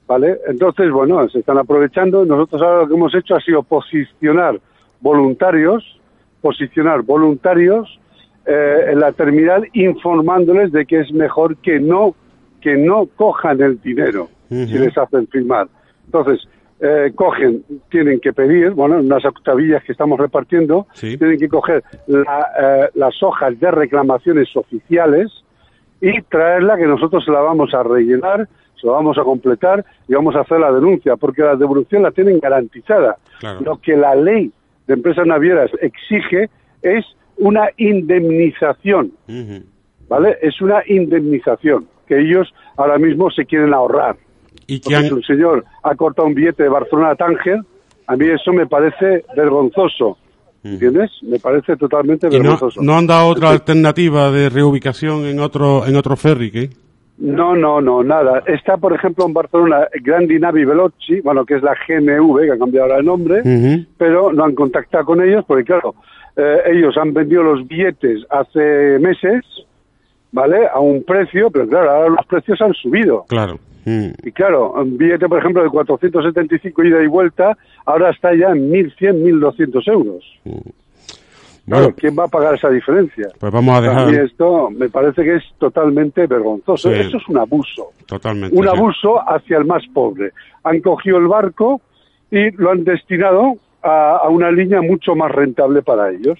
¿Vale? 0.07 0.37
Entonces, 0.47 0.89
bueno, 0.89 1.27
se 1.27 1.39
están 1.39 1.57
aprovechando. 1.57 2.23
Nosotros 2.23 2.61
ahora 2.61 2.83
lo 2.83 2.87
que 2.87 2.93
hemos 2.93 3.13
hecho 3.13 3.35
ha 3.35 3.41
sido 3.41 3.61
posicionar 3.61 4.57
voluntarios, 5.01 5.99
posicionar 6.39 7.01
voluntarios 7.01 7.99
eh, 8.45 8.85
en 8.91 9.01
la 9.01 9.11
terminal 9.11 9.67
informándoles 9.73 10.71
de 10.71 10.85
que 10.85 11.01
es 11.01 11.11
mejor 11.11 11.57
que 11.57 11.81
no 11.81 12.15
que 12.61 12.77
no 12.77 13.05
cojan 13.17 13.61
el 13.61 13.81
dinero 13.81 14.29
si 14.47 14.77
les 14.77 14.97
hacen 14.97 15.27
firmar. 15.27 15.67
Entonces, 16.05 16.47
eh, 16.79 17.11
cogen, 17.15 17.63
tienen 17.89 18.19
que 18.19 18.33
pedir, 18.33 18.71
bueno, 18.71 18.97
unas 18.99 19.25
octavillas 19.25 19.83
que 19.83 19.91
estamos 19.91 20.19
repartiendo, 20.19 20.87
tienen 20.99 21.39
que 21.39 21.49
coger 21.49 21.83
eh, 22.07 22.89
las 22.93 23.23
hojas 23.23 23.59
de 23.59 23.71
reclamaciones 23.71 24.55
oficiales 24.55 25.31
y 26.01 26.21
traerla 26.23 26.77
que 26.77 26.85
nosotros 26.85 27.25
se 27.25 27.31
la 27.31 27.41
vamos 27.41 27.73
a 27.73 27.81
rellenar, 27.81 28.47
se 28.79 28.85
la 28.85 28.93
vamos 28.93 29.17
a 29.17 29.23
completar 29.23 29.83
y 30.07 30.13
vamos 30.13 30.35
a 30.35 30.41
hacer 30.41 30.59
la 30.59 30.71
denuncia, 30.71 31.15
porque 31.15 31.41
la 31.41 31.55
devolución 31.55 32.03
la 32.03 32.11
tienen 32.11 32.39
garantizada. 32.39 33.17
Lo 33.61 33.77
que 33.77 33.97
la 33.97 34.13
ley 34.13 34.51
de 34.85 34.93
empresas 34.93 35.25
navieras 35.25 35.71
exige 35.81 36.49
es 36.83 37.05
una 37.37 37.69
indemnización, 37.77 39.13
¿vale? 40.07 40.37
Es 40.41 40.61
una 40.61 40.83
indemnización 40.85 41.87
que 42.07 42.19
ellos 42.19 42.53
ahora 42.77 42.97
mismo 42.97 43.29
se 43.31 43.45
quieren 43.45 43.73
ahorrar. 43.73 44.15
Y 44.67 44.79
que 44.79 44.95
un 44.95 45.23
señor 45.23 45.65
ha 45.83 45.95
cortado 45.95 46.27
un 46.27 46.33
billete 46.33 46.63
de 46.63 46.69
Barcelona 46.69 47.11
a 47.11 47.15
Tánger, 47.15 47.61
a 48.07 48.15
mí 48.15 48.25
eso 48.27 48.51
me 48.53 48.67
parece 48.67 49.23
vergonzoso. 49.35 50.17
Mm. 50.63 50.67
¿Entiendes? 50.67 51.11
Me 51.23 51.39
parece 51.39 51.77
totalmente 51.77 52.27
vergonzoso. 52.29 52.81
No, 52.81 52.97
han 52.97 53.07
dado 53.07 53.29
otra 53.29 53.51
alternativa 53.51 54.31
de 54.31 54.49
reubicación 54.49 55.25
en 55.25 55.39
otro 55.39 55.85
en 55.85 55.95
otro 55.95 56.15
ferry, 56.15 56.51
¿qué? 56.51 56.69
No, 57.19 57.55
no, 57.55 57.81
no, 57.81 58.03
nada. 58.03 58.43
Está, 58.45 58.77
por 58.77 58.93
ejemplo, 58.93 59.25
en 59.25 59.33
Barcelona 59.33 59.87
Grandi 60.03 60.37
Navi 60.39 60.65
Veloci, 60.65 61.21
bueno, 61.21 61.45
que 61.45 61.55
es 61.55 61.63
la 61.63 61.73
GNV, 61.73 62.41
que 62.45 62.51
ha 62.51 62.59
cambiado 62.59 62.85
ahora 62.85 62.99
el 62.99 63.05
nombre, 63.05 63.41
pero 63.97 64.31
no 64.31 64.43
han 64.43 64.53
contactado 64.53 65.05
con 65.05 65.21
ellos 65.21 65.43
porque, 65.47 65.63
claro, 65.63 65.95
eh, 66.35 66.57
ellos 66.67 66.95
han 66.97 67.13
vendido 67.13 67.41
los 67.41 67.67
billetes 67.67 68.23
hace 68.29 68.99
meses, 68.99 69.43
¿vale? 70.31 70.67
A 70.71 70.79
un 70.79 71.03
precio, 71.03 71.49
pero 71.49 71.67
claro, 71.67 71.89
ahora 71.89 72.09
los 72.09 72.25
precios 72.27 72.61
han 72.61 72.73
subido. 72.73 73.25
Claro. 73.27 73.59
Mm. 73.87 74.09
Y 74.21 74.31
claro, 74.33 74.73
un 74.73 74.97
billete, 74.97 75.29
por 75.29 75.39
ejemplo, 75.39 75.63
de 75.63 75.69
475 75.69 76.83
ida 76.83 77.01
y 77.01 77.07
vuelta, 77.07 77.57
ahora 77.85 78.09
está 78.09 78.35
ya 78.35 78.49
en 78.49 78.69
1.100, 78.69 79.23
1.200 79.23 79.91
euros. 79.93 80.25
Mm. 80.43 80.59
¿quién 81.95 82.15
va 82.17 82.25
a 82.25 82.27
pagar 82.27 82.55
esa 82.55 82.69
diferencia? 82.69 83.29
Pues 83.39 83.51
vamos 83.51 83.77
a 83.77 83.81
dejar. 83.81 84.13
esto 84.13 84.69
me 84.69 84.89
parece 84.89 85.23
que 85.23 85.35
es 85.35 85.43
totalmente 85.57 86.27
vergonzoso. 86.27 86.91
Esto 86.91 87.17
es 87.17 87.27
un 87.29 87.37
abuso. 87.37 87.91
Totalmente. 88.05 88.57
Un 88.57 88.67
abuso 88.67 89.19
hacia 89.19 89.57
el 89.57 89.65
más 89.65 89.83
pobre. 89.93 90.31
Han 90.63 90.81
cogido 90.81 91.17
el 91.17 91.27
barco 91.27 91.81
y 92.29 92.51
lo 92.51 92.71
han 92.71 92.83
destinado 92.83 93.55
a, 93.83 94.27
una 94.29 94.51
línea 94.51 94.81
mucho 94.81 95.15
más 95.15 95.31
rentable 95.31 95.81
para 95.81 96.09
ellos. 96.09 96.39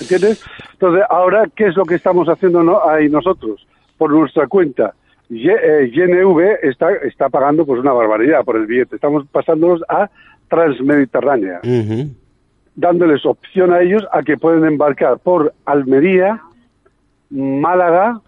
¿Entiendes? 0.00 0.44
Entonces, 0.72 1.04
ahora, 1.08 1.44
¿qué 1.54 1.66
es 1.66 1.76
lo 1.76 1.84
que 1.84 1.94
estamos 1.94 2.28
haciendo 2.28 2.88
ahí 2.88 3.08
nosotros? 3.08 3.64
Por 3.96 4.12
nuestra 4.12 4.48
cuenta 4.48 4.94
GNV 5.28 6.40
eh, 6.40 6.58
está, 6.62 6.92
está 6.96 7.28
pagando 7.28 7.64
pues 7.64 7.80
una 7.80 7.92
barbaridad 7.92 8.44
por 8.44 8.56
el 8.56 8.66
billete. 8.66 8.96
Estamos 8.96 9.26
pasándolos 9.28 9.82
a 9.88 10.10
Transmediterránea, 10.48 11.60
dándoles 12.76 13.24
opción 13.24 13.72
a 13.72 13.80
ellos 13.80 14.04
a 14.12 14.22
que 14.22 14.36
pueden 14.36 14.64
embarcar 14.64 15.18
por 15.18 15.54
Almería, 15.64 16.40
Málaga 17.30 18.20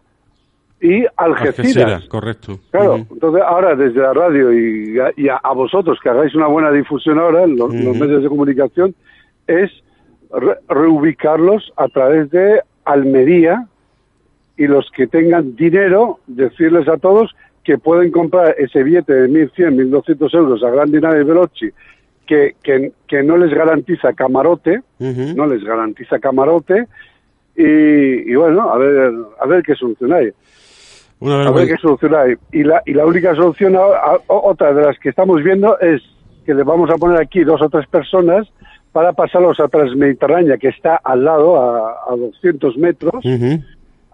y 0.80 1.04
Algeciras. 1.16 2.04
correcto. 2.06 2.58
Claro, 2.70 2.96
entonces 2.96 3.42
ahora 3.46 3.74
desde 3.74 4.00
la 4.00 4.12
radio 4.12 4.52
y, 4.52 4.98
a, 5.28 5.52
vosotros 5.52 5.98
que 6.02 6.08
hagáis 6.08 6.34
una 6.34 6.46
buena 6.46 6.70
difusión 6.70 7.18
ahora 7.18 7.44
en 7.44 7.56
los, 7.56 7.72
medios 7.72 8.22
de 8.22 8.28
comunicación 8.28 8.94
es 9.46 9.70
reubicarlos 10.68 11.72
a 11.76 11.88
través 11.88 12.30
de 12.30 12.60
Almería, 12.84 13.66
y 14.56 14.66
los 14.66 14.90
que 14.90 15.06
tengan 15.06 15.56
dinero, 15.56 16.20
decirles 16.26 16.88
a 16.88 16.96
todos 16.96 17.34
que 17.64 17.78
pueden 17.78 18.10
comprar 18.10 18.54
ese 18.58 18.82
billete 18.82 19.12
de 19.12 19.28
1.100, 19.28 19.90
1.200 19.90 20.34
euros 20.34 20.62
a 20.62 20.70
Gran 20.70 20.90
Dinari 20.90 21.24
Veloci, 21.24 21.70
que, 22.26 22.54
que, 22.62 22.92
que, 23.06 23.22
no 23.22 23.36
les 23.36 23.52
garantiza 23.52 24.12
camarote, 24.12 24.82
no 24.98 25.46
les 25.46 25.62
garantiza 25.64 26.18
camarote, 26.18 26.86
y, 27.56 28.34
bueno, 28.34 28.70
a 28.70 28.78
ver, 28.78 29.12
a 29.40 29.46
ver 29.46 29.62
qué 29.62 29.74
solucionáis. 29.74 30.34
a 31.22 31.50
ver 31.50 31.68
qué 31.68 31.76
solucionáis. 31.76 32.38
Y 32.52 32.62
la, 32.62 32.82
y 32.84 32.92
la 32.92 33.06
única 33.06 33.34
solución, 33.34 33.76
otra 34.26 34.72
de 34.72 34.82
las 34.82 34.98
que 34.98 35.08
estamos 35.08 35.42
viendo, 35.42 35.78
es 35.80 36.02
que 36.44 36.54
le 36.54 36.62
vamos 36.62 36.90
a 36.90 36.96
poner 36.96 37.20
aquí 37.20 37.44
dos 37.44 37.60
o 37.62 37.68
tres 37.68 37.86
personas 37.88 38.46
para 38.92 39.12
pasarlos 39.12 39.58
a 39.60 39.68
Transmediterránea, 39.68 40.56
que 40.56 40.68
está 40.68 40.96
al 40.96 41.24
lado, 41.24 41.56
a, 41.60 42.12
a 42.12 42.16
200 42.16 42.76
metros, 42.78 43.24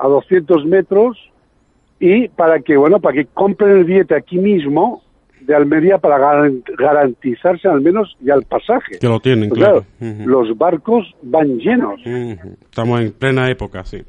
a 0.03 0.09
200 0.09 0.67
metros 0.67 1.17
y 2.01 2.29
para 2.29 2.61
que, 2.61 2.77
bueno, 2.77 3.01
para 3.01 3.15
que 3.15 3.27
compren 3.27 3.79
el 3.79 3.85
billete 3.85 4.17
aquí 4.17 4.37
mismo 4.39 5.03
de 5.41 5.55
Almería 5.55 5.99
para 5.99 6.19
garantizarse 6.79 7.69
al 7.69 7.81
menos 7.81 8.17
ya 8.21 8.35
el 8.35 8.43
pasaje. 8.43 8.99
Que 9.01 9.09
lo 9.09 9.21
tienen, 9.21 9.49
pues 9.49 9.61
claro. 9.61 9.85
Los 10.01 10.57
barcos 10.59 11.15
van 11.23 11.59
llenos. 11.59 12.01
Estamos 12.05 13.01
en 13.01 13.13
plena 13.13 13.51
época, 13.51 13.85
sí. 13.85 14.03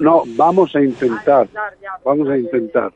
No, 0.00 0.22
vamos 0.36 0.74
a 0.74 0.82
intentar, 0.82 1.48
vamos 2.04 2.28
a 2.28 2.36
intentar. 2.36 2.92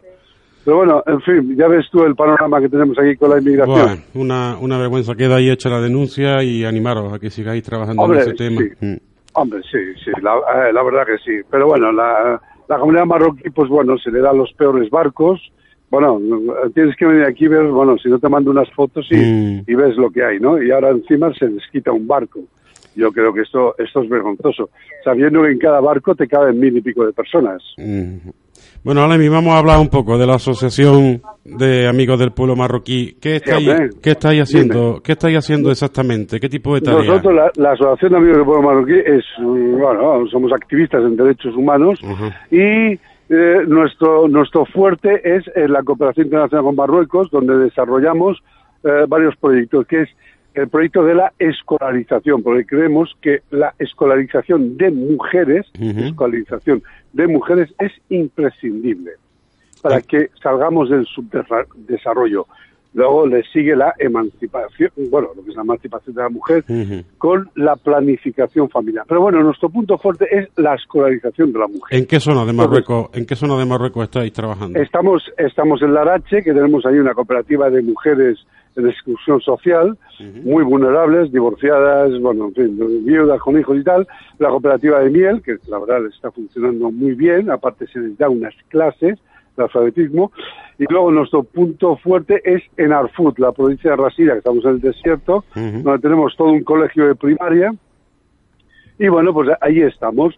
Pero 0.64 0.78
bueno, 0.78 1.02
en 1.06 1.20
fin, 1.20 1.56
ya 1.56 1.68
ves 1.68 1.86
tú 1.92 2.04
el 2.04 2.16
panorama 2.16 2.60
que 2.60 2.68
tenemos 2.68 2.98
aquí 2.98 3.16
con 3.16 3.30
la 3.30 3.38
inmigración. 3.38 4.02
una, 4.14 4.56
una 4.58 4.78
vergüenza. 4.78 5.14
Queda 5.14 5.36
ahí 5.36 5.50
hecha 5.50 5.68
la 5.68 5.80
denuncia 5.80 6.42
y 6.42 6.64
animaros 6.64 7.12
a 7.12 7.18
que 7.18 7.30
sigáis 7.30 7.62
trabajando 7.62 8.12
en 8.12 8.20
ese 8.20 8.32
tema. 8.32 8.62
Mm. 8.80 8.94
Hombre, 9.34 9.60
sí, 9.70 9.78
sí, 10.04 10.10
la, 10.22 10.34
eh, 10.36 10.72
la 10.72 10.82
verdad 10.82 11.06
que 11.06 11.18
sí. 11.18 11.40
Pero 11.50 11.66
bueno, 11.66 11.92
la, 11.92 12.40
la 12.68 12.78
comunidad 12.78 13.06
marroquí, 13.06 13.50
pues 13.50 13.68
bueno, 13.68 13.98
se 13.98 14.10
le 14.10 14.20
da 14.20 14.32
los 14.32 14.52
peores 14.52 14.90
barcos. 14.90 15.40
Bueno, 15.90 16.20
tienes 16.74 16.96
que 16.96 17.06
venir 17.06 17.24
aquí 17.24 17.44
y 17.44 17.48
ver, 17.48 17.66
bueno, 17.66 17.96
si 17.98 18.08
no 18.08 18.18
te 18.18 18.28
mando 18.28 18.50
unas 18.50 18.70
fotos 18.72 19.06
y, 19.10 19.16
mm. 19.16 19.64
y, 19.66 19.74
ves 19.74 19.96
lo 19.96 20.10
que 20.10 20.24
hay, 20.24 20.40
¿no? 20.40 20.60
Y 20.60 20.70
ahora 20.70 20.90
encima 20.90 21.32
se 21.34 21.48
les 21.48 21.62
quita 21.70 21.92
un 21.92 22.06
barco. 22.06 22.40
Yo 22.96 23.12
creo 23.12 23.32
que 23.32 23.42
esto, 23.42 23.74
esto 23.78 24.02
es 24.02 24.08
vergonzoso, 24.08 24.70
sabiendo 25.04 25.42
que 25.42 25.50
en 25.50 25.58
cada 25.58 25.80
barco 25.80 26.14
te 26.14 26.28
caben 26.28 26.58
mil 26.58 26.76
y 26.76 26.80
pico 26.80 27.04
de 27.04 27.12
personas. 27.12 27.62
Mm. 27.76 28.28
Bueno, 28.84 29.02
Alemi, 29.02 29.30
vamos 29.30 29.54
a 29.54 29.58
hablar 29.60 29.78
un 29.78 29.88
poco 29.88 30.18
de 30.18 30.26
la 30.26 30.34
Asociación 30.34 31.22
de 31.42 31.88
Amigos 31.88 32.18
del 32.18 32.32
Pueblo 32.32 32.54
Marroquí. 32.54 33.16
¿Qué 33.18 33.36
estáis, 33.36 33.66
¿qué 34.02 34.10
estáis 34.10 34.42
haciendo? 34.42 35.00
¿Qué 35.02 35.12
estáis 35.12 35.38
haciendo 35.38 35.70
exactamente? 35.70 36.38
¿Qué 36.38 36.50
tipo 36.50 36.74
de 36.74 36.82
tareas? 36.82 37.06
Nosotros, 37.06 37.50
la, 37.56 37.70
Asociación 37.70 38.12
de 38.12 38.18
Amigos 38.18 38.36
del 38.36 38.44
Pueblo 38.44 38.62
Marroquí, 38.62 38.92
es, 38.92 39.24
bueno, 39.38 40.26
somos 40.30 40.52
activistas 40.52 41.00
en 41.02 41.16
derechos 41.16 41.56
humanos 41.56 41.98
y 42.50 42.92
eh, 43.30 43.64
nuestro, 43.66 44.28
nuestro 44.28 44.66
fuerte 44.66 45.34
es 45.34 45.44
la 45.70 45.82
cooperación 45.82 46.26
internacional 46.26 46.66
con 46.66 46.76
Marruecos, 46.76 47.30
donde 47.30 47.56
desarrollamos 47.56 48.42
eh, 48.84 49.06
varios 49.08 49.34
proyectos, 49.36 49.86
que 49.86 50.02
es 50.02 50.10
el 50.54 50.68
proyecto 50.68 51.04
de 51.04 51.14
la 51.14 51.32
escolarización, 51.38 52.42
porque 52.42 52.64
creemos 52.64 53.14
que 53.20 53.40
la 53.50 53.74
escolarización 53.78 54.76
de 54.76 54.90
mujeres, 54.90 55.66
escolarización 55.74 56.82
de 57.12 57.26
mujeres 57.26 57.74
es 57.78 57.92
imprescindible 58.08 59.12
para 59.82 60.00
que 60.00 60.30
salgamos 60.42 60.88
del 60.88 61.04
subdesarrollo. 61.06 62.46
Luego 62.94 63.26
le 63.26 63.42
sigue 63.52 63.74
la 63.74 63.92
emancipación, 63.98 64.90
bueno, 65.10 65.30
lo 65.34 65.42
que 65.42 65.50
es 65.50 65.56
la 65.56 65.62
emancipación 65.62 66.14
de 66.14 66.22
la 66.22 66.28
mujer, 66.28 66.64
con 67.18 67.50
la 67.56 67.74
planificación 67.74 68.70
familiar. 68.70 69.04
Pero 69.08 69.20
bueno, 69.20 69.42
nuestro 69.42 69.68
punto 69.68 69.98
fuerte 69.98 70.26
es 70.30 70.48
la 70.56 70.76
escolarización 70.76 71.52
de 71.52 71.58
la 71.58 71.66
mujer. 71.66 71.98
¿En 71.98 72.06
qué 72.06 72.20
zona 72.20 72.44
de 72.46 72.52
Marruecos, 72.52 73.10
en 73.12 73.26
qué 73.26 73.34
zona 73.34 73.58
de 73.58 73.66
Marruecos 73.66 74.04
estáis 74.04 74.32
trabajando? 74.32 74.80
Estamos, 74.80 75.24
estamos 75.36 75.82
en 75.82 75.92
Larache, 75.92 76.44
que 76.44 76.52
tenemos 76.52 76.86
ahí 76.86 76.98
una 76.98 77.14
cooperativa 77.14 77.68
de 77.68 77.82
mujeres 77.82 78.38
en 78.76 78.88
exclusión 78.88 79.40
social, 79.40 79.96
muy 80.42 80.64
vulnerables, 80.64 81.30
divorciadas, 81.32 82.18
bueno, 82.20 82.46
en 82.46 82.54
fin, 82.54 83.04
viudas 83.04 83.40
con 83.40 83.58
hijos 83.58 83.78
y 83.78 83.84
tal. 83.84 84.06
La 84.38 84.48
cooperativa 84.48 85.00
de 85.00 85.10
miel, 85.10 85.42
que 85.42 85.56
la 85.68 85.78
verdad 85.78 86.06
está 86.06 86.30
funcionando 86.30 86.90
muy 86.90 87.14
bien, 87.14 87.50
aparte 87.50 87.86
se 87.86 88.00
les 88.00 88.18
da 88.18 88.28
unas 88.28 88.54
clases 88.68 89.18
de 89.56 89.62
alfabetismo. 89.62 90.32
Y 90.78 90.84
luego 90.90 91.12
nuestro 91.12 91.44
punto 91.44 91.96
fuerte 91.96 92.42
es 92.44 92.62
en 92.76 92.92
Arfut, 92.92 93.38
la 93.38 93.52
provincia 93.52 93.90
de 93.90 93.96
Rasira, 93.96 94.32
que 94.32 94.38
estamos 94.38 94.64
en 94.64 94.70
el 94.72 94.80
desierto, 94.80 95.44
donde 95.54 95.98
tenemos 96.00 96.34
todo 96.36 96.48
un 96.48 96.64
colegio 96.64 97.06
de 97.06 97.14
primaria. 97.14 97.72
Y 98.98 99.08
bueno, 99.08 99.32
pues 99.32 99.50
ahí 99.60 99.80
estamos, 99.82 100.34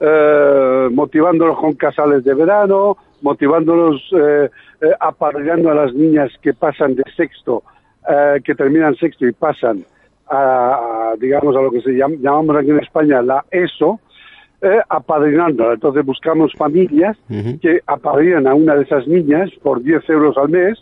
eh, 0.00 0.88
motivándolos 0.92 1.58
con 1.58 1.72
casales 1.74 2.22
de 2.24 2.34
verano, 2.34 2.96
motivándolos, 3.22 4.02
eh, 4.12 4.50
eh, 4.80 4.92
a 5.00 5.74
las 5.74 5.94
niñas 5.94 6.30
que 6.40 6.54
pasan 6.54 6.94
de 6.94 7.02
sexto, 7.16 7.62
eh, 8.08 8.40
que 8.42 8.54
terminan 8.54 8.94
sexto 8.96 9.26
y 9.26 9.32
pasan 9.32 9.84
a, 10.30 11.14
digamos, 11.18 11.56
a 11.56 11.60
lo 11.60 11.70
que 11.70 11.80
se 11.80 11.92
llamamos 11.92 12.56
aquí 12.56 12.70
en 12.70 12.80
España 12.80 13.22
la 13.22 13.44
ESO, 13.50 14.00
eh, 14.60 14.80
apadrinando. 14.88 15.72
Entonces 15.72 16.04
buscamos 16.04 16.52
familias 16.54 17.16
que 17.28 17.80
apadrinan 17.86 18.46
a 18.46 18.54
una 18.54 18.74
de 18.74 18.82
esas 18.82 19.06
niñas 19.06 19.50
por 19.62 19.82
10 19.82 20.08
euros 20.10 20.36
al 20.36 20.48
mes 20.48 20.78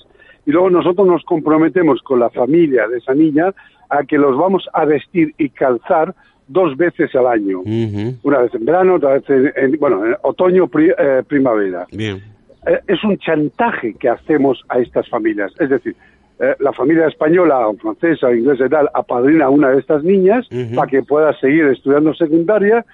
y 0.46 0.52
luego 0.52 0.70
nosotros 0.70 1.06
nos 1.06 1.24
comprometemos 1.24 2.00
con 2.02 2.20
la 2.20 2.30
familia 2.30 2.88
de 2.88 2.98
esa 2.98 3.14
niña 3.14 3.52
a 3.90 4.04
que 4.04 4.18
los 4.18 4.36
vamos 4.36 4.68
a 4.72 4.84
vestir 4.84 5.34
y 5.38 5.48
calzar 5.50 6.14
dos 6.48 6.76
veces 6.76 7.14
al 7.14 7.26
año. 7.26 7.60
Una 8.22 8.38
vez 8.38 8.54
en 8.54 8.64
verano, 8.64 8.94
otra 8.94 9.14
vez 9.14 9.24
en, 9.28 9.76
bueno, 9.78 10.06
en 10.06 10.14
otoño, 10.22 10.70
eh, 10.78 11.22
primavera. 11.26 11.86
Bien. 11.92 12.22
Eh, 12.66 12.80
es 12.86 13.02
un 13.04 13.18
chantaje 13.18 13.94
que 13.94 14.08
hacemos 14.08 14.62
a 14.68 14.78
estas 14.78 15.08
familias. 15.08 15.52
Es 15.58 15.70
decir, 15.70 15.96
eh, 16.38 16.54
la 16.58 16.72
familia 16.72 17.06
española 17.06 17.66
o 17.66 17.76
francesa 17.76 18.26
o 18.28 18.34
inglesa 18.34 18.66
y 18.66 18.68
tal 18.68 18.90
apadrina 18.92 19.46
a 19.46 19.50
una 19.50 19.70
de 19.70 19.80
estas 19.80 20.04
niñas 20.04 20.46
para 20.74 20.86
que 20.86 21.02
pueda 21.02 21.32
seguir 21.38 21.64
estudiando 21.66 22.14
secundaria. 22.14 22.84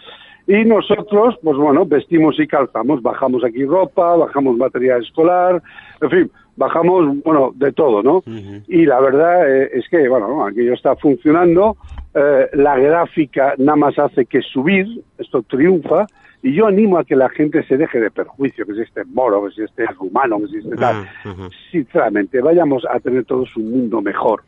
Y 0.46 0.64
nosotros, 0.64 1.36
pues 1.42 1.56
bueno, 1.56 1.86
vestimos 1.86 2.38
y 2.38 2.46
calzamos, 2.46 3.00
bajamos 3.00 3.44
aquí 3.44 3.64
ropa, 3.64 4.16
bajamos 4.16 4.56
material 4.56 5.02
escolar, 5.02 5.62
en 6.00 6.10
fin, 6.10 6.30
bajamos, 6.56 7.22
bueno, 7.24 7.52
de 7.54 7.72
todo, 7.72 8.02
¿no? 8.02 8.22
Y 8.68 8.86
la 8.86 9.00
verdad 9.00 9.48
eh, 9.48 9.70
es 9.72 9.88
que, 9.88 10.08
bueno, 10.08 10.44
aquello 10.44 10.74
está 10.74 10.96
funcionando, 10.96 11.76
eh, 12.14 12.48
la 12.54 12.76
gráfica 12.76 13.54
nada 13.58 13.76
más 13.76 13.98
hace 13.98 14.26
que 14.26 14.42
subir, 14.42 14.86
esto 15.18 15.42
triunfa, 15.42 16.06
y 16.42 16.54
yo 16.54 16.66
animo 16.66 16.98
a 16.98 17.04
que 17.04 17.14
la 17.14 17.28
gente 17.28 17.62
se 17.64 17.76
deje 17.76 18.00
de 18.00 18.10
perjuicio, 18.10 18.66
que 18.66 18.74
si 18.74 18.80
este 18.80 19.04
moro, 19.04 19.46
que 19.46 19.54
si 19.54 19.62
este 19.62 19.86
rumano, 19.86 20.40
que 20.40 20.48
si 20.48 20.56
este 20.58 20.76
tal. 20.76 21.08
Ah, 21.24 21.48
Sinceramente, 21.70 22.40
vayamos 22.40 22.84
a 22.90 22.98
tener 22.98 23.24
todos 23.24 23.56
un 23.56 23.70
mundo 23.70 24.02
mejor. 24.02 24.42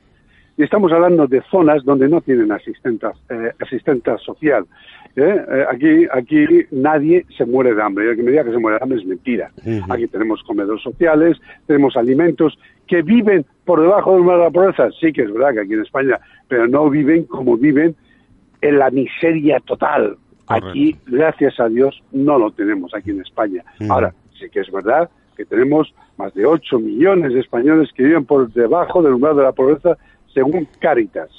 Y 0.56 0.64
estamos 0.64 0.92
hablando 0.92 1.26
de 1.26 1.40
zonas 1.50 1.84
donde 1.84 2.08
no 2.08 2.20
tienen 2.20 2.50
asistenta, 2.50 3.12
eh, 3.28 3.52
asistenta 3.60 4.18
social. 4.18 4.66
¿eh? 5.16 5.44
Eh, 5.48 5.64
aquí, 5.70 6.06
aquí 6.12 6.46
nadie 6.72 7.26
se 7.36 7.44
muere 7.44 7.74
de 7.74 7.82
hambre. 7.82 8.06
Y 8.06 8.08
el 8.08 8.16
que 8.16 8.22
me 8.24 8.30
diga 8.32 8.44
que 8.44 8.52
se 8.52 8.58
muere 8.58 8.78
de 8.78 8.82
hambre 8.82 8.98
es 8.98 9.06
mentira. 9.06 9.50
Aquí 9.88 10.06
tenemos 10.08 10.42
comedores 10.42 10.82
sociales, 10.82 11.38
tenemos 11.66 11.96
alimentos 11.96 12.58
que 12.88 13.02
viven 13.02 13.46
por 13.64 13.80
debajo 13.80 14.20
de 14.20 14.36
la 14.36 14.50
pobreza. 14.50 14.90
Sí 15.00 15.12
que 15.12 15.22
es 15.22 15.32
verdad 15.32 15.54
que 15.54 15.60
aquí 15.60 15.74
en 15.74 15.82
España, 15.82 16.18
pero 16.48 16.66
no 16.66 16.90
viven 16.90 17.24
como 17.24 17.56
viven 17.56 17.96
en 18.60 18.78
la 18.78 18.90
miseria 18.90 19.60
total. 19.60 20.16
Aquí, 20.46 20.96
gracias 21.06 21.58
a 21.58 21.68
Dios, 21.68 22.02
no 22.12 22.38
lo 22.38 22.50
tenemos 22.50 22.94
aquí 22.94 23.10
en 23.10 23.20
España. 23.20 23.64
Ahora, 23.88 24.14
sí 24.38 24.46
que 24.50 24.60
es 24.60 24.70
verdad 24.70 25.08
que 25.36 25.44
tenemos 25.44 25.92
más 26.16 26.32
de 26.34 26.46
8 26.46 26.78
millones 26.78 27.32
de 27.32 27.40
españoles 27.40 27.90
que 27.94 28.04
viven 28.04 28.24
por 28.24 28.52
debajo 28.52 29.02
del 29.02 29.14
umbral 29.14 29.36
de 29.36 29.42
la 29.42 29.52
pobreza 29.52 29.96
según 30.32 30.68
Cáritas. 30.78 31.30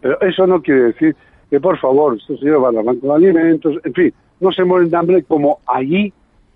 Pero 0.00 0.20
eso 0.20 0.46
no 0.46 0.62
quiere 0.62 0.84
decir 0.84 1.16
que, 1.50 1.60
por 1.60 1.78
favor, 1.78 2.16
estos 2.16 2.40
señores 2.40 2.62
van 2.62 2.78
al 2.78 2.84
banco 2.84 3.06
de 3.08 3.14
alimentos, 3.14 3.76
en 3.84 3.92
fin, 3.92 4.14
no 4.40 4.52
se 4.52 4.64
mueren 4.64 4.90
de 4.90 4.96
hambre 4.96 5.22
como 5.24 5.60
allí 5.66 6.12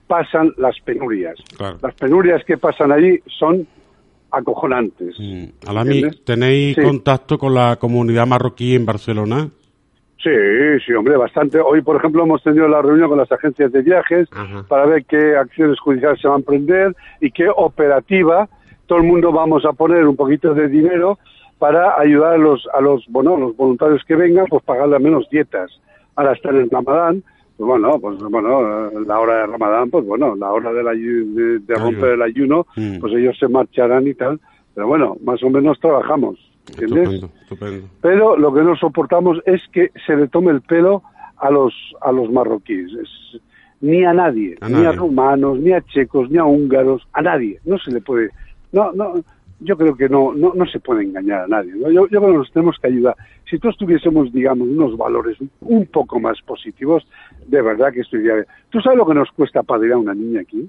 pasan 0.07 0.53
las 0.57 0.79
penurias. 0.81 1.37
Las 1.83 1.95
penurias 1.95 2.45
que 2.45 2.57
pasan 2.59 2.93
allí 2.93 3.21
son 3.39 3.67
acojonantes. 4.31 5.17
Mm. 5.19 5.45
¿tenéis 6.25 6.77
contacto 6.77 7.39
con 7.39 7.55
la 7.55 7.77
comunidad 7.77 8.27
marroquí 8.27 8.75
en 8.75 8.87
Barcelona? 8.87 9.49
Sí, 10.23 10.31
sí, 10.85 10.93
hombre, 10.93 11.17
bastante. 11.17 11.61
Hoy, 11.61 11.83
por 11.83 11.97
ejemplo, 11.97 12.23
hemos 12.23 12.43
tenido 12.43 12.67
la 12.69 12.83
reunión 12.83 13.09
con 13.09 13.19
las 13.19 13.31
agencias 13.31 13.71
de 13.71 13.83
viajes 13.83 14.29
para 14.69 14.87
ver 14.87 15.05
qué 15.05 15.37
acciones 15.37 15.79
judiciales 15.79 16.21
se 16.21 16.27
van 16.27 16.37
a 16.37 16.39
emprender 16.39 16.97
y 17.21 17.31
qué 17.31 17.49
operativa 17.55 18.49
todo 18.87 18.99
el 18.99 19.05
mundo 19.05 19.33
vamos 19.33 19.65
a 19.65 19.73
poner 19.73 20.07
un 20.07 20.17
poquito 20.17 20.55
de 20.55 20.69
dinero 20.69 21.19
para 21.59 21.99
ayudar 21.99 22.35
a 22.35 22.39
los, 22.39 22.67
a 22.73 22.81
los, 22.81 23.05
bueno, 23.09 23.37
los 23.37 23.57
voluntarios 23.57 24.03
que 24.05 24.15
vengan, 24.15 24.47
pues 24.47 24.63
pagarle 24.63 24.99
menos 24.99 25.29
dietas. 25.31 25.71
Ahora 26.15 26.33
está 26.33 26.51
en 26.51 26.57
el 26.57 26.71
Ramadán, 26.71 27.23
pues 27.57 27.67
bueno, 27.67 27.99
pues 27.99 28.19
bueno, 28.19 28.91
la 28.91 29.19
hora 29.19 29.41
de 29.41 29.47
Ramadán, 29.47 29.91
pues 29.91 30.05
bueno, 30.05 30.35
la 30.37 30.53
hora 30.53 30.73
de, 30.73 31.59
de, 31.61 31.75
romper 31.75 32.11
el 32.11 32.23
ayuno, 32.23 32.67
mm. 32.77 32.99
pues 33.01 33.13
ellos 33.15 33.37
se 33.39 33.49
marcharán 33.49 34.07
y 34.07 34.15
tal. 34.15 34.41
Pero 34.75 34.89
bueno, 34.89 35.17
más 35.25 35.43
o 35.43 35.49
menos 35.49 35.81
trabajamos, 35.81 36.39
¿entiendes? 36.69 37.31
Pero 38.01 38.37
lo 38.37 38.53
que 38.53 38.63
no 38.63 38.77
soportamos 38.77 39.41
es 39.47 39.61
que 39.73 39.91
se 40.07 40.17
le 40.17 40.29
tome 40.29 40.51
el 40.53 40.61
pelo 40.61 41.03
a 41.37 41.51
los, 41.51 41.75
a 42.01 42.13
los 42.13 42.31
marroquíes. 42.31 42.93
ni 43.81 44.05
a 44.05 44.13
nadie, 44.13 44.57
ni 44.69 44.85
a 44.85 44.93
rumanos, 44.93 45.59
ni 45.59 45.73
a 45.73 45.83
checos, 45.83 46.31
ni 46.31 46.39
a 46.39 46.45
húngaros, 46.45 47.07
a 47.13 47.23
nadie. 47.23 47.61
No 47.65 47.79
se 47.79 47.91
le 47.93 48.01
puede 48.01 48.31
no, 48.73 48.93
no, 48.93 49.15
yo 49.61 49.77
creo 49.77 49.97
que 49.97 50.09
no, 50.09 50.35
no, 50.35 50.53
no 50.55 50.67
se 50.67 50.81
puede 50.81 51.05
engañar 51.05 51.45
a 51.45 51.47
nadie. 51.47 51.73
Yo, 51.93 52.07
creo 52.09 52.21
que 52.21 52.33
nos 52.33 52.53
tenemos 52.53 52.77
que 52.79 52.89
ayudar. 52.89 53.17
Si 53.49 53.59
todos 53.59 53.77
tuviésemos, 53.77 54.33
digamos, 54.33 54.69
unos 54.69 54.97
valores 54.97 55.39
un 55.61 55.87
poco 55.87 56.21
más 56.21 56.41
positivos, 56.43 57.07
de 57.47 57.63
verdad 57.63 57.93
que 57.93 58.01
estoy 58.01 58.21
bien. 58.21 58.45
¿Tú 58.71 58.81
sabes 58.81 58.99
lo 58.99 59.07
que 59.07 59.15
nos 59.15 59.31
cuesta 59.31 59.63
padrinar 59.63 59.97
a 59.97 60.01
una 60.01 60.15
niña 60.15 60.41
aquí? 60.41 60.69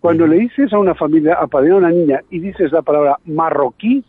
Cuando 0.00 0.26
le 0.26 0.36
dices 0.36 0.72
a 0.72 0.78
una 0.78 0.94
familia 0.94 1.34
apadrinar 1.40 1.76
a 1.76 1.86
una 1.86 1.90
niña 1.90 2.20
y 2.30 2.40
dices 2.40 2.70
la 2.70 2.82
palabra 2.82 3.18
marroquí, 3.24 4.04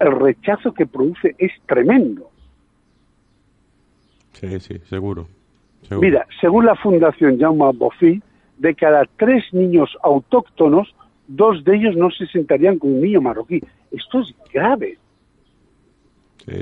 el 0.00 0.12
rechazo 0.12 0.72
que 0.72 0.86
produce 0.86 1.34
es 1.38 1.52
tremendo. 1.66 2.30
Sí, 4.32 4.58
sí, 4.60 4.78
seguro. 4.88 5.28
Mira, 5.90 6.26
según 6.40 6.66
la 6.66 6.74
Fundación 6.76 7.38
Jaume 7.38 7.72
Bofill, 7.74 8.22
de 8.58 8.74
cada 8.74 9.04
tres 9.16 9.44
niños 9.52 9.90
autóctonos, 10.02 10.94
dos 11.26 11.64
de 11.64 11.76
ellos 11.76 11.96
no 11.96 12.10
se 12.10 12.26
sentarían 12.26 12.78
con 12.78 12.94
un 12.94 13.02
niño 13.02 13.20
marroquí. 13.20 13.60
Esto 13.90 14.20
es 14.20 14.34
grave. 14.52 14.98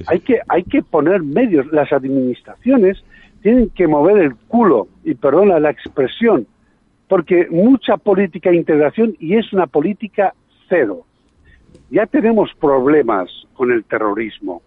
Hay, 0.07 0.21
que, 0.21 0.41
hay 0.49 0.63
que 0.65 0.83
poner 0.83 1.23
medios. 1.23 1.67
Las 1.73 1.93
administraciones 1.93 3.03
tienen 3.43 3.71
que 3.71 3.87
mover 3.87 4.19
el 4.19 4.35
culo, 4.35 4.89
y 5.05 5.15
perdona 5.15 5.59
la 5.59 5.71
expresión, 5.71 6.47
porque 7.09 7.47
mucha 7.51 7.97
política 7.97 8.51
de 8.51 8.57
integración 8.57 9.17
y 9.19 9.37
es 9.37 9.53
una 9.53 9.67
política 9.67 10.35
cero. 10.69 11.05
Ya 11.91 12.07
tenemos 12.07 12.51
problemas 12.61 13.31
con 13.55 13.73
el 13.73 13.85
terrorismo. 13.85 14.63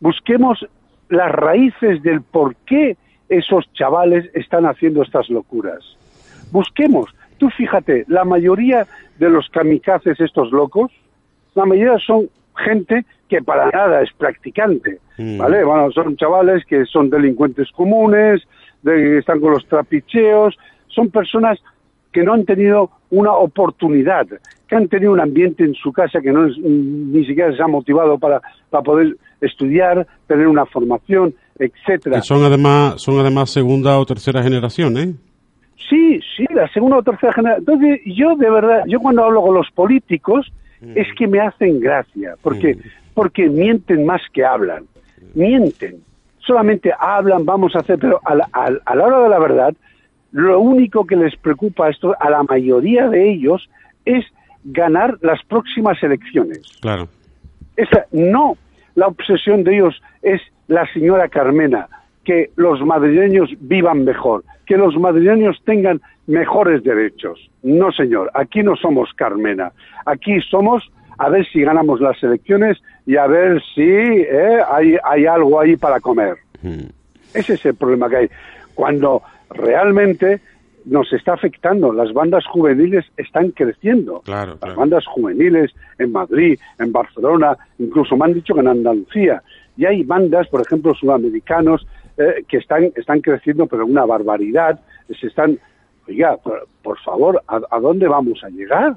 Busquemos 0.00 0.66
las 1.08 1.30
raíces 1.30 2.02
del 2.02 2.22
por 2.22 2.56
qué 2.66 2.96
esos 3.28 3.72
chavales 3.72 4.28
están 4.34 4.66
haciendo 4.66 5.02
estas 5.02 5.28
locuras. 5.30 5.82
Busquemos. 6.50 7.14
Tú 7.38 7.50
fíjate, 7.50 8.04
la 8.08 8.24
mayoría 8.24 8.86
de 9.18 9.30
los 9.30 9.48
kamikazes, 9.50 10.20
estos 10.20 10.50
locos, 10.52 10.90
la 11.54 11.64
mayoría 11.64 11.98
son 11.98 12.28
gente 12.56 13.04
que 13.28 13.42
para 13.42 13.70
nada 13.70 14.02
es 14.02 14.12
practicante, 14.12 14.98
mm. 15.18 15.38
¿vale? 15.38 15.64
Bueno, 15.64 15.90
son 15.92 16.16
chavales 16.16 16.64
que 16.64 16.84
son 16.86 17.10
delincuentes 17.10 17.70
comunes, 17.72 18.42
que 18.84 19.18
están 19.18 19.40
con 19.40 19.52
los 19.52 19.66
trapicheos, 19.66 20.56
son 20.88 21.10
personas 21.10 21.58
que 22.12 22.22
no 22.22 22.32
han 22.32 22.44
tenido 22.44 22.90
una 23.10 23.32
oportunidad, 23.32 24.26
que 24.68 24.76
han 24.76 24.88
tenido 24.88 25.12
un 25.12 25.20
ambiente 25.20 25.64
en 25.64 25.74
su 25.74 25.92
casa 25.92 26.20
que 26.20 26.32
no 26.32 26.46
es, 26.46 26.58
ni 26.58 27.24
siquiera 27.26 27.54
se 27.54 27.62
ha 27.62 27.68
motivado 27.68 28.18
para, 28.18 28.40
para 28.70 28.82
poder 28.82 29.16
estudiar, 29.40 30.06
tener 30.26 30.48
una 30.48 30.66
formación, 30.66 31.34
etcétera. 31.58 32.20
son 32.22 32.42
además, 32.44 33.00
son 33.00 33.18
además 33.18 33.50
segunda 33.50 33.98
o 33.98 34.06
tercera 34.06 34.42
generación, 34.42 34.98
¿eh? 34.98 35.14
Sí, 35.88 36.20
sí, 36.36 36.44
la 36.52 36.68
segunda 36.68 36.98
o 36.98 37.02
tercera 37.02 37.32
generación. 37.32 37.64
Entonces, 37.68 38.00
yo 38.06 38.34
de 38.34 38.50
verdad, 38.50 38.84
yo 38.86 38.98
cuando 38.98 39.24
hablo 39.24 39.42
con 39.42 39.54
los 39.54 39.70
políticos, 39.70 40.50
mm. 40.80 40.92
es 40.96 41.06
que 41.16 41.28
me 41.28 41.40
hacen 41.40 41.78
gracia, 41.80 42.34
porque, 42.42 42.74
mm. 42.74 42.78
porque 43.14 43.48
mienten 43.48 44.04
más 44.04 44.22
que 44.32 44.44
hablan, 44.44 44.84
mienten. 45.34 45.96
Solamente 46.38 46.92
hablan, 46.98 47.44
vamos 47.44 47.74
a 47.74 47.80
hacer, 47.80 47.98
pero 47.98 48.20
a 48.24 48.34
la, 48.34 48.48
a 48.52 48.94
la 48.94 49.04
hora 49.04 49.20
de 49.20 49.28
la 49.28 49.38
verdad, 49.38 49.74
lo 50.32 50.60
único 50.60 51.06
que 51.06 51.16
les 51.16 51.36
preocupa 51.36 51.86
a, 51.86 51.90
esto, 51.90 52.14
a 52.18 52.30
la 52.30 52.42
mayoría 52.42 53.08
de 53.08 53.30
ellos 53.30 53.68
es 54.04 54.24
ganar 54.64 55.18
las 55.22 55.42
próximas 55.44 56.02
elecciones. 56.02 56.60
Claro. 56.80 57.08
Esa, 57.76 58.06
no, 58.12 58.56
la 58.94 59.06
obsesión 59.06 59.64
de 59.64 59.76
ellos 59.76 60.02
es 60.22 60.40
la 60.68 60.86
señora 60.92 61.28
Carmena, 61.28 61.88
que 62.24 62.50
los 62.56 62.80
madrileños 62.80 63.50
vivan 63.60 64.04
mejor, 64.04 64.44
que 64.66 64.76
los 64.76 64.96
madrileños 64.96 65.60
tengan 65.64 66.00
mejores 66.26 66.82
derechos. 66.82 67.50
No, 67.62 67.92
señor, 67.92 68.30
aquí 68.34 68.62
no 68.62 68.74
somos 68.76 69.12
Carmena, 69.14 69.72
aquí 70.04 70.40
somos 70.40 70.90
a 71.18 71.28
ver 71.30 71.46
si 71.50 71.62
ganamos 71.62 72.00
las 72.00 72.22
elecciones 72.22 72.78
y 73.06 73.16
a 73.16 73.26
ver 73.26 73.62
si 73.74 73.82
eh, 73.82 74.58
hay, 74.70 74.96
hay 75.02 75.26
algo 75.26 75.60
ahí 75.60 75.76
para 75.76 76.00
comer. 76.00 76.36
Hmm. 76.62 76.88
Ese 77.32 77.54
es 77.54 77.66
el 77.66 77.74
problema 77.74 78.08
que 78.08 78.16
hay. 78.16 78.30
Cuando 78.74 79.22
realmente 79.50 80.40
nos 80.86 81.12
está 81.12 81.34
afectando. 81.34 81.92
Las 81.92 82.12
bandas 82.12 82.44
juveniles 82.46 83.04
están 83.16 83.50
creciendo. 83.50 84.22
Las 84.26 84.74
bandas 84.76 85.04
juveniles 85.06 85.72
en 85.98 86.12
Madrid, 86.12 86.58
en 86.78 86.92
Barcelona, 86.92 87.56
incluso 87.78 88.16
me 88.16 88.26
han 88.26 88.34
dicho 88.34 88.54
que 88.54 88.60
en 88.60 88.68
Andalucía. 88.68 89.42
Y 89.76 89.84
hay 89.84 90.04
bandas, 90.04 90.48
por 90.48 90.62
ejemplo, 90.62 90.94
sudamericanos, 90.94 91.86
eh, 92.16 92.44
que 92.48 92.58
están, 92.58 92.84
están 92.94 93.20
creciendo, 93.20 93.66
pero 93.66 93.84
una 93.84 94.06
barbaridad. 94.06 94.80
Se 95.20 95.26
están, 95.26 95.58
oiga, 96.08 96.38
por, 96.82 96.98
favor, 97.00 97.42
¿a, 97.46 97.80
dónde 97.80 98.08
vamos 98.08 98.42
a 98.44 98.48
llegar? 98.48 98.96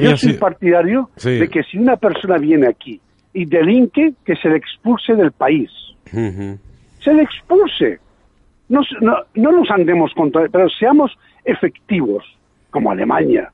Yo 0.00 0.16
soy 0.16 0.32
partidario 0.34 1.10
de 1.22 1.48
que 1.48 1.62
si 1.62 1.78
una 1.78 1.96
persona 1.96 2.38
viene 2.38 2.66
aquí 2.66 3.00
y 3.32 3.44
delinque, 3.44 4.14
que 4.24 4.34
se 4.34 4.48
le 4.48 4.56
expulse 4.56 5.14
del 5.14 5.30
país. 5.30 5.70
Se 6.10 7.14
le 7.14 7.22
expulse 7.22 8.00
no, 8.68 8.80
no, 9.00 9.52
nos 9.52 9.70
andemos 9.70 10.12
contra, 10.14 10.48
pero 10.48 10.68
seamos 10.68 11.16
efectivos, 11.44 12.24
como 12.70 12.90
Alemania, 12.90 13.50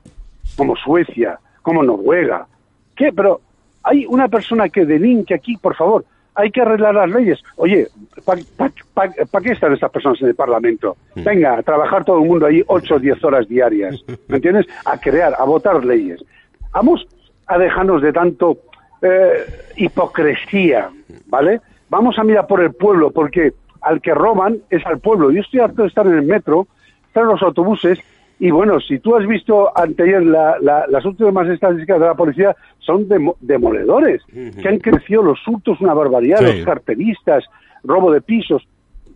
como 0.57 0.75
Suecia, 0.75 1.39
como 1.61 1.83
Noruega. 1.83 2.47
¿Qué? 2.95 3.11
Pero 3.13 3.41
hay 3.83 4.05
una 4.05 4.27
persona 4.27 4.69
que 4.69 4.85
delinque 4.85 5.33
aquí, 5.33 5.57
por 5.57 5.75
favor, 5.75 6.05
hay 6.35 6.49
que 6.49 6.61
arreglar 6.61 6.95
las 6.95 7.09
leyes. 7.09 7.43
Oye, 7.57 7.87
¿para 8.25 9.41
qué 9.41 9.51
están 9.51 9.73
estas 9.73 9.91
personas 9.91 10.21
en 10.21 10.29
el 10.29 10.35
Parlamento? 10.35 10.97
Hmm. 11.15 11.23
Venga, 11.23 11.57
a 11.57 11.63
trabajar 11.63 12.03
todo 12.03 12.21
el 12.21 12.27
mundo 12.27 12.47
ahí 12.47 12.63
ocho 12.67 12.95
o 12.95 12.99
diez 12.99 13.23
horas 13.23 13.47
diarias, 13.47 14.03
¿me 14.27 14.37
entiendes? 14.37 14.65
A 14.85 14.97
crear, 14.99 15.35
a 15.37 15.43
votar 15.43 15.83
leyes. 15.85 16.23
Vamos 16.71 17.05
a 17.45 17.57
dejarnos 17.57 18.01
de 18.01 18.13
tanto 18.13 18.57
eh, 19.01 19.45
hipocresía, 19.75 20.89
¿vale? 21.27 21.61
Vamos 21.89 22.17
a 22.17 22.23
mirar 22.23 22.47
por 22.47 22.61
el 22.61 22.73
pueblo, 22.73 23.11
porque 23.11 23.53
al 23.83 24.01
que 24.01 24.13
roban 24.13 24.59
es 24.69 24.85
al 24.85 24.99
pueblo. 24.99 25.31
Yo 25.31 25.41
estoy 25.41 25.59
harto 25.59 25.83
de 25.83 25.87
estar 25.87 26.05
en 26.07 26.13
el 26.13 26.23
metro, 26.23 26.67
estar 27.07 27.23
en 27.23 27.29
los 27.29 27.41
autobuses, 27.41 27.99
y 28.39 28.51
bueno, 28.51 28.79
si 28.81 28.99
tú 28.99 29.15
has 29.15 29.25
visto 29.25 29.71
anteayer 29.77 30.21
las 30.23 31.05
últimas 31.05 31.47
estadísticas 31.47 31.99
de 31.99 32.07
la 32.07 32.15
policía, 32.15 32.55
son 32.79 33.07
demoledores, 33.39 34.21
que 34.61 34.67
han 34.67 34.79
crecido 34.79 35.23
los 35.23 35.39
hurtos 35.47 35.79
una 35.79 35.93
barbaridad, 35.93 36.41
los 36.41 36.65
carteristas, 36.65 37.45
robo 37.83 38.11
de 38.11 38.21
pisos. 38.21 38.67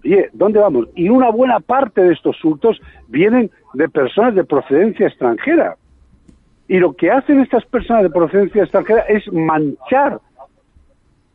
Oye, 0.06 0.30
¿dónde 0.32 0.60
vamos? 0.60 0.88
Y 0.96 1.10
una 1.10 1.30
buena 1.32 1.60
parte 1.60 2.02
de 2.02 2.14
estos 2.14 2.42
hurtos 2.46 2.80
vienen 3.08 3.52
de 3.74 3.90
personas 3.90 4.36
de 4.36 4.46
procedencia 4.46 5.08
extranjera. 5.08 5.76
Y 6.70 6.78
lo 6.78 6.94
que 6.94 7.12
hacen 7.12 7.42
estas 7.42 7.66
personas 7.66 8.04
de 8.04 8.10
procedencia 8.12 8.64
extranjera 8.64 9.02
es 9.10 9.30
manchar 9.34 10.22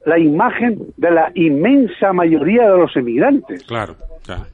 la 0.07 0.19
imagen 0.19 0.79
de 0.97 1.11
la 1.11 1.31
inmensa 1.35 2.13
mayoría 2.13 2.71
de 2.71 2.79
los 2.79 2.97
emigrantes. 2.97 3.63
Claro, 3.65 3.95
claro. 4.25 4.45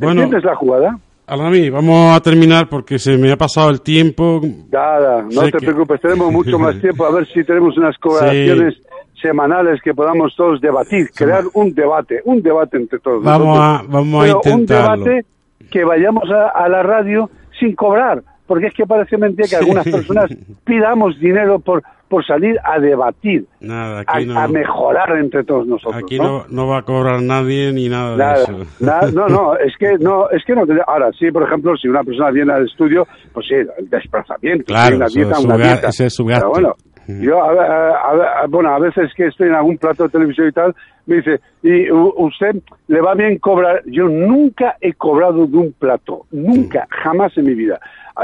¿Entiendes 0.00 0.44
la 0.44 0.54
jugada? 0.56 0.98
Alami, 1.26 1.70
vamos 1.70 2.16
a 2.16 2.20
terminar 2.20 2.68
porque 2.68 2.98
se 2.98 3.18
me 3.18 3.32
ha 3.32 3.36
pasado 3.36 3.70
el 3.70 3.80
tiempo. 3.80 4.40
Nada, 4.70 5.22
no 5.22 5.42
te 5.50 5.58
preocupes, 5.58 6.00
tenemos 6.00 6.30
mucho 6.32 6.58
más 6.58 6.80
tiempo 6.80 7.04
a 7.04 7.10
ver 7.10 7.26
si 7.26 7.42
tenemos 7.42 7.76
unas 7.76 7.98
colaboraciones 7.98 8.74
semanales 9.20 9.80
que 9.82 9.92
podamos 9.92 10.36
todos 10.36 10.60
debatir, 10.60 11.10
crear 11.10 11.44
un 11.54 11.74
debate, 11.74 12.20
un 12.24 12.42
debate 12.42 12.76
entre 12.76 13.00
todos. 13.00 13.24
Vamos 13.24 13.58
a, 13.58 13.82
vamos 13.88 14.24
a 14.24 14.28
intentarlo. 14.28 15.02
Un 15.02 15.10
debate 15.10 15.26
que 15.70 15.84
vayamos 15.84 16.30
a, 16.30 16.48
a 16.50 16.68
la 16.68 16.82
radio 16.84 17.28
sin 17.58 17.74
cobrar, 17.74 18.22
porque 18.46 18.66
es 18.66 18.74
que 18.74 18.86
parece 18.86 19.16
mentira 19.16 19.48
que 19.48 19.56
algunas 19.56 19.84
personas 19.84 20.30
pidamos 20.64 21.18
dinero 21.18 21.58
por 21.58 21.82
por 22.08 22.24
salir 22.24 22.56
a 22.62 22.78
debatir, 22.78 23.46
a, 23.68 24.48
mejorar 24.48 25.18
entre 25.18 25.44
todos 25.44 25.66
nosotros. 25.66 26.02
Aquí 26.02 26.18
¿no? 26.18 26.66
va 26.66 26.78
a 26.78 26.82
cobrar 26.82 27.20
nadie 27.22 27.72
ni 27.72 27.88
nada, 27.88 28.16
de 28.16 28.42
eso. 28.42 28.52
no, 29.12 29.28
no, 29.28 29.56
es 29.56 29.74
que 29.78 29.96
no, 29.98 30.30
es 30.30 30.44
que 30.44 30.54
no. 30.54 30.64
Ahora 30.86 31.10
sí, 31.18 31.30
por 31.30 31.42
ejemplo, 31.42 31.76
si 31.76 31.88
una 31.88 32.04
persona 32.04 32.30
viene 32.30 32.52
al 32.52 32.64
estudio, 32.66 33.06
pues 33.32 33.46
sí, 33.48 33.54
el 33.54 33.90
desplazamiento, 33.90 34.64
claro, 34.66 34.96
una 34.96 35.06
dieta, 35.06 35.40
una 35.40 35.56
dieta. 35.56 35.88
Ese 35.88 36.06
es 36.06 36.14
su 36.14 36.24
gasto. 36.24 36.48
bueno, 36.48 36.74
yo, 37.08 37.42
a, 37.42 38.46
bueno, 38.48 38.70
a 38.74 38.78
veces 38.78 39.12
que 39.14 39.26
estoy 39.26 39.48
en 39.48 39.54
algún 39.54 39.78
plato 39.78 40.04
de 40.04 40.08
televisión 40.10 40.48
y 40.48 40.52
tal, 40.52 40.74
me 41.06 41.16
dice, 41.16 41.40
¿y 41.62 41.90
usted 41.90 42.56
le 42.88 43.00
va 43.00 43.14
bien 43.14 43.38
cobrar? 43.38 43.82
Yo 43.86 44.08
nunca 44.08 44.76
he 44.80 44.92
cobrado 44.92 45.46
de 45.46 45.56
un 45.56 45.72
plato, 45.72 46.26
nunca, 46.30 46.86
jamás 46.90 47.36
en 47.36 47.46
mi 47.46 47.54
vida 47.54 47.80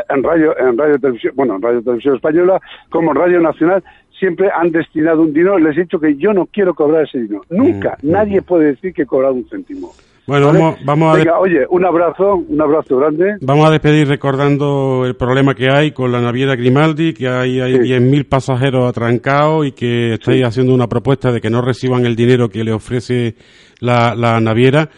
en 0.08 0.22
radio, 0.22 0.56
en 0.58 0.78
radio 0.78 0.98
televisión, 0.98 1.34
bueno, 1.36 1.56
en 1.56 1.62
radio 1.62 1.82
televisión 1.82 2.16
española, 2.16 2.60
como 2.90 3.10
en 3.10 3.16
radio 3.16 3.40
nacional, 3.40 3.84
siempre 4.18 4.50
han 4.54 4.70
destinado 4.70 5.22
un 5.22 5.32
dinero. 5.32 5.58
Les 5.58 5.76
he 5.76 5.82
dicho 5.82 6.00
que 6.00 6.16
yo 6.16 6.32
no 6.32 6.46
quiero 6.46 6.74
cobrar 6.74 7.04
ese 7.04 7.18
dinero. 7.18 7.42
Nunca, 7.50 7.98
mm, 8.02 8.10
nadie 8.10 8.42
puede 8.42 8.66
decir 8.66 8.94
que 8.94 9.02
he 9.02 9.06
cobrado 9.06 9.34
un 9.34 9.48
céntimo. 9.48 9.92
Bueno, 10.26 10.52
vamos, 10.84 11.14
a... 11.14 11.18
Venga, 11.18 11.40
oye, 11.40 11.66
un 11.68 11.84
abrazo, 11.84 12.36
un 12.36 12.60
abrazo 12.60 12.96
grande. 12.96 13.36
Vamos 13.40 13.66
a 13.66 13.70
despedir 13.70 14.06
recordando 14.06 15.04
el 15.04 15.16
problema 15.16 15.54
que 15.54 15.68
hay 15.68 15.90
con 15.90 16.12
la 16.12 16.20
naviera 16.20 16.54
Grimaldi, 16.54 17.12
que 17.12 17.26
hay, 17.26 17.60
hay 17.60 17.74
10.000 17.74 18.28
pasajeros 18.28 18.88
atrancados 18.88 19.66
y 19.66 19.72
que 19.72 20.14
estáis 20.14 20.44
haciendo 20.44 20.74
una 20.74 20.86
propuesta 20.86 21.32
de 21.32 21.40
que 21.40 21.50
no 21.50 21.60
reciban 21.60 22.06
el 22.06 22.14
dinero 22.14 22.48
que 22.48 22.62
le 22.62 22.72
ofrece 22.72 23.34
la, 23.80 24.14
la 24.14 24.40
naviera. 24.40 24.88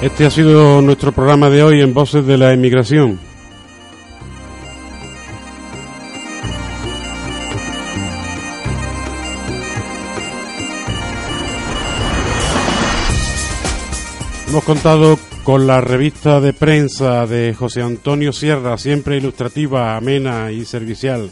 Este 0.03 0.26
ha 0.26 0.30
sido 0.30 0.82
nuestro 0.82 1.12
programa 1.12 1.48
de 1.48 1.62
hoy 1.62 1.80
en 1.80 1.94
Voces 1.94 2.26
de 2.26 2.36
la 2.36 2.53
Emigración. 2.53 3.20
Hemos 14.48 14.64
contado 14.64 15.16
con 15.44 15.68
la 15.68 15.80
revista 15.80 16.40
de 16.40 16.53
prensa 16.53 17.24
de 17.28 17.55
José 17.55 17.82
Antonio 17.82 18.32
Sierra, 18.32 18.76
siempre 18.78 19.18
ilustrativa, 19.18 19.96
amena 19.96 20.50
y 20.50 20.64
servicial. 20.64 21.30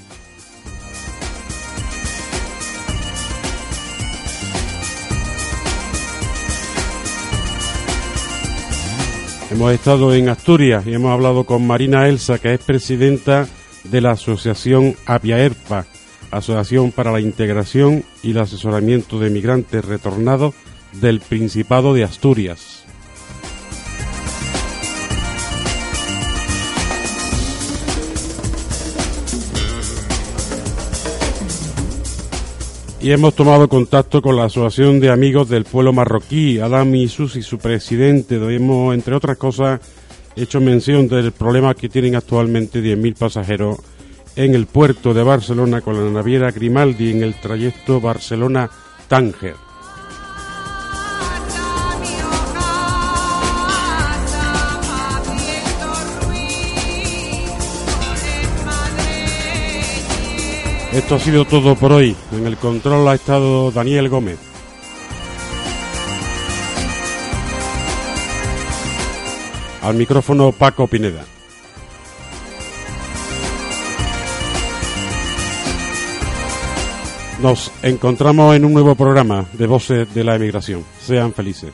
Hemos 9.60 9.74
estado 9.74 10.14
en 10.14 10.30
Asturias 10.30 10.86
y 10.86 10.94
hemos 10.94 11.12
hablado 11.12 11.44
con 11.44 11.66
Marina 11.66 12.08
Elsa, 12.08 12.38
que 12.38 12.54
es 12.54 12.60
presidenta 12.60 13.46
de 13.84 14.00
la 14.00 14.12
Asociación 14.12 14.96
APIAERPA, 15.04 15.84
Asociación 16.30 16.92
para 16.92 17.12
la 17.12 17.20
Integración 17.20 18.02
y 18.22 18.30
el 18.30 18.38
Asesoramiento 18.38 19.18
de 19.18 19.28
Migrantes 19.28 19.84
Retornados 19.84 20.54
del 20.92 21.20
Principado 21.20 21.92
de 21.92 22.04
Asturias. 22.04 22.86
Y 33.02 33.12
hemos 33.12 33.34
tomado 33.34 33.68
contacto 33.68 34.20
con 34.20 34.36
la 34.36 34.44
Asociación 34.44 35.00
de 35.00 35.10
Amigos 35.10 35.48
del 35.48 35.64
Pueblo 35.64 35.92
Marroquí, 35.92 36.58
Adam 36.58 36.94
y 36.94 37.08
su 37.08 37.58
presidente. 37.58 38.36
Hemos, 38.54 38.94
entre 38.94 39.14
otras 39.14 39.38
cosas, 39.38 39.80
hecho 40.36 40.60
mención 40.60 41.08
del 41.08 41.32
problema 41.32 41.74
que 41.74 41.88
tienen 41.88 42.14
actualmente 42.14 42.82
10.000 42.82 43.16
pasajeros 43.16 43.78
en 44.36 44.54
el 44.54 44.66
puerto 44.66 45.14
de 45.14 45.22
Barcelona 45.22 45.80
con 45.80 45.94
la 45.94 46.10
naviera 46.10 46.50
Grimaldi 46.50 47.10
en 47.10 47.22
el 47.22 47.34
trayecto 47.40 48.00
Barcelona-Tánger. 48.00 49.69
Esto 60.92 61.14
ha 61.14 61.18
sido 61.20 61.44
todo 61.44 61.76
por 61.76 61.92
hoy. 61.92 62.16
En 62.32 62.46
el 62.46 62.56
control 62.56 63.06
ha 63.06 63.14
estado 63.14 63.70
Daniel 63.70 64.08
Gómez. 64.08 64.38
Al 69.82 69.94
micrófono 69.94 70.50
Paco 70.50 70.88
Pineda. 70.88 71.24
Nos 77.40 77.72
encontramos 77.82 78.56
en 78.56 78.64
un 78.64 78.74
nuevo 78.74 78.96
programa 78.96 79.46
de 79.52 79.66
Voces 79.68 80.12
de 80.12 80.24
la 80.24 80.34
Emigración. 80.34 80.84
Sean 81.00 81.32
felices. 81.32 81.72